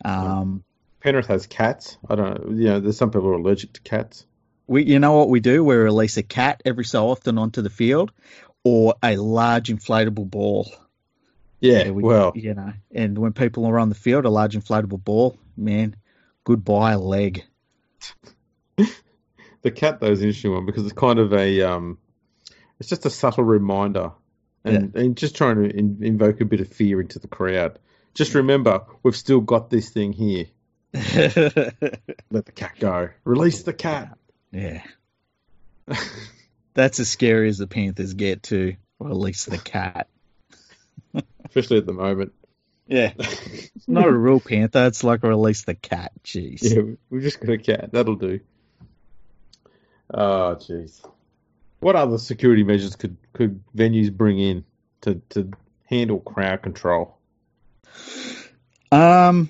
Um, 0.04 0.62
Penrith 1.00 1.26
has 1.28 1.46
cats. 1.46 1.96
I 2.08 2.14
don't 2.14 2.44
know. 2.44 2.50
You 2.56 2.64
know, 2.64 2.80
there's 2.80 2.98
some 2.98 3.10
people 3.10 3.22
who 3.22 3.30
are 3.30 3.34
allergic 3.34 3.72
to 3.74 3.80
cats. 3.80 4.26
we, 4.66 4.84
you 4.84 4.98
know 4.98 5.12
what 5.12 5.30
we 5.30 5.40
do? 5.40 5.64
We 5.64 5.76
release 5.76 6.16
a 6.18 6.22
cat 6.22 6.60
every 6.64 6.84
so 6.84 7.08
often 7.08 7.38
onto 7.38 7.62
the 7.62 7.70
field, 7.70 8.12
or 8.64 8.96
a 9.02 9.16
large 9.16 9.68
inflatable 9.68 10.28
ball. 10.28 10.70
Yeah, 11.60 11.90
we, 11.90 12.02
well, 12.02 12.32
you 12.34 12.52
know, 12.52 12.74
and 12.92 13.16
when 13.16 13.32
people 13.32 13.64
are 13.64 13.78
on 13.78 13.88
the 13.88 13.94
field, 13.94 14.26
a 14.26 14.30
large 14.30 14.54
inflatable 14.54 15.02
ball, 15.02 15.38
man, 15.56 15.96
goodbye 16.44 16.94
leg. 16.94 17.44
the 19.62 19.70
cat 19.70 20.00
though 20.00 20.10
is 20.10 20.20
an 20.20 20.28
interesting 20.28 20.52
one 20.52 20.66
because 20.66 20.84
it's 20.84 20.92
kind 20.92 21.18
of 21.18 21.32
a 21.32 21.62
um, 21.62 21.98
it's 22.78 22.88
just 22.88 23.06
a 23.06 23.10
subtle 23.10 23.44
reminder, 23.44 24.12
and 24.64 24.94
and 24.94 25.16
just 25.16 25.36
trying 25.36 25.56
to 25.56 25.64
in, 25.64 25.98
invoke 26.02 26.40
a 26.40 26.44
bit 26.44 26.60
of 26.60 26.68
fear 26.68 27.00
into 27.00 27.18
the 27.18 27.28
crowd. 27.28 27.78
Just 28.14 28.34
remember, 28.34 28.82
we've 29.02 29.16
still 29.16 29.40
got 29.40 29.70
this 29.70 29.90
thing 29.90 30.12
here. 30.12 30.46
Let 30.94 32.46
the 32.46 32.52
cat 32.54 32.76
go. 32.78 33.10
Release 33.24 33.62
the 33.62 33.74
cat. 33.74 34.16
yeah, 34.52 34.82
that's 36.74 37.00
as 37.00 37.08
scary 37.08 37.48
as 37.48 37.58
the 37.58 37.66
Panthers 37.66 38.14
get 38.14 38.44
to 38.44 38.76
release 38.98 39.44
the 39.44 39.58
cat. 39.58 40.08
Especially 41.44 41.78
at 41.78 41.86
the 41.86 41.92
moment. 41.92 42.32
Yeah, 42.86 43.12
it's 43.18 43.88
not 43.88 44.06
a 44.06 44.12
real 44.12 44.40
panther. 44.40 44.86
It's 44.86 45.02
like 45.02 45.22
release 45.22 45.62
the 45.62 45.74
cat. 45.74 46.12
Jeez. 46.24 46.62
Yeah, 46.62 46.94
we've 47.10 47.22
just 47.22 47.40
got 47.40 47.50
a 47.50 47.58
cat. 47.58 47.90
That'll 47.92 48.14
do. 48.14 48.40
Oh, 50.12 50.56
jeez. 50.58 51.04
What 51.80 51.96
other 51.96 52.18
security 52.18 52.62
measures 52.62 52.96
could, 52.96 53.16
could 53.32 53.62
venues 53.76 54.12
bring 54.12 54.38
in 54.38 54.64
to, 55.02 55.20
to 55.30 55.50
handle 55.84 56.20
crowd 56.20 56.62
control? 56.62 57.18
Um, 58.92 59.48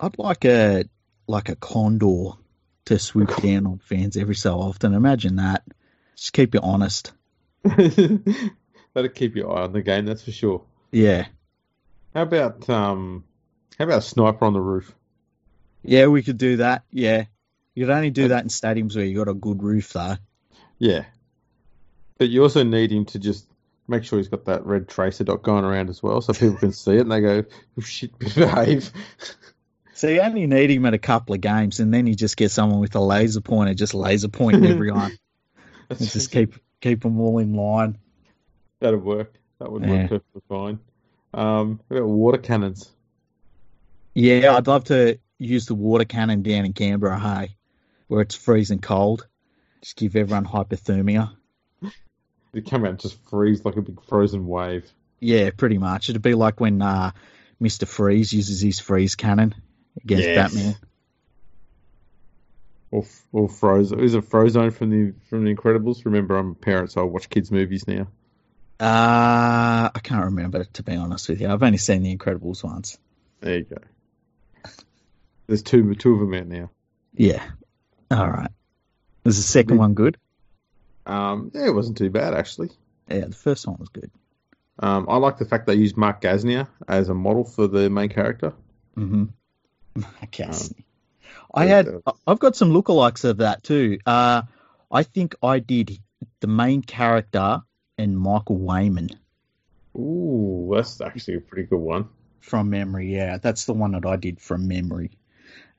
I'd 0.00 0.18
like 0.18 0.44
a 0.44 0.84
like 1.28 1.48
a 1.48 1.56
condor 1.56 2.32
to 2.86 2.98
swoop 2.98 3.36
down 3.42 3.66
on 3.66 3.78
fans 3.78 4.16
every 4.16 4.34
so 4.34 4.58
often. 4.58 4.94
Imagine 4.94 5.36
that. 5.36 5.64
Just 6.16 6.32
keep 6.32 6.54
you 6.54 6.60
honest. 6.62 7.12
That'll 7.64 9.10
keep 9.12 9.36
your 9.36 9.56
eye 9.56 9.64
on 9.64 9.72
the 9.72 9.82
game, 9.82 10.06
that's 10.06 10.22
for 10.22 10.32
sure. 10.32 10.62
Yeah, 10.90 11.26
How 12.16 12.22
about 12.22 12.70
um, 12.70 13.24
how 13.78 13.84
about 13.84 13.98
a 13.98 14.00
sniper 14.00 14.46
on 14.46 14.54
the 14.54 14.60
roof? 14.60 14.94
yeah, 15.82 16.06
we 16.06 16.22
could 16.22 16.38
do 16.38 16.56
that. 16.56 16.84
Yeah, 16.90 17.26
you'd 17.74 17.90
only 17.90 18.08
do 18.08 18.28
that 18.28 18.42
in 18.42 18.48
stadiums 18.48 18.96
where 18.96 19.04
you 19.04 19.18
got 19.18 19.28
a 19.28 19.34
good 19.34 19.62
roof, 19.62 19.92
though. 19.92 20.16
Yeah, 20.78 21.04
but 22.16 22.30
you 22.30 22.42
also 22.42 22.62
need 22.62 22.90
him 22.90 23.04
to 23.04 23.18
just 23.18 23.46
make 23.86 24.02
sure 24.04 24.18
he's 24.18 24.28
got 24.28 24.46
that 24.46 24.64
red 24.64 24.88
tracer 24.88 25.24
dot 25.24 25.42
going 25.42 25.66
around 25.66 25.90
as 25.90 26.02
well, 26.02 26.22
so 26.22 26.32
people 26.32 26.56
can 26.56 26.72
see 26.72 26.92
it 26.96 27.00
and 27.00 27.12
they 27.12 27.20
go, 27.20 27.44
oh, 27.78 27.82
"Shit, 27.82 28.18
behave." 28.18 28.90
So 29.92 30.08
you 30.08 30.20
only 30.20 30.46
need 30.46 30.70
him 30.70 30.84
at 30.86 30.92
a 30.94 30.98
couple 30.98 31.34
of 31.34 31.40
games, 31.42 31.80
and 31.80 31.92
then 31.92 32.06
you 32.06 32.14
just 32.14 32.36
get 32.38 32.50
someone 32.50 32.80
with 32.80 32.94
a 32.96 33.00
laser 33.00 33.40
pointer, 33.42 33.72
just 33.74 33.94
laser 33.94 34.28
pointing 34.28 34.66
everyone, 34.70 35.18
and 35.90 35.98
just 35.98 36.30
keep 36.30 36.54
keep 36.80 37.02
them 37.02 37.20
all 37.20 37.38
in 37.38 37.54
line. 37.54 37.98
That'd 38.80 39.02
work. 39.02 39.34
That 39.58 39.70
would 39.70 39.82
Yeah. 39.82 39.90
work 39.90 40.08
perfectly 40.08 40.42
fine. 40.48 40.78
Um, 41.36 41.80
water 41.90 42.38
cannons. 42.38 42.90
Yeah, 44.14 44.56
I'd 44.56 44.66
love 44.66 44.84
to 44.84 45.18
use 45.38 45.66
the 45.66 45.74
water 45.74 46.06
cannon 46.06 46.42
down 46.42 46.64
in 46.64 46.72
Canberra, 46.72 47.18
hey, 47.20 47.56
where 48.08 48.22
it's 48.22 48.34
freezing 48.34 48.80
cold. 48.80 49.26
Just 49.82 49.96
give 49.96 50.16
everyone 50.16 50.46
hypothermia. 50.46 51.30
They 52.52 52.62
come 52.62 52.84
out 52.84 52.90
and 52.90 52.98
just 52.98 53.22
freeze 53.28 53.64
like 53.64 53.76
a 53.76 53.82
big 53.82 54.02
frozen 54.04 54.46
wave. 54.46 54.90
Yeah, 55.20 55.50
pretty 55.50 55.76
much. 55.76 56.08
It'd 56.08 56.22
be 56.22 56.34
like 56.34 56.58
when 56.58 56.80
uh, 56.80 57.10
Mister 57.60 57.84
Freeze 57.84 58.32
uses 58.32 58.62
his 58.62 58.80
freeze 58.80 59.14
cannon 59.14 59.54
against 60.02 60.26
Yes. 60.26 60.54
Batman. 60.54 60.76
Or, 62.90 63.04
or 63.32 63.48
Frozen. 63.50 64.00
Is 64.00 64.14
it 64.14 64.24
Frozone 64.24 64.72
from 64.72 64.90
the 64.90 65.12
from 65.28 65.44
the 65.44 65.54
Incredibles? 65.54 66.06
Remember, 66.06 66.38
I'm 66.38 66.52
a 66.52 66.54
parent, 66.54 66.92
so 66.92 67.02
I 67.02 67.04
watch 67.04 67.28
kids' 67.28 67.50
movies 67.50 67.86
now. 67.86 68.06
Uh, 68.78 69.88
I 69.94 70.00
can't 70.02 70.24
remember 70.26 70.64
to 70.64 70.82
be 70.82 70.94
honest 70.94 71.28
with 71.28 71.40
you. 71.40 71.48
I've 71.48 71.62
only 71.62 71.78
seen 71.78 72.02
The 72.02 72.14
Incredibles 72.14 72.62
once. 72.62 72.98
There 73.40 73.58
you 73.58 73.64
go. 73.64 73.76
There's 75.46 75.62
two 75.62 75.94
two 75.94 76.14
of 76.14 76.20
them 76.20 76.34
out 76.34 76.46
now. 76.46 76.70
Yeah. 77.14 77.42
All 78.10 78.28
right. 78.28 78.50
Was 79.24 79.36
the 79.36 79.42
second 79.42 79.78
one 79.78 79.94
good? 79.94 80.18
Um, 81.06 81.50
yeah, 81.54 81.66
it 81.66 81.74
wasn't 81.74 81.96
too 81.96 82.10
bad 82.10 82.34
actually. 82.34 82.70
Yeah, 83.08 83.26
the 83.26 83.34
first 83.34 83.66
one 83.66 83.76
was 83.78 83.88
good. 83.88 84.10
Um, 84.78 85.06
I 85.08 85.16
like 85.16 85.38
the 85.38 85.46
fact 85.46 85.66
they 85.66 85.74
used 85.74 85.96
Mark 85.96 86.20
Gasnier 86.20 86.68
as 86.86 87.08
a 87.08 87.14
model 87.14 87.44
for 87.44 87.66
the 87.66 87.88
main 87.88 88.10
character. 88.10 88.52
Mm-hmm. 88.96 89.24
I 90.22 90.26
guess. 90.30 90.70
Um, 90.70 90.84
I 91.54 91.66
had. 91.66 91.86
that 91.86 92.14
I've 92.26 92.38
got 92.38 92.56
some 92.56 92.72
lookalikes 92.72 93.24
of 93.24 93.38
that 93.38 93.62
too. 93.62 93.98
Uh, 94.04 94.42
I 94.90 95.02
think 95.02 95.34
I 95.42 95.60
did 95.60 95.98
the 96.40 96.46
main 96.46 96.82
character 96.82 97.62
and 97.98 98.18
Michael 98.18 98.58
Weyman 98.58 99.10
Ooh, 99.96 100.70
that's 100.74 101.00
actually 101.00 101.36
a 101.36 101.40
pretty 101.40 101.62
good 101.68 101.78
one. 101.78 102.08
from 102.40 102.68
memory. 102.70 103.14
Yeah, 103.14 103.38
that's 103.38 103.64
the 103.64 103.72
one 103.72 103.92
that 103.92 104.04
I 104.04 104.16
did 104.16 104.40
from 104.40 104.68
memory. 104.68 105.10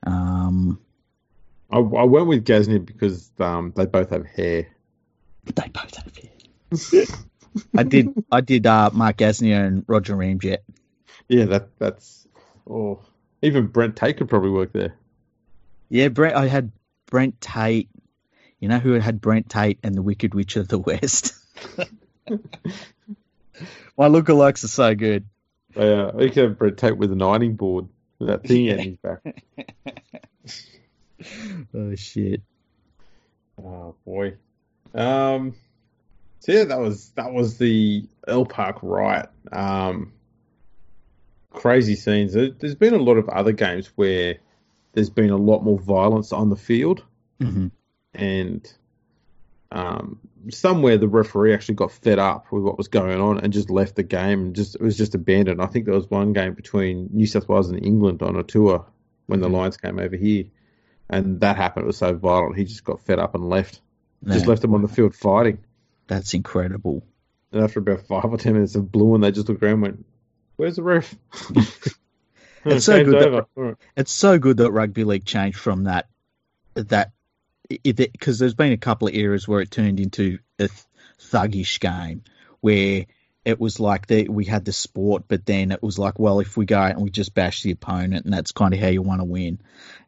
Um, 0.02 0.80
I, 1.70 1.78
I 1.78 2.04
went 2.04 2.26
with 2.26 2.44
Gasnier 2.44 2.84
because 2.84 3.30
um, 3.38 3.72
they 3.76 3.86
both 3.86 4.10
have 4.10 4.26
hair. 4.26 4.66
they 5.44 5.68
both 5.68 5.94
have 5.96 6.16
hair. 6.16 7.06
I 7.76 7.82
did. 7.84 8.08
I 8.32 8.40
did. 8.40 8.66
Uh, 8.66 8.90
Mark 8.92 9.18
Gasnier 9.18 9.66
and 9.66 9.84
Roger 9.86 10.16
Ramjet. 10.16 10.58
Yeah, 11.28 11.44
that 11.46 11.68
that's. 11.78 12.26
Oh, 12.68 13.00
even 13.40 13.68
Brent 13.68 13.96
Tate 13.96 14.16
could 14.16 14.28
probably 14.28 14.50
work 14.50 14.72
there. 14.72 14.94
Yeah, 15.90 16.08
Brent. 16.08 16.34
I 16.34 16.48
had 16.48 16.72
Brent 17.06 17.40
Tate. 17.40 17.88
You 18.58 18.68
know 18.68 18.78
who 18.78 18.92
had 18.94 19.20
Brent 19.20 19.48
Tate 19.48 19.78
and 19.84 19.94
the 19.94 20.02
Wicked 20.02 20.34
Witch 20.34 20.56
of 20.56 20.66
the 20.66 20.78
West. 20.78 21.34
My 23.96 24.08
lookalikes 24.08 24.64
are 24.64 24.68
so 24.68 24.94
good. 24.94 25.24
Uh, 25.76 26.16
he 26.18 26.30
could 26.30 26.58
have 26.60 26.76
Tate 26.76 26.96
with 26.96 27.12
an 27.12 27.22
ironing 27.22 27.54
board 27.56 27.88
with 28.18 28.28
that 28.28 28.44
thing 28.44 28.64
Yeah. 28.66 28.72
at 28.74 28.80
his 28.80 28.96
back. 28.96 29.44
Oh 31.74 31.94
shit. 31.96 32.42
Oh 33.62 33.96
boy. 34.04 34.34
Um. 34.94 35.54
So 36.38 36.52
yeah, 36.52 36.64
that 36.64 36.78
was 36.78 37.08
that 37.16 37.32
was 37.32 37.58
the 37.58 38.06
Earl 38.28 38.44
Park 38.46 38.78
riot. 38.82 39.28
Um. 39.50 40.12
Crazy 41.50 41.96
scenes. 41.96 42.34
There- 42.34 42.50
There's 42.52 42.76
been 42.76 42.94
a 42.94 42.98
lot 42.98 43.16
of 43.16 43.28
other 43.30 43.50
games 43.52 43.90
where 43.96 44.36
there's 44.92 45.10
been 45.10 45.30
a 45.30 45.36
lot 45.36 45.64
more 45.64 45.78
violence 45.80 46.32
on 46.32 46.50
the 46.50 46.56
field, 46.56 47.02
hmm 47.40 47.66
and 48.14 48.72
um, 49.70 50.18
somewhere 50.50 50.96
the 50.98 51.08
referee 51.08 51.52
actually 51.54 51.74
got 51.74 51.92
fed 51.92 52.18
up 52.18 52.50
with 52.50 52.62
what 52.62 52.78
was 52.78 52.88
going 52.88 53.20
on 53.20 53.38
and 53.40 53.52
just 53.52 53.68
left 53.70 53.96
the 53.96 54.02
game 54.02 54.40
and 54.46 54.56
just 54.56 54.74
it 54.76 54.80
was 54.80 54.96
just 54.96 55.14
abandoned. 55.14 55.60
I 55.60 55.66
think 55.66 55.84
there 55.84 55.94
was 55.94 56.08
one 56.10 56.32
game 56.32 56.54
between 56.54 57.10
New 57.12 57.26
South 57.26 57.48
Wales 57.48 57.68
and 57.68 57.84
England 57.84 58.22
on 58.22 58.36
a 58.36 58.42
tour 58.42 58.86
when 59.26 59.40
the 59.40 59.48
Mhm. 59.48 59.52
Lions 59.52 59.76
came 59.76 59.98
over 59.98 60.16
here, 60.16 60.44
and 61.10 61.40
that 61.40 61.56
happened. 61.56 61.84
It 61.84 61.88
was 61.88 61.98
so 61.98 62.14
violent, 62.14 62.56
he 62.56 62.64
just 62.64 62.84
got 62.84 63.00
fed 63.00 63.18
up 63.18 63.34
and 63.34 63.48
left. 63.48 63.80
Just 64.26 64.46
left 64.46 64.62
them 64.62 64.74
on 64.74 64.82
the 64.82 64.88
field 64.88 65.14
fighting. 65.14 65.58
That's 66.08 66.34
incredible. 66.34 67.04
And 67.52 67.62
after 67.62 67.78
about 67.80 68.06
five 68.06 68.24
or 68.24 68.36
ten 68.38 68.54
minutes 68.54 68.74
of 68.74 68.90
blue, 68.90 69.14
and 69.14 69.22
they 69.22 69.30
just 69.30 69.48
looked 69.48 69.62
around 69.62 69.74
and 69.74 69.82
went, 69.82 70.06
Where's 70.56 70.76
the 70.76 70.82
ref? 70.82 71.14
It's 72.64 72.84
so 72.86 73.04
good 73.04 73.32
that- 73.32 73.46
right. 73.54 73.76
It's 73.96 74.10
so 74.12 74.38
good 74.38 74.56
that 74.56 74.72
rugby 74.72 75.04
league 75.04 75.24
changed 75.24 75.58
from 75.58 75.84
that 75.84 76.08
that 76.74 77.12
because 77.68 78.38
there's 78.38 78.54
been 78.54 78.72
a 78.72 78.78
couple 78.78 79.08
of 79.08 79.14
eras 79.14 79.46
where 79.46 79.60
it 79.60 79.70
turned 79.70 80.00
into 80.00 80.38
a 80.58 80.68
thuggish 81.20 81.80
game 81.80 82.22
where 82.60 83.06
it 83.44 83.60
was 83.60 83.80
like 83.80 84.06
the, 84.06 84.28
we 84.28 84.44
had 84.44 84.64
the 84.64 84.72
sport, 84.72 85.24
but 85.28 85.46
then 85.46 85.72
it 85.72 85.82
was 85.82 85.98
like, 85.98 86.18
well, 86.18 86.40
if 86.40 86.56
we 86.56 86.66
go 86.66 86.78
out 86.78 86.92
and 86.92 87.02
we 87.02 87.10
just 87.10 87.34
bash 87.34 87.62
the 87.62 87.70
opponent, 87.70 88.24
and 88.24 88.34
that's 88.34 88.52
kind 88.52 88.74
of 88.74 88.80
how 88.80 88.88
you 88.88 89.02
want 89.02 89.20
to 89.20 89.24
win. 89.24 89.58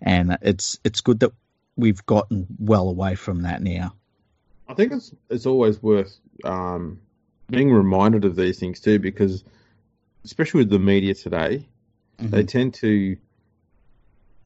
And 0.00 0.36
it's 0.42 0.78
it's 0.84 1.00
good 1.00 1.20
that 1.20 1.32
we've 1.76 2.04
gotten 2.04 2.46
well 2.58 2.88
away 2.88 3.14
from 3.14 3.42
that 3.42 3.62
now. 3.62 3.94
I 4.68 4.74
think 4.74 4.92
it's 4.92 5.14
it's 5.30 5.46
always 5.46 5.82
worth 5.82 6.14
um, 6.44 7.00
being 7.48 7.72
reminded 7.72 8.24
of 8.24 8.36
these 8.36 8.58
things 8.58 8.80
too, 8.80 8.98
because 8.98 9.42
especially 10.24 10.58
with 10.58 10.70
the 10.70 10.78
media 10.78 11.14
today, 11.14 11.66
mm-hmm. 12.18 12.30
they 12.30 12.44
tend 12.44 12.74
to 12.74 13.16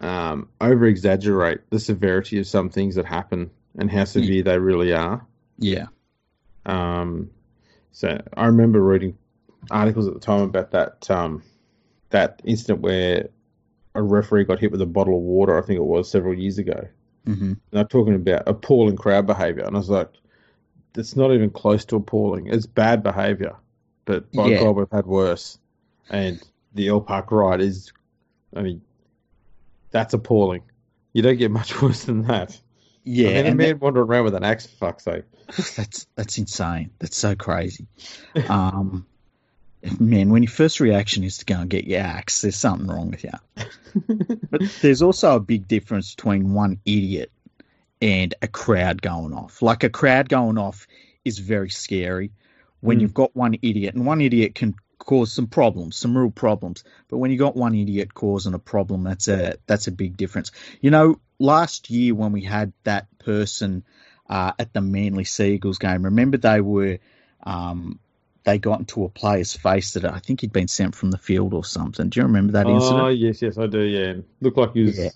um, 0.01 0.49
over 0.61 0.87
exaggerate 0.87 1.71
the 1.71 1.79
severity 1.79 2.39
of 2.39 2.47
some 2.47 2.69
things 2.69 2.95
that 2.97 3.07
happen 3.07 3.51
and 3.79 3.91
how 3.91 4.05
severe 4.05 4.37
yeah. 4.37 4.43
they 4.43 4.59
really 4.59 4.93
are. 4.93 5.27
Yeah. 5.59 5.87
Um, 6.67 7.31
so 7.93 8.21
I 8.37 8.47
remember 8.47 8.83
reading 8.83 9.17
articles 9.71 10.07
at 10.07 10.15
the 10.15 10.21
time 10.21 10.43
about 10.43 10.73
that 10.73 11.11
um, 11.11 11.43
that 12.11 12.41
incident 12.45 12.81
where 12.81 13.29
a 13.95 14.03
referee 14.03 14.45
got 14.45 14.59
hit 14.59 14.73
with 14.73 14.83
a 14.83 14.87
bottle 14.87 15.17
of 15.17 15.23
water. 15.23 15.57
I 15.57 15.63
think 15.63 15.79
it 15.79 15.85
was 15.85 16.11
several 16.11 16.35
years 16.35 16.59
ago. 16.59 16.89
Mm-hmm. 17.27 17.45
And 17.45 17.61
they're 17.71 17.85
talking 17.85 18.15
about 18.15 18.43
appalling 18.47 18.97
crowd 18.97 19.27
behaviour, 19.27 19.65
and 19.65 19.77
I 19.77 19.79
was 19.79 19.89
like, 19.89 20.11
"It's 20.97 21.17
not 21.17 21.33
even 21.33 21.51
close 21.51 21.85
to 21.87 21.97
appalling. 21.97 22.49
It's 22.49 22.67
bad 22.67 23.03
behaviour, 23.03 23.57
but 24.05 24.31
by 24.33 24.49
yeah. 24.49 24.61
God, 24.61 24.77
we've 24.77 24.91
had 24.91 25.07
worse." 25.07 25.59
And 26.11 26.43
the 26.75 26.91
Earl 26.91 27.01
Park 27.01 27.31
ride 27.31 27.63
is, 27.63 27.93
I 28.55 28.61
mean, 28.61 28.83
that's 29.95 30.13
appalling. 30.13 30.63
You 31.15 31.23
don't 31.23 31.39
get 31.39 31.51
much 31.51 31.81
worse 31.83 32.05
than 32.05 32.23
that. 32.23 32.61
Yeah, 33.05 33.29
and 33.29 33.49
a 33.49 33.55
man 33.55 33.69
that, 33.69 33.81
wandering 33.81 34.09
around 34.09 34.25
with 34.25 34.35
an 34.35 34.45
axe. 34.45 34.67
For 34.67 34.77
fuck's 34.77 35.05
sake, 35.05 35.25
that's 35.77 36.07
that's 36.17 36.37
insane. 36.37 36.91
That's 36.99 37.17
so 37.17 37.35
crazy. 37.35 37.87
Um, 38.49 39.07
man, 40.01 40.31
when 40.31 40.43
your 40.43 40.51
first 40.51 40.81
reaction 40.81 41.23
is 41.23 41.39
to 41.39 41.45
go 41.45 41.57
and 41.57 41.71
get 41.71 41.85
your 41.85 42.01
axe, 42.01 42.41
there's 42.41 42.57
something 42.57 42.89
wrong 42.89 43.11
with 43.11 43.25
you. 43.25 43.31
but 44.51 44.63
there's 44.83 45.03
also 45.03 45.37
a 45.37 45.41
big 45.41 45.69
difference 45.69 46.15
between 46.15 46.55
one 46.55 46.81
idiot 46.87 47.31
and 48.01 48.35
a 48.43 48.49
crowd 48.49 49.03
going 49.03 49.35
off. 49.35 49.63
Like 49.63 49.85
a 49.85 49.91
crowd 49.91 50.29
going 50.29 50.59
off 50.59 50.87
is 51.25 51.39
very 51.39 51.71
scary 51.71 52.33
when 52.81 52.99
mm. 52.99 53.03
you've 53.03 53.15
got 53.15 53.37
one 53.37 53.55
idiot, 53.61 53.95
and 53.95 54.07
one 54.07 54.23
idiot 54.23 54.55
can 54.55 54.75
cause 55.05 55.33
some 55.33 55.47
problems, 55.47 55.97
some 55.97 56.17
real 56.17 56.31
problems. 56.31 56.85
But 57.09 57.19
when 57.19 57.31
you 57.31 57.39
got 57.39 57.57
one 57.57 57.75
idiot 57.75 58.15
causing 58.15 58.55
a 58.55 58.59
problem, 58.59 59.05
that's 59.05 59.29
a 59.29 59.57
that's 59.67 59.87
a 59.87 59.93
big 59.93 60.17
difference. 60.17 60.51
You 60.81 60.91
know, 60.91 61.21
last 61.39 61.91
year 61.91 62.15
when 62.15 62.33
we 62.33 62.43
had 62.43 62.73
that 62.85 63.07
person 63.19 63.85
uh, 64.29 64.53
at 64.59 64.73
the 64.73 64.81
Manly 64.81 65.25
Seagulls 65.25 65.79
game, 65.79 66.05
remember 66.05 66.39
they 66.39 66.61
were 66.61 66.99
um, 67.43 67.99
they 68.45 68.59
got 68.59 68.81
into 68.81 69.05
a 69.05 69.09
player's 69.09 69.55
face 69.55 69.93
that 69.93 70.05
I 70.05 70.19
think 70.19 70.41
he'd 70.41 70.53
been 70.53 70.69
sent 70.69 70.95
from 70.95 71.11
the 71.11 71.19
field 71.19 71.55
or 71.55 71.65
something. 71.65 72.09
Do 72.09 72.21
you 72.21 72.27
remember 72.27 72.53
that 72.53 72.67
oh, 72.67 72.75
incident? 72.75 73.01
Oh 73.01 73.09
yes, 73.09 73.43
yes, 73.43 73.59
I 73.59 73.67
do. 73.67 73.81
Yeah, 73.81 74.15
looked 74.41 74.59
like 74.59 74.73
he 74.73 74.83
was 74.83 74.99
yeah. 74.99 75.11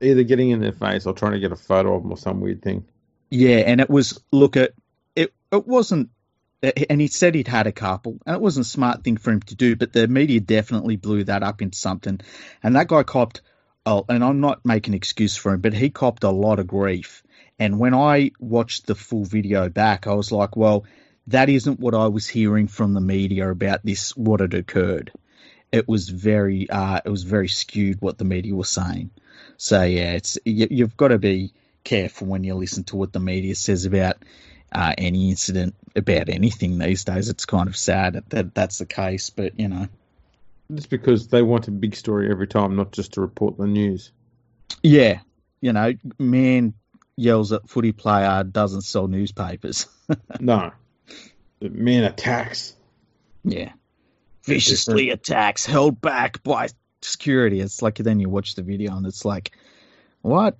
either 0.00 0.22
getting 0.22 0.50
in 0.50 0.60
their 0.60 0.72
face 0.72 1.06
or 1.06 1.12
trying 1.12 1.32
to 1.32 1.40
get 1.40 1.52
a 1.52 1.56
photo 1.56 1.96
of 1.96 2.02
them 2.02 2.12
or 2.12 2.16
some 2.16 2.40
weird 2.40 2.62
thing. 2.62 2.84
Yeah, 3.30 3.58
and 3.58 3.80
it 3.80 3.90
was 3.90 4.20
look 4.32 4.56
at 4.56 4.72
it. 5.14 5.32
It 5.52 5.66
wasn't 5.66 6.10
and 6.62 7.00
he 7.00 7.06
said 7.06 7.34
he'd 7.34 7.48
had 7.48 7.66
a 7.66 7.72
couple, 7.72 8.18
and 8.26 8.34
it 8.34 8.42
wasn't 8.42 8.66
a 8.66 8.68
smart 8.68 9.04
thing 9.04 9.16
for 9.16 9.30
him 9.30 9.40
to 9.42 9.54
do, 9.54 9.76
but 9.76 9.92
the 9.92 10.08
media 10.08 10.40
definitely 10.40 10.96
blew 10.96 11.24
that 11.24 11.42
up 11.42 11.62
into 11.62 11.78
something. 11.78 12.20
And 12.62 12.76
that 12.76 12.88
guy 12.88 13.02
copped, 13.04 13.42
oh, 13.86 14.04
and 14.08 14.24
I'm 14.24 14.40
not 14.40 14.64
making 14.64 14.94
excuse 14.94 15.36
for 15.36 15.52
him, 15.52 15.60
but 15.60 15.74
he 15.74 15.90
copped 15.90 16.24
a 16.24 16.30
lot 16.30 16.58
of 16.58 16.66
grief. 16.66 17.22
And 17.58 17.78
when 17.78 17.94
I 17.94 18.32
watched 18.38 18.86
the 18.86 18.94
full 18.94 19.24
video 19.24 19.68
back, 19.68 20.06
I 20.06 20.14
was 20.14 20.32
like, 20.32 20.56
well, 20.56 20.84
that 21.28 21.48
isn't 21.48 21.80
what 21.80 21.94
I 21.94 22.06
was 22.08 22.26
hearing 22.26 22.68
from 22.68 22.94
the 22.94 23.00
media 23.00 23.50
about 23.50 23.84
this, 23.84 24.16
what 24.16 24.40
had 24.40 24.54
occurred. 24.54 25.12
It 25.70 25.86
was 25.86 26.08
very, 26.08 26.68
uh, 26.70 27.00
it 27.04 27.10
was 27.10 27.24
very 27.24 27.48
skewed 27.48 28.00
what 28.00 28.16
the 28.16 28.24
media 28.24 28.54
was 28.54 28.70
saying. 28.70 29.10
So 29.58 29.82
yeah, 29.82 30.12
it's 30.12 30.38
you, 30.44 30.66
you've 30.70 30.96
got 30.96 31.08
to 31.08 31.18
be 31.18 31.52
careful 31.84 32.26
when 32.26 32.44
you 32.44 32.54
listen 32.54 32.84
to 32.84 32.96
what 32.96 33.12
the 33.12 33.20
media 33.20 33.54
says 33.54 33.84
about 33.84 34.16
uh, 34.72 34.94
any 34.98 35.30
incident 35.30 35.74
about 35.96 36.28
anything 36.28 36.78
these 36.78 37.04
days. 37.04 37.28
It's 37.28 37.46
kind 37.46 37.68
of 37.68 37.76
sad 37.76 38.22
that 38.28 38.54
that's 38.54 38.78
the 38.78 38.86
case, 38.86 39.30
but 39.30 39.58
you 39.58 39.68
know. 39.68 39.88
It's 40.70 40.86
because 40.86 41.28
they 41.28 41.42
want 41.42 41.68
a 41.68 41.70
big 41.70 41.96
story 41.96 42.30
every 42.30 42.46
time, 42.46 42.76
not 42.76 42.92
just 42.92 43.14
to 43.14 43.22
report 43.22 43.56
the 43.56 43.66
news. 43.66 44.12
Yeah, 44.82 45.20
you 45.60 45.72
know, 45.72 45.94
man 46.18 46.74
yells 47.16 47.52
at 47.52 47.68
footy 47.68 47.92
player 47.92 48.44
doesn't 48.44 48.82
sell 48.82 49.08
newspapers. 49.08 49.86
no, 50.40 50.72
man 51.60 52.04
attacks. 52.04 52.74
Yeah, 53.44 53.72
viciously 54.44 55.10
attacks, 55.10 55.64
held 55.64 56.00
back 56.00 56.42
by 56.42 56.68
security. 57.02 57.60
It's 57.60 57.82
like 57.82 57.96
then 57.96 58.20
you 58.20 58.28
watch 58.28 58.54
the 58.54 58.62
video 58.62 58.96
and 58.96 59.06
it's 59.06 59.24
like, 59.24 59.52
what? 60.20 60.58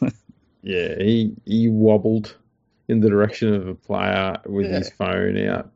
yeah, 0.62 0.94
he 0.96 1.34
he 1.44 1.68
wobbled 1.68 2.34
in 2.90 3.00
the 3.00 3.08
direction 3.08 3.54
of 3.54 3.68
a 3.68 3.74
player 3.74 4.36
with 4.46 4.66
yeah. 4.66 4.78
his 4.78 4.90
phone 4.90 5.38
out. 5.46 5.70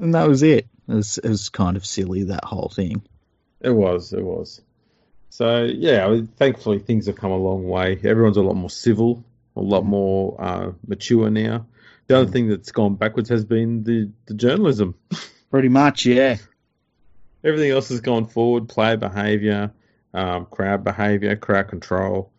and 0.00 0.14
that 0.14 0.26
was 0.26 0.42
it. 0.42 0.66
It 0.88 0.94
was, 0.94 1.18
it 1.18 1.28
was 1.28 1.48
kind 1.48 1.76
of 1.76 1.86
silly, 1.86 2.24
that 2.24 2.44
whole 2.44 2.68
thing. 2.74 3.02
It 3.60 3.70
was, 3.70 4.12
it 4.12 4.24
was. 4.24 4.60
So, 5.28 5.62
yeah, 5.64 6.04
I 6.04 6.10
mean, 6.10 6.26
thankfully 6.26 6.80
things 6.80 7.06
have 7.06 7.14
come 7.14 7.30
a 7.30 7.36
long 7.36 7.68
way. 7.68 8.00
Everyone's 8.02 8.36
a 8.36 8.42
lot 8.42 8.56
more 8.56 8.70
civil, 8.70 9.24
a 9.54 9.60
lot 9.60 9.84
more 9.84 10.36
uh, 10.40 10.72
mature 10.86 11.30
now. 11.30 11.66
The 12.08 12.18
other 12.18 12.28
mm. 12.28 12.32
thing 12.32 12.48
that's 12.48 12.72
gone 12.72 12.96
backwards 12.96 13.28
has 13.28 13.44
been 13.44 13.84
the, 13.84 14.10
the 14.26 14.34
journalism. 14.34 14.96
Pretty 15.50 15.68
much, 15.68 16.06
yeah. 16.06 16.38
Everything 17.44 17.70
else 17.70 17.88
has 17.90 18.00
gone 18.00 18.26
forward 18.26 18.68
player 18.68 18.96
behaviour, 18.96 19.72
um, 20.12 20.46
crowd 20.46 20.82
behaviour, 20.82 21.36
crowd 21.36 21.68
control 21.68 22.32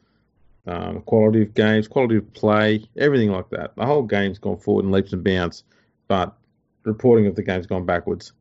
um, 0.68 1.02
quality 1.02 1.42
of 1.42 1.54
games, 1.54 1.88
quality 1.88 2.18
of 2.18 2.34
play, 2.34 2.86
everything 2.98 3.32
like 3.32 3.50
that. 3.50 3.76
The 3.76 3.86
whole 3.86 4.04
game's 4.04 4.40
gone 4.40 4.58
forward 4.58 4.86
in 4.86 4.92
leaps 4.92 5.14
and 5.14 5.24
bounds, 5.24 5.64
but 6.08 6.36
reporting 6.84 7.28
of 7.28 7.36
the 7.36 7.44
game's 7.44 7.68
gone 7.68 7.86
backwards. 7.86 8.34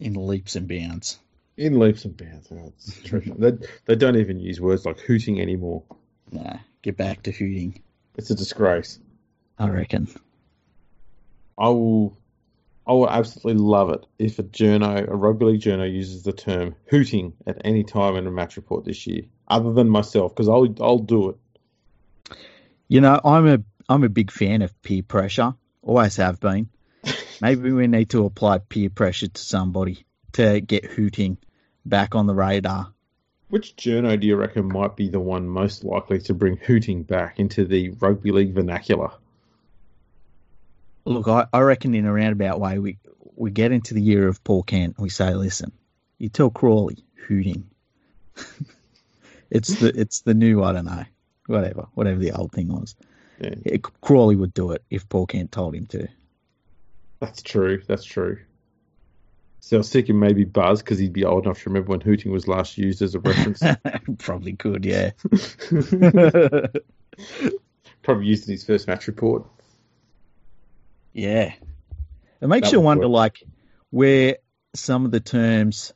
In 0.00 0.14
leaps 0.26 0.56
and 0.56 0.68
bounds. 0.68 1.18
In 1.56 1.78
leaps 1.78 2.04
and 2.04 2.16
bounds. 2.16 2.50
Oh, 2.52 2.72
they, 3.38 3.52
they 3.84 3.96
don't 3.96 4.16
even 4.16 4.40
use 4.40 4.60
words 4.60 4.84
like 4.84 4.98
hooting 5.00 5.40
anymore. 5.40 5.82
Nah, 6.32 6.58
get 6.82 6.96
back 6.96 7.22
to 7.24 7.30
hooting. 7.30 7.82
It's 8.16 8.30
a 8.30 8.34
disgrace. 8.34 8.98
I 9.58 9.68
reckon. 9.68 10.08
I 11.58 11.68
will 11.68 12.18
I 12.86 12.92
will 12.92 13.08
absolutely 13.08 13.62
love 13.62 13.90
it 13.90 14.04
if 14.18 14.38
a 14.38 14.42
journo, 14.42 15.08
a 15.08 15.14
rugby 15.14 15.46
league 15.46 15.60
journo, 15.60 15.90
uses 15.90 16.22
the 16.22 16.32
term 16.32 16.74
hooting 16.90 17.32
at 17.46 17.60
any 17.64 17.82
time 17.82 18.16
in 18.16 18.26
a 18.26 18.30
match 18.30 18.56
report 18.56 18.84
this 18.84 19.06
year, 19.06 19.22
other 19.48 19.72
than 19.72 19.88
myself, 19.88 20.34
because 20.34 20.48
I'll 20.48 20.74
I'll 20.80 20.98
do 20.98 21.30
it. 21.30 21.36
You 22.88 23.00
know, 23.00 23.20
I'm 23.24 23.46
a 23.46 23.58
I'm 23.88 24.04
a 24.04 24.08
big 24.08 24.30
fan 24.30 24.62
of 24.62 24.80
peer 24.82 25.02
pressure. 25.02 25.54
Always 25.82 26.16
have 26.16 26.40
been. 26.40 26.68
Maybe 27.40 27.72
we 27.72 27.86
need 27.86 28.10
to 28.10 28.24
apply 28.24 28.58
peer 28.58 28.90
pressure 28.90 29.28
to 29.28 29.42
somebody 29.42 30.04
to 30.32 30.60
get 30.60 30.84
hooting 30.84 31.38
back 31.84 32.14
on 32.14 32.26
the 32.26 32.34
radar. 32.34 32.92
Which 33.48 33.76
journo 33.76 34.18
do 34.18 34.26
you 34.26 34.36
reckon 34.36 34.66
might 34.66 34.96
be 34.96 35.08
the 35.08 35.20
one 35.20 35.46
most 35.46 35.84
likely 35.84 36.18
to 36.20 36.34
bring 36.34 36.56
hooting 36.56 37.02
back 37.02 37.38
into 37.38 37.64
the 37.64 37.90
rugby 37.90 38.32
league 38.32 38.54
vernacular? 38.54 39.10
Look, 41.04 41.28
I, 41.28 41.46
I 41.52 41.60
reckon 41.60 41.94
in 41.94 42.06
a 42.06 42.12
roundabout 42.12 42.58
way, 42.58 42.78
we 42.78 42.98
we 43.36 43.50
get 43.50 43.72
into 43.72 43.94
the 43.94 44.02
year 44.02 44.28
of 44.28 44.42
Paul 44.44 44.62
Kent. 44.62 44.96
And 44.96 45.02
we 45.02 45.10
say, 45.10 45.34
listen, 45.34 45.72
you 46.18 46.28
tell 46.28 46.50
Crawley 46.50 47.04
hooting. 47.26 47.68
it's 49.54 49.76
the 49.76 49.98
it's 49.98 50.20
the 50.20 50.34
new 50.34 50.62
I 50.62 50.72
don't 50.72 50.84
know 50.84 51.04
whatever 51.46 51.86
whatever 51.94 52.18
the 52.18 52.32
old 52.32 52.52
thing 52.52 52.68
was. 52.68 52.94
Yeah. 53.40 53.54
It, 53.64 53.82
Crawley 54.00 54.36
would 54.36 54.52
do 54.52 54.72
it 54.72 54.84
if 54.90 55.08
Paul 55.08 55.26
Kent 55.26 55.52
told 55.52 55.74
him 55.74 55.86
to. 55.86 56.08
That's 57.20 57.42
true. 57.42 57.82
That's 57.86 58.04
true. 58.04 58.38
So 59.60 59.76
I 59.76 59.78
was 59.78 59.90
thinking 59.90 60.18
maybe 60.18 60.44
Buzz 60.44 60.82
because 60.82 60.98
he'd 60.98 61.14
be 61.14 61.24
old 61.24 61.46
enough 61.46 61.62
to 61.62 61.70
remember 61.70 61.92
when 61.92 62.02
hooting 62.02 62.30
was 62.30 62.46
last 62.46 62.76
used 62.76 63.00
as 63.00 63.14
a 63.14 63.20
reference. 63.20 63.62
Probably 64.18 64.52
could, 64.52 64.84
yeah. 64.84 65.12
Probably 68.02 68.26
used 68.26 68.46
in 68.46 68.52
his 68.52 68.64
first 68.64 68.86
match 68.86 69.06
report. 69.06 69.46
Yeah. 71.14 71.54
It 72.42 72.46
makes 72.46 72.68
that 72.68 72.76
you 72.76 72.82
wonder, 72.82 73.08
work. 73.08 73.14
like, 73.14 73.42
where 73.88 74.36
some 74.74 75.06
of 75.06 75.12
the 75.12 75.20
terms 75.20 75.93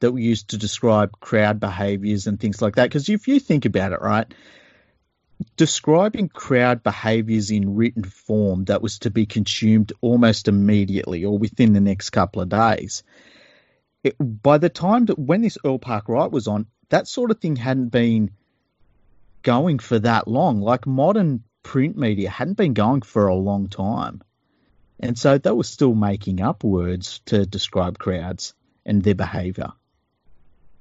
that 0.00 0.12
we 0.12 0.22
use 0.22 0.44
to 0.44 0.58
describe 0.58 1.18
crowd 1.20 1.60
behaviors 1.60 2.26
and 2.26 2.38
things 2.38 2.60
like 2.60 2.76
that. 2.76 2.84
Because 2.84 3.08
if 3.08 3.28
you 3.28 3.40
think 3.40 3.64
about 3.64 3.92
it, 3.92 4.00
right, 4.00 4.26
describing 5.56 6.28
crowd 6.28 6.82
behaviors 6.82 7.50
in 7.50 7.74
written 7.74 8.04
form 8.04 8.64
that 8.64 8.82
was 8.82 8.98
to 9.00 9.10
be 9.10 9.26
consumed 9.26 9.92
almost 10.00 10.48
immediately 10.48 11.24
or 11.24 11.38
within 11.38 11.72
the 11.72 11.80
next 11.80 12.10
couple 12.10 12.42
of 12.42 12.48
days, 12.48 13.02
it, 14.02 14.16
by 14.20 14.58
the 14.58 14.68
time 14.68 15.06
that 15.06 15.18
when 15.18 15.42
this 15.42 15.58
Earl 15.64 15.78
Park 15.78 16.08
riot 16.08 16.30
was 16.30 16.46
on, 16.46 16.66
that 16.90 17.08
sort 17.08 17.30
of 17.30 17.40
thing 17.40 17.56
hadn't 17.56 17.88
been 17.88 18.30
going 19.42 19.78
for 19.78 19.98
that 19.98 20.28
long. 20.28 20.60
Like 20.60 20.86
modern 20.86 21.42
print 21.62 21.96
media 21.96 22.30
hadn't 22.30 22.56
been 22.56 22.74
going 22.74 23.02
for 23.02 23.26
a 23.26 23.34
long 23.34 23.68
time. 23.68 24.22
And 25.00 25.18
so 25.18 25.36
they 25.36 25.50
were 25.50 25.64
still 25.64 25.94
making 25.94 26.40
up 26.40 26.64
words 26.64 27.20
to 27.26 27.44
describe 27.44 27.98
crowds 27.98 28.54
and 28.84 29.02
their 29.02 29.14
behaviour. 29.14 29.72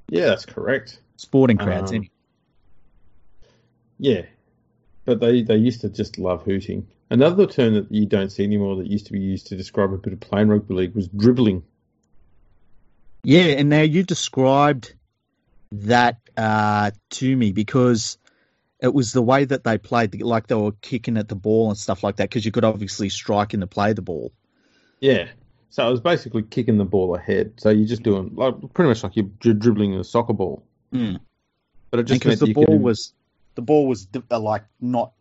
Yeah, 0.10 0.26
that's 0.26 0.46
correct. 0.46 1.00
Sporting 1.18 1.58
crowds, 1.58 1.92
Um, 1.92 1.96
anyway. 1.96 2.12
Yeah, 3.98 4.22
but 5.06 5.20
they 5.20 5.42
they 5.42 5.56
used 5.56 5.82
to 5.82 5.90
just 5.90 6.18
love 6.18 6.44
hooting. 6.44 6.88
Another 7.10 7.46
term 7.46 7.76
that 7.76 7.92
you 7.92 8.06
don't 8.06 8.32
see 8.32 8.44
anymore 8.44 8.78
that 8.78 8.88
used 8.88 9.06
to 9.08 9.14
be 9.14 9.20
used 9.20 9.48
to 9.48 9.56
describe 9.56 9.94
a 9.94 9.98
bit 9.98 10.14
of 10.14 10.20
plain 10.20 10.48
rugby 10.48 10.74
league 10.74 10.96
was 10.96 11.08
dribbling. 11.08 11.64
Yeah, 13.24 13.44
and 13.44 13.70
now 13.70 13.82
you 13.82 14.04
described 14.04 14.94
that 15.72 16.18
uh, 16.36 16.92
to 17.12 17.36
me 17.36 17.52
because 17.52 18.18
it 18.80 18.94
was 18.94 19.14
the 19.14 19.22
way 19.22 19.46
that 19.46 19.64
they 19.64 19.78
played, 19.78 20.22
like 20.22 20.48
they 20.48 20.56
were 20.56 20.74
kicking 20.74 21.18
at 21.18 21.28
the 21.28 21.36
ball 21.36 21.70
and 21.70 21.78
stuff 21.78 22.04
like 22.04 22.18
that, 22.18 22.30
because 22.30 22.46
you 22.46 22.52
could 22.52 22.66
obviously 22.66 23.10
strike 23.10 23.54
in 23.54 23.62
to 23.62 23.68
play 23.68 23.94
the 23.94 24.02
ball. 24.02 24.32
Yeah. 25.00 25.28
So 25.70 25.88
it 25.88 25.92
was 25.92 26.00
basically 26.00 26.44
kicking 26.44 26.78
the 26.78 26.86
ball 26.86 27.16
ahead. 27.16 27.54
So 27.58 27.70
you're 27.70 27.88
just 27.88 28.04
doing 28.04 28.32
like 28.36 28.56
pretty 28.74 28.90
much 28.90 29.04
like 29.04 29.16
you're, 29.16 29.54
dribbling 29.54 29.96
a 29.96 30.04
soccer 30.04 30.34
ball. 30.34 30.64
Mm. 30.94 31.20
But 31.92 32.00
it 32.00 32.04
just 32.04 32.22
Because 32.22 32.40
the 32.40 32.54
ball 32.54 32.66
could, 32.66 32.82
was 32.82 33.14
the 33.56 33.62
ball 33.62 33.88
was 33.88 34.08
uh, 34.32 34.40
like 34.40 34.64
not. 34.80 35.12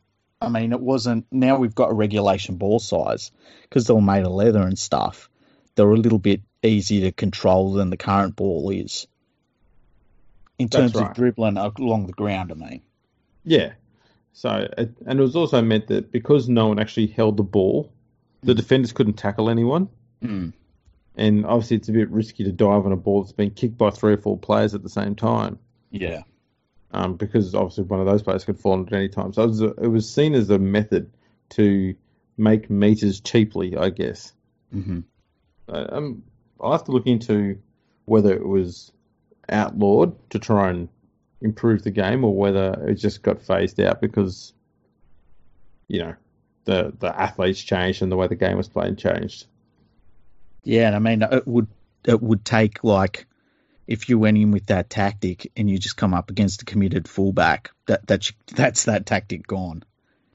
I 0.41 0.49
mean, 0.49 0.73
it 0.73 0.81
wasn't. 0.81 1.27
Now 1.31 1.57
we've 1.57 1.75
got 1.75 1.91
a 1.91 1.95
regulation 1.95 2.57
ball 2.57 2.79
size 2.79 3.33
because 3.63 3.87
they 3.87 3.95
were 3.95 4.03
made 4.03 4.25
of 4.25 4.33
leather 4.33 4.63
and 4.63 4.79
stuff. 4.79 5.31
They're 5.75 5.91
a 5.91 5.97
little 5.97 6.19
bit 6.19 6.43
easier 6.63 7.07
to 7.07 7.13
control 7.13 7.73
than 7.73 7.91
the 7.91 7.97
current 7.97 8.37
ball 8.37 8.71
is. 8.71 9.07
In 10.59 10.67
That's 10.69 10.93
terms 10.93 10.95
right. 10.95 11.11
of 11.11 11.17
dribbling 11.17 11.57
along 11.57 12.07
the 12.07 12.13
ground, 12.13 12.53
I 12.53 12.55
mean. 12.55 12.83
yeah. 13.45 13.73
So 14.37 14.69
it, 14.77 14.93
and 15.07 15.19
it 15.19 15.23
was 15.23 15.37
also 15.37 15.63
meant 15.63 15.87
that 15.89 16.11
because 16.11 16.49
no 16.49 16.67
one 16.69 16.79
actually 16.81 17.07
held 17.07 17.37
the 17.37 17.45
ball, 17.45 17.93
the 18.43 18.53
Mm. 18.53 18.57
defenders 18.57 18.93
couldn't 18.93 19.15
tackle 19.15 19.49
anyone. 19.49 19.89
Mm. 20.25 20.53
And 21.17 21.47
obviously, 21.47 21.77
it's 21.77 21.89
a 21.89 21.93
bit 21.93 22.11
risky 22.11 22.43
to 22.45 22.53
dive 22.53 22.87
on 22.87 22.93
a 22.93 22.97
ball 22.97 23.23
that's 23.23 23.33
been 23.33 23.51
kicked 23.51 23.79
by 23.79 23.91
three 23.91 24.15
or 24.15 24.17
four 24.19 24.37
players 24.39 24.75
at 24.75 24.83
the 24.83 24.89
same 24.89 25.15
time. 25.15 25.59
Yeah. 25.91 26.23
um, 26.91 27.15
because 27.17 27.55
obviously 27.55 27.85
one 27.85 28.01
of 28.01 28.07
those 28.07 28.23
players 28.23 28.45
could 28.45 28.59
fall 28.59 28.73
on 28.73 28.87
at 28.87 28.93
any 28.93 29.09
time. 29.09 29.33
So 29.33 29.45
it 29.45 29.47
was, 29.47 29.61
a, 29.61 29.67
it 29.75 29.87
was 29.89 30.13
seen 30.13 30.35
as 30.35 30.51
a 30.51 30.59
method 30.59 31.11
to 31.51 31.95
make 32.37 32.69
meters 32.71 33.21
cheaply, 33.21 33.77
I 33.77 33.91
guess. 33.91 34.33
hmm 34.73 35.01
Uh, 35.69 35.87
Um, 35.91 36.23
I'll 36.61 36.73
have 36.73 36.85
to 36.85 36.93
look 36.93 37.07
into 37.07 37.59
whether 38.07 38.33
it 38.33 38.47
was 38.47 38.93
outlawed 39.49 40.17
to 40.31 40.39
try 40.39 40.71
and 40.71 40.89
improve 41.41 41.83
the 41.83 41.91
game 41.91 42.25
or 42.25 42.35
whether 42.35 42.73
it 42.89 42.95
just 42.95 43.23
got 43.23 43.43
phased 43.43 43.79
out 43.81 44.01
because, 44.01 44.53
you 45.89 46.01
know, 46.01 46.15
the 46.65 46.93
the 46.99 47.21
athletes 47.21 47.63
changed 47.63 48.03
and 48.03 48.11
the 48.11 48.17
way 48.17 48.27
the 48.27 48.35
game 48.35 48.57
was 48.57 48.69
played 48.69 48.97
changed. 48.99 49.47
Yeah, 50.65 50.89
and 50.89 50.97
I 50.97 50.99
mean, 50.99 51.23
it 51.23 51.47
would 51.47 51.69
it 52.05 52.21
would 52.21 52.45
take 52.45 52.83
like 52.83 53.27
if 53.87 54.09
you 54.09 54.19
went 54.19 54.39
in 54.39 54.51
with 54.51 54.67
that 54.67 54.91
tactic 54.91 55.53
and 55.57 55.69
you 55.69 55.79
just 55.79 55.97
come 55.97 56.15
up 56.15 56.31
against 56.31 56.63
a 56.63 56.65
committed 56.65 57.07
fullback, 57.07 57.71
that 57.87 58.07
that's 58.07 58.33
that's 58.55 58.85
that 58.85 59.07
tactic 59.07 59.47
gone. 59.47 59.85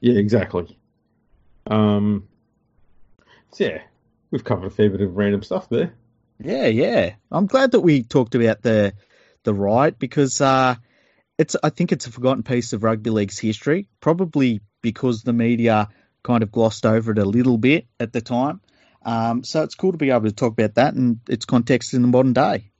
Yeah, 0.00 0.14
exactly. 0.14 0.78
Um, 1.66 2.28
so 3.52 3.64
yeah, 3.64 3.82
we've 4.30 4.44
covered 4.44 4.66
a 4.66 4.70
fair 4.70 4.90
bit 4.90 5.00
of 5.00 5.16
random 5.16 5.42
stuff 5.42 5.68
there. 5.68 5.94
Yeah, 6.42 6.66
yeah. 6.66 7.14
I'm 7.30 7.46
glad 7.46 7.72
that 7.72 7.80
we 7.80 8.02
talked 8.02 8.34
about 8.34 8.62
the 8.62 8.94
the 9.44 9.54
right 9.54 9.98
because 9.98 10.40
uh, 10.40 10.76
it's 11.38 11.56
I 11.62 11.70
think 11.70 11.92
it's 11.92 12.06
a 12.06 12.12
forgotten 12.12 12.42
piece 12.42 12.72
of 12.72 12.82
rugby 12.84 13.10
league's 13.10 13.38
history, 13.38 13.88
probably 14.00 14.60
because 14.80 15.22
the 15.22 15.32
media 15.32 15.88
kind 16.22 16.42
of 16.42 16.52
glossed 16.52 16.86
over 16.86 17.12
it 17.12 17.18
a 17.18 17.24
little 17.24 17.58
bit 17.58 17.86
at 17.98 18.12
the 18.12 18.20
time. 18.20 18.60
Um, 19.02 19.44
so 19.44 19.62
it's 19.62 19.74
cool 19.74 19.92
to 19.92 19.98
be 19.98 20.10
able 20.10 20.24
to 20.24 20.32
talk 20.32 20.52
about 20.52 20.74
that 20.74 20.94
and 20.94 21.20
its 21.28 21.44
context 21.44 21.94
in 21.94 22.02
the 22.02 22.08
modern 22.08 22.32
day. 22.32 22.70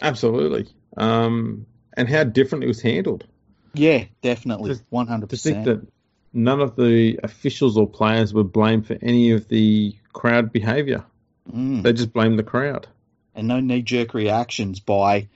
Absolutely. 0.00 0.68
Um, 0.96 1.66
and 1.96 2.08
how 2.08 2.24
different 2.24 2.64
it 2.64 2.68
was 2.68 2.80
handled. 2.80 3.26
Yeah, 3.74 4.04
definitely, 4.22 4.76
one 4.88 5.06
hundred 5.06 5.30
percent. 5.30 5.64
that 5.66 5.86
none 6.32 6.60
of 6.60 6.74
the 6.76 7.20
officials 7.22 7.76
or 7.76 7.88
players 7.88 8.32
were 8.34 8.42
blamed 8.44 8.86
for 8.86 8.96
any 9.00 9.32
of 9.32 9.48
the 9.48 9.94
crowd 10.12 10.52
behaviour. 10.52 11.04
Mm. 11.52 11.82
They 11.82 11.92
just 11.92 12.12
blamed 12.12 12.38
the 12.38 12.42
crowd. 12.42 12.88
and 13.34 13.46
no 13.48 13.60
knee 13.60 13.82
jerk 13.82 14.14
reactions 14.14 14.80
by 14.80 15.28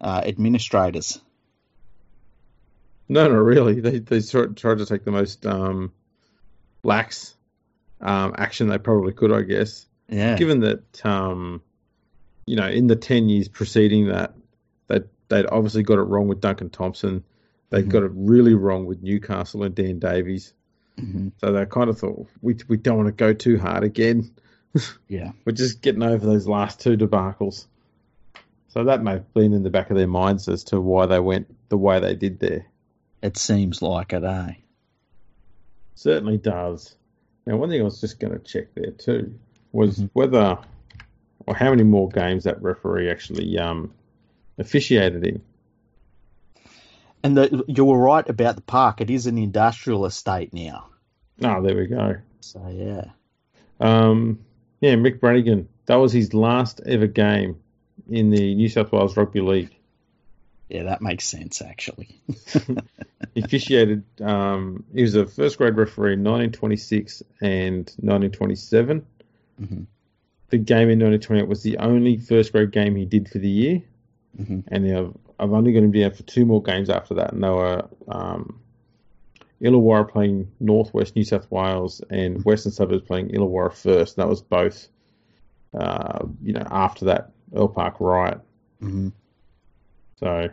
uh, 0.00 0.22
administrators. 0.24 1.20
No, 3.08 3.26
no, 3.26 3.34
really. 3.34 3.80
They 3.80 3.98
they 3.98 4.20
sort 4.20 4.56
tried 4.56 4.78
to 4.78 4.86
take 4.86 5.04
the 5.04 5.10
most 5.10 5.44
um, 5.46 5.92
lax 6.84 7.34
um, 8.00 8.34
action 8.38 8.68
they 8.68 8.78
probably 8.78 9.12
could, 9.12 9.32
I 9.32 9.42
guess. 9.42 9.86
Yeah, 10.08 10.36
Given 10.36 10.60
that, 10.60 11.04
um, 11.06 11.62
you 12.46 12.56
know, 12.56 12.66
in 12.68 12.86
the 12.88 12.96
ten 12.96 13.28
years 13.28 13.48
preceding 13.48 14.08
that, 14.08 14.34
that 14.88 15.06
they'd 15.28 15.46
obviously 15.46 15.82
got 15.84 15.98
it 15.98 16.02
wrong 16.02 16.26
with 16.28 16.40
Duncan 16.40 16.70
Thompson. 16.70 17.24
They 17.70 17.82
Mhm. 17.84 17.88
got 17.88 18.02
it 18.02 18.10
really 18.14 18.54
wrong 18.54 18.86
with 18.86 19.02
Newcastle 19.02 19.62
and 19.62 19.74
Dan 19.74 19.98
Davies. 20.00 20.52
hmm 20.98 21.28
So 21.38 21.52
they 21.52 21.64
kind 21.66 21.88
of 21.88 21.98
thought 21.98 22.26
we 22.42 22.56
we 22.68 22.76
don't 22.76 22.96
want 22.96 23.06
to 23.08 23.12
go 23.12 23.32
too 23.32 23.58
hard 23.58 23.84
again. 23.84 24.32
yeah, 25.08 25.32
We're 25.44 25.52
just 25.52 25.80
getting 25.80 26.02
over 26.02 26.24
those 26.26 26.46
last 26.48 26.80
two 26.80 26.96
debacles. 26.96 27.66
So 28.68 28.84
that 28.84 29.02
may 29.02 29.12
have 29.12 29.32
been 29.34 29.52
in 29.52 29.62
the 29.62 29.70
back 29.70 29.90
of 29.90 29.96
their 29.96 30.06
minds 30.08 30.48
as 30.48 30.64
to 30.64 30.80
why 30.80 31.06
they 31.06 31.18
went 31.20 31.54
the 31.70 31.76
way 31.78 31.98
they 32.00 32.14
did 32.16 32.38
there. 32.40 32.66
it 33.22 33.36
seems 33.36 33.82
like 33.82 34.12
it, 34.12 34.24
eh? 34.24 34.54
Certainly 35.94 36.38
does. 36.38 36.96
Now, 37.46 37.56
one 37.56 37.68
thing 37.70 37.80
I 37.80 37.84
was 37.84 38.00
just 38.00 38.20
going 38.20 38.32
to 38.32 38.38
check 38.38 38.74
there 38.74 38.90
too 38.92 39.34
was 39.72 39.98
Mhm. 39.98 40.10
whether 40.12 40.58
or 41.46 41.54
how 41.54 41.70
many 41.70 41.84
more 41.84 42.08
games 42.08 42.44
that 42.44 42.60
referee 42.62 43.10
actually 43.10 43.58
um, 43.58 43.92
officiated 44.58 45.24
in. 45.26 45.42
And 47.22 47.36
the, 47.36 47.64
you 47.66 47.84
were 47.84 47.98
right 47.98 48.28
about 48.28 48.56
the 48.56 48.62
park. 48.62 49.00
It 49.00 49.10
is 49.10 49.26
an 49.26 49.36
industrial 49.38 50.06
estate 50.06 50.52
now. 50.54 50.86
Oh, 51.42 51.62
there 51.62 51.76
we 51.76 51.86
go. 51.86 52.16
So 52.40 52.66
yeah, 52.68 53.10
Um, 53.78 54.40
yeah, 54.80 54.94
Mick 54.94 55.20
Brannigan. 55.20 55.68
That 55.86 55.96
was 55.96 56.12
his 56.12 56.32
last 56.34 56.80
ever 56.86 57.06
game 57.06 57.56
in 58.08 58.30
the 58.30 58.54
New 58.54 58.68
South 58.68 58.92
Wales 58.92 59.16
Rugby 59.16 59.40
League. 59.40 59.74
Yeah, 60.70 60.84
that 60.84 61.02
makes 61.02 61.24
sense 61.26 61.60
actually. 61.62 62.20
He 63.34 63.40
officiated. 63.44 64.04
Um, 64.20 64.84
he 64.94 65.02
was 65.02 65.14
a 65.16 65.26
first 65.26 65.58
grade 65.58 65.76
referee 65.76 66.14
in 66.14 66.20
1926 66.24 67.22
and 67.40 67.78
1927. 68.00 69.04
hmm 69.58 69.82
The 70.50 70.58
game 70.58 70.90
in 70.90 70.98
1928 71.00 71.48
was 71.48 71.62
the 71.62 71.78
only 71.78 72.16
first 72.18 72.52
grade 72.52 72.70
game 72.72 72.96
he 72.96 73.04
did 73.04 73.28
for 73.28 73.38
the 73.38 73.48
year, 73.48 73.82
hmm 74.36 74.60
and 74.68 74.96
I've, 74.96 75.16
I've 75.38 75.52
only 75.52 75.72
going 75.72 75.84
to 75.84 75.90
be 75.90 76.04
out 76.04 76.16
for 76.16 76.22
two 76.24 76.46
more 76.46 76.62
games 76.62 76.90
after 76.90 77.14
that. 77.14 77.32
And 77.32 77.42
they 77.42 77.48
were 77.48 77.88
um, 78.08 78.60
Illawarra 79.60 80.08
playing 80.08 80.52
Northwest 80.60 81.16
New 81.16 81.24
South 81.24 81.50
Wales 81.50 82.02
and 82.10 82.44
Western 82.44 82.72
Suburbs 82.72 83.02
playing 83.06 83.28
Illawarra 83.30 83.72
first. 83.72 84.16
And 84.16 84.22
that 84.24 84.28
was 84.30 84.42
both, 84.42 84.88
uh, 85.74 86.26
you 86.42 86.52
know, 86.52 86.66
after 86.70 87.06
that 87.06 87.32
Earl 87.54 87.68
Park 87.68 87.96
riot. 88.00 88.40
hmm 88.80 89.08
So 90.18 90.50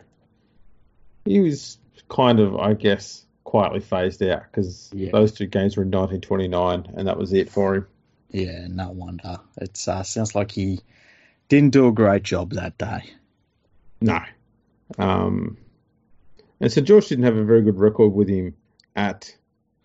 he 1.28 1.40
was 1.40 1.78
kind 2.08 2.40
of, 2.40 2.56
I 2.56 2.74
guess, 2.74 3.24
quietly 3.44 3.80
phased 3.80 4.22
out 4.22 4.42
because 4.50 4.90
Yeah. 4.94 5.10
those 5.12 5.32
two 5.32 5.46
games 5.46 5.76
were 5.76 5.82
in 5.82 5.90
1929, 5.90 6.94
and 6.96 7.06
that 7.08 7.16
was 7.18 7.32
it 7.32 7.48
for 7.50 7.74
him. 7.76 7.86
Yeah, 8.30 8.66
no 8.68 8.90
wonder. 8.90 9.36
It 9.56 9.82
uh, 9.88 10.02
sounds 10.02 10.34
like 10.34 10.50
he 10.50 10.80
didn't 11.48 11.72
do 11.72 11.88
a 11.88 11.92
great 11.92 12.22
job 12.22 12.52
that 12.52 12.76
day. 12.76 13.04
No. 14.00 14.20
Um, 14.98 15.56
and 16.60 16.70
St 16.70 16.86
George 16.86 17.08
didn't 17.08 17.24
have 17.24 17.36
a 17.36 17.44
very 17.44 17.62
good 17.62 17.78
record 17.78 18.12
with 18.12 18.28
him 18.28 18.54
at 18.96 19.34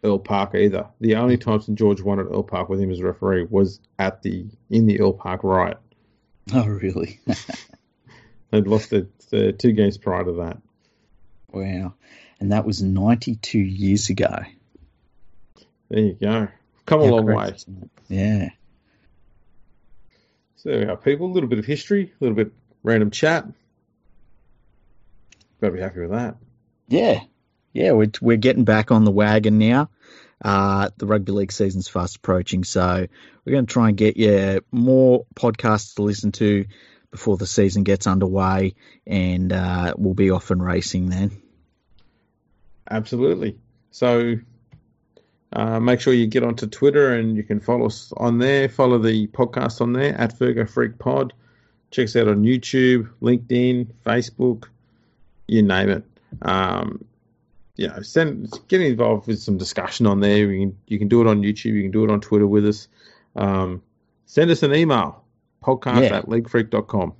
Earl 0.03 0.19
Park 0.19 0.55
either. 0.55 0.87
The 0.99 1.15
only 1.15 1.37
time 1.37 1.61
St 1.61 1.77
George 1.77 2.01
won 2.01 2.19
at 2.19 2.25
Earl 2.25 2.43
Park 2.43 2.67
with 2.69 2.79
him 2.81 2.91
as 2.91 2.99
a 2.99 3.05
referee 3.05 3.45
was 3.49 3.79
at 3.99 4.21
the 4.23 4.45
in 4.69 4.85
the 4.87 4.99
Earl 4.99 5.13
Park 5.13 5.43
riot. 5.43 5.77
Oh, 6.53 6.65
really? 6.67 7.19
They'd 8.51 8.67
lost 8.67 8.89
the, 8.89 9.07
the 9.29 9.53
two 9.53 9.71
games 9.71 9.97
prior 9.97 10.25
to 10.25 10.33
that. 10.33 10.57
Wow. 11.53 11.93
And 12.39 12.51
that 12.51 12.65
was 12.65 12.81
92 12.81 13.59
years 13.59 14.09
ago. 14.09 14.39
There 15.89 15.99
you 15.99 16.17
go. 16.19 16.47
Come 16.85 17.01
a 17.01 17.05
How 17.05 17.11
long 17.11 17.25
way. 17.25 17.55
Yeah. 18.09 18.49
So 20.57 20.69
there 20.69 20.79
we 20.79 20.85
are, 20.85 20.97
people. 20.97 21.27
A 21.27 21.33
little 21.33 21.49
bit 21.49 21.59
of 21.59 21.65
history, 21.65 22.11
a 22.19 22.23
little 22.23 22.35
bit 22.35 22.51
random 22.83 23.11
chat. 23.11 23.45
Got 25.61 25.67
to 25.67 25.73
be 25.73 25.79
happy 25.79 26.01
with 26.01 26.11
that. 26.11 26.35
Yeah. 26.87 27.21
Yeah, 27.73 27.91
we're, 27.91 28.11
we're 28.21 28.37
getting 28.37 28.65
back 28.65 28.91
on 28.91 29.05
the 29.05 29.11
wagon 29.11 29.57
now. 29.59 29.89
Uh, 30.43 30.89
the 30.97 31.05
rugby 31.05 31.31
league 31.31 31.51
season's 31.51 31.87
fast 31.87 32.17
approaching, 32.17 32.63
so 32.63 33.07
we're 33.45 33.51
going 33.51 33.65
to 33.65 33.71
try 33.71 33.87
and 33.87 33.97
get 33.97 34.17
you 34.17 34.61
more 34.71 35.25
podcasts 35.35 35.95
to 35.95 36.01
listen 36.01 36.33
to 36.33 36.65
before 37.11 37.37
the 37.37 37.47
season 37.47 37.83
gets 37.83 38.07
underway, 38.07 38.75
and 39.07 39.53
uh, 39.53 39.93
we'll 39.97 40.15
be 40.15 40.31
off 40.31 40.51
and 40.51 40.63
racing 40.63 41.09
then. 41.09 41.42
Absolutely. 42.89 43.57
So, 43.91 44.35
Uh, 45.55 45.79
make 45.79 46.01
sure 46.01 46.13
you 46.15 46.25
get 46.25 46.41
onto 46.41 46.65
Twitter 46.65 47.13
and 47.13 47.37
you 47.37 47.43
can 47.43 47.59
follow 47.59 47.85
us 47.85 48.11
on 48.17 48.39
there. 48.39 48.67
Follow 48.67 48.97
the 48.97 49.27
podcast 49.27 49.81
on 49.81 49.93
there 49.93 50.15
at 50.19 50.33
Fergo 50.39 50.67
Freak 50.67 50.97
Pod. 50.97 51.31
Check 51.91 52.05
us 52.05 52.15
out 52.15 52.27
on 52.27 52.41
YouTube, 52.41 53.07
LinkedIn, 53.21 53.85
Facebook, 54.03 54.63
you 55.47 55.61
name 55.61 55.89
it. 55.89 56.03
Um, 56.41 57.05
you 57.75 57.87
know, 57.87 58.01
send 58.01 58.49
get 58.67 58.81
involved 58.81 59.27
with 59.27 59.39
some 59.43 59.59
discussion 59.59 60.07
on 60.07 60.21
there. 60.21 60.37
You 60.37 60.59
can 60.69 60.77
you 60.87 60.97
can 60.97 61.07
do 61.07 61.21
it 61.21 61.27
on 61.27 61.43
YouTube. 61.43 61.73
You 61.75 61.83
can 61.83 61.91
do 61.91 62.03
it 62.03 62.09
on 62.09 62.19
Twitter 62.19 62.47
with 62.47 62.67
us. 62.67 62.87
Um, 63.35 63.83
send 64.25 64.49
us 64.49 64.63
an 64.63 64.73
email 64.73 65.23
podcast 65.63 66.01
Yeah. 66.09 66.17
at 66.17 66.25
leaguefreak.com. 66.25 67.13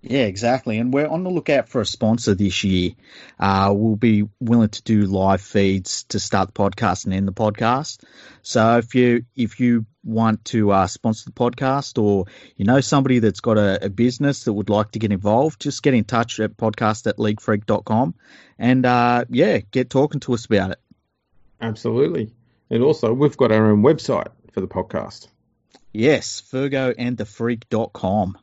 Yeah, 0.00 0.24
exactly. 0.24 0.78
And 0.78 0.94
we're 0.94 1.08
on 1.08 1.24
the 1.24 1.30
lookout 1.30 1.68
for 1.68 1.80
a 1.80 1.86
sponsor 1.86 2.34
this 2.34 2.62
year. 2.62 2.92
Uh, 3.38 3.72
we'll 3.74 3.96
be 3.96 4.28
willing 4.38 4.68
to 4.68 4.82
do 4.82 5.02
live 5.02 5.40
feeds 5.40 6.04
to 6.04 6.20
start 6.20 6.48
the 6.48 6.52
podcast 6.52 7.04
and 7.04 7.12
end 7.14 7.26
the 7.26 7.32
podcast. 7.32 8.04
So 8.42 8.78
if 8.78 8.94
you 8.94 9.24
if 9.34 9.58
you 9.58 9.86
want 10.04 10.44
to 10.46 10.70
uh, 10.70 10.86
sponsor 10.86 11.24
the 11.26 11.32
podcast 11.32 12.00
or 12.00 12.26
you 12.56 12.64
know 12.64 12.80
somebody 12.80 13.18
that's 13.18 13.40
got 13.40 13.58
a, 13.58 13.86
a 13.86 13.88
business 13.88 14.44
that 14.44 14.52
would 14.52 14.70
like 14.70 14.92
to 14.92 15.00
get 15.00 15.10
involved, 15.10 15.60
just 15.60 15.82
get 15.82 15.94
in 15.94 16.04
touch 16.04 16.38
at 16.38 16.56
podcast 16.56 17.08
at 17.08 17.16
leaguefreak.com 17.16 18.14
and 18.58 18.86
uh, 18.86 19.24
yeah, 19.28 19.58
get 19.58 19.90
talking 19.90 20.20
to 20.20 20.32
us 20.34 20.46
about 20.46 20.70
it. 20.70 20.80
Absolutely. 21.60 22.32
And 22.70 22.84
also, 22.84 23.12
we've 23.12 23.36
got 23.36 23.50
our 23.50 23.72
own 23.72 23.82
website 23.82 24.28
for 24.52 24.60
the 24.60 24.68
podcast. 24.68 25.26
Yes, 25.92 26.40
FergoandTheFreak.com. 26.52 28.38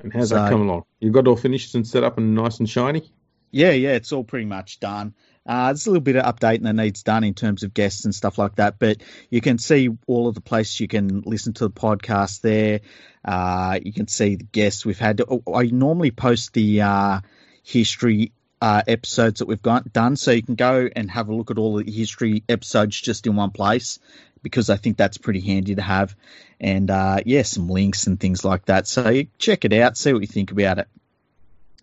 And 0.00 0.12
how's 0.12 0.28
So- 0.30 0.36
that 0.36 0.50
come 0.50 0.62
along? 0.62 0.84
You've 1.00 1.12
got 1.12 1.20
it 1.20 1.28
all 1.28 1.36
finished 1.36 1.74
and 1.74 1.86
set 1.86 2.04
up 2.04 2.18
and 2.18 2.34
nice 2.34 2.58
and 2.58 2.68
shiny? 2.68 3.10
Yeah, 3.50 3.70
yeah, 3.70 3.90
it's 3.92 4.12
all 4.12 4.24
pretty 4.24 4.44
much 4.46 4.78
done. 4.80 5.14
Uh, 5.46 5.68
there's 5.68 5.86
a 5.86 5.90
little 5.90 6.02
bit 6.02 6.16
of 6.16 6.24
updating 6.36 6.64
that 6.64 6.74
needs 6.74 7.02
done 7.02 7.24
in 7.24 7.32
terms 7.32 7.62
of 7.62 7.72
guests 7.72 8.04
and 8.04 8.14
stuff 8.14 8.36
like 8.36 8.56
that, 8.56 8.78
but 8.78 8.98
you 9.30 9.40
can 9.40 9.56
see 9.56 9.88
all 10.06 10.28
of 10.28 10.34
the 10.34 10.42
places 10.42 10.78
you 10.78 10.88
can 10.88 11.22
listen 11.24 11.54
to 11.54 11.64
the 11.64 11.70
podcast 11.70 12.42
there. 12.42 12.80
Uh, 13.24 13.78
you 13.82 13.92
can 13.94 14.06
see 14.08 14.36
the 14.36 14.44
guests 14.44 14.84
we've 14.84 14.98
had. 14.98 15.22
I 15.52 15.62
normally 15.64 16.10
post 16.10 16.52
the 16.52 16.82
uh, 16.82 17.20
history 17.62 18.32
uh, 18.60 18.82
episodes 18.86 19.38
that 19.40 19.46
we've 19.46 19.62
got 19.62 19.92
done, 19.92 20.16
so 20.16 20.30
you 20.30 20.42
can 20.42 20.54
go 20.54 20.88
and 20.94 21.10
have 21.10 21.28
a 21.28 21.34
look 21.34 21.50
at 21.50 21.58
all 21.58 21.76
the 21.76 21.90
history 21.90 22.42
episodes 22.48 23.00
just 23.00 23.26
in 23.26 23.36
one 23.36 23.50
place 23.50 23.98
because 24.42 24.70
I 24.70 24.76
think 24.76 24.96
that's 24.96 25.18
pretty 25.18 25.40
handy 25.40 25.74
to 25.74 25.82
have. 25.82 26.14
And 26.60 26.90
uh, 26.90 27.18
yeah, 27.26 27.42
some 27.42 27.68
links 27.68 28.06
and 28.06 28.18
things 28.18 28.44
like 28.44 28.66
that. 28.66 28.86
So 28.86 29.22
check 29.38 29.64
it 29.64 29.72
out, 29.72 29.96
see 29.96 30.12
what 30.12 30.22
you 30.22 30.26
think 30.28 30.50
about 30.52 30.78
it. 30.78 30.88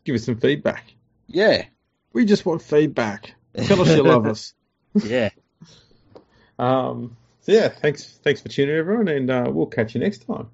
Give 0.03 0.15
us 0.15 0.25
some 0.25 0.37
feedback. 0.37 0.93
Yeah, 1.27 1.65
We 2.13 2.25
just 2.25 2.45
want 2.45 2.61
feedback. 2.61 3.33
Tell 3.55 3.81
us 3.81 3.89
you 3.89 4.03
love 4.03 4.25
us. 4.27 4.53
yeah. 4.93 5.29
Um, 6.57 7.17
so 7.41 7.51
yeah, 7.51 7.67
thanks 7.67 8.05
thanks 8.23 8.39
for 8.41 8.47
tuning 8.47 8.75
in, 8.75 8.79
everyone, 8.79 9.07
and 9.09 9.29
uh, 9.29 9.45
we'll 9.49 9.65
catch 9.65 9.93
you 9.93 9.99
next 9.99 10.25
time. 10.25 10.47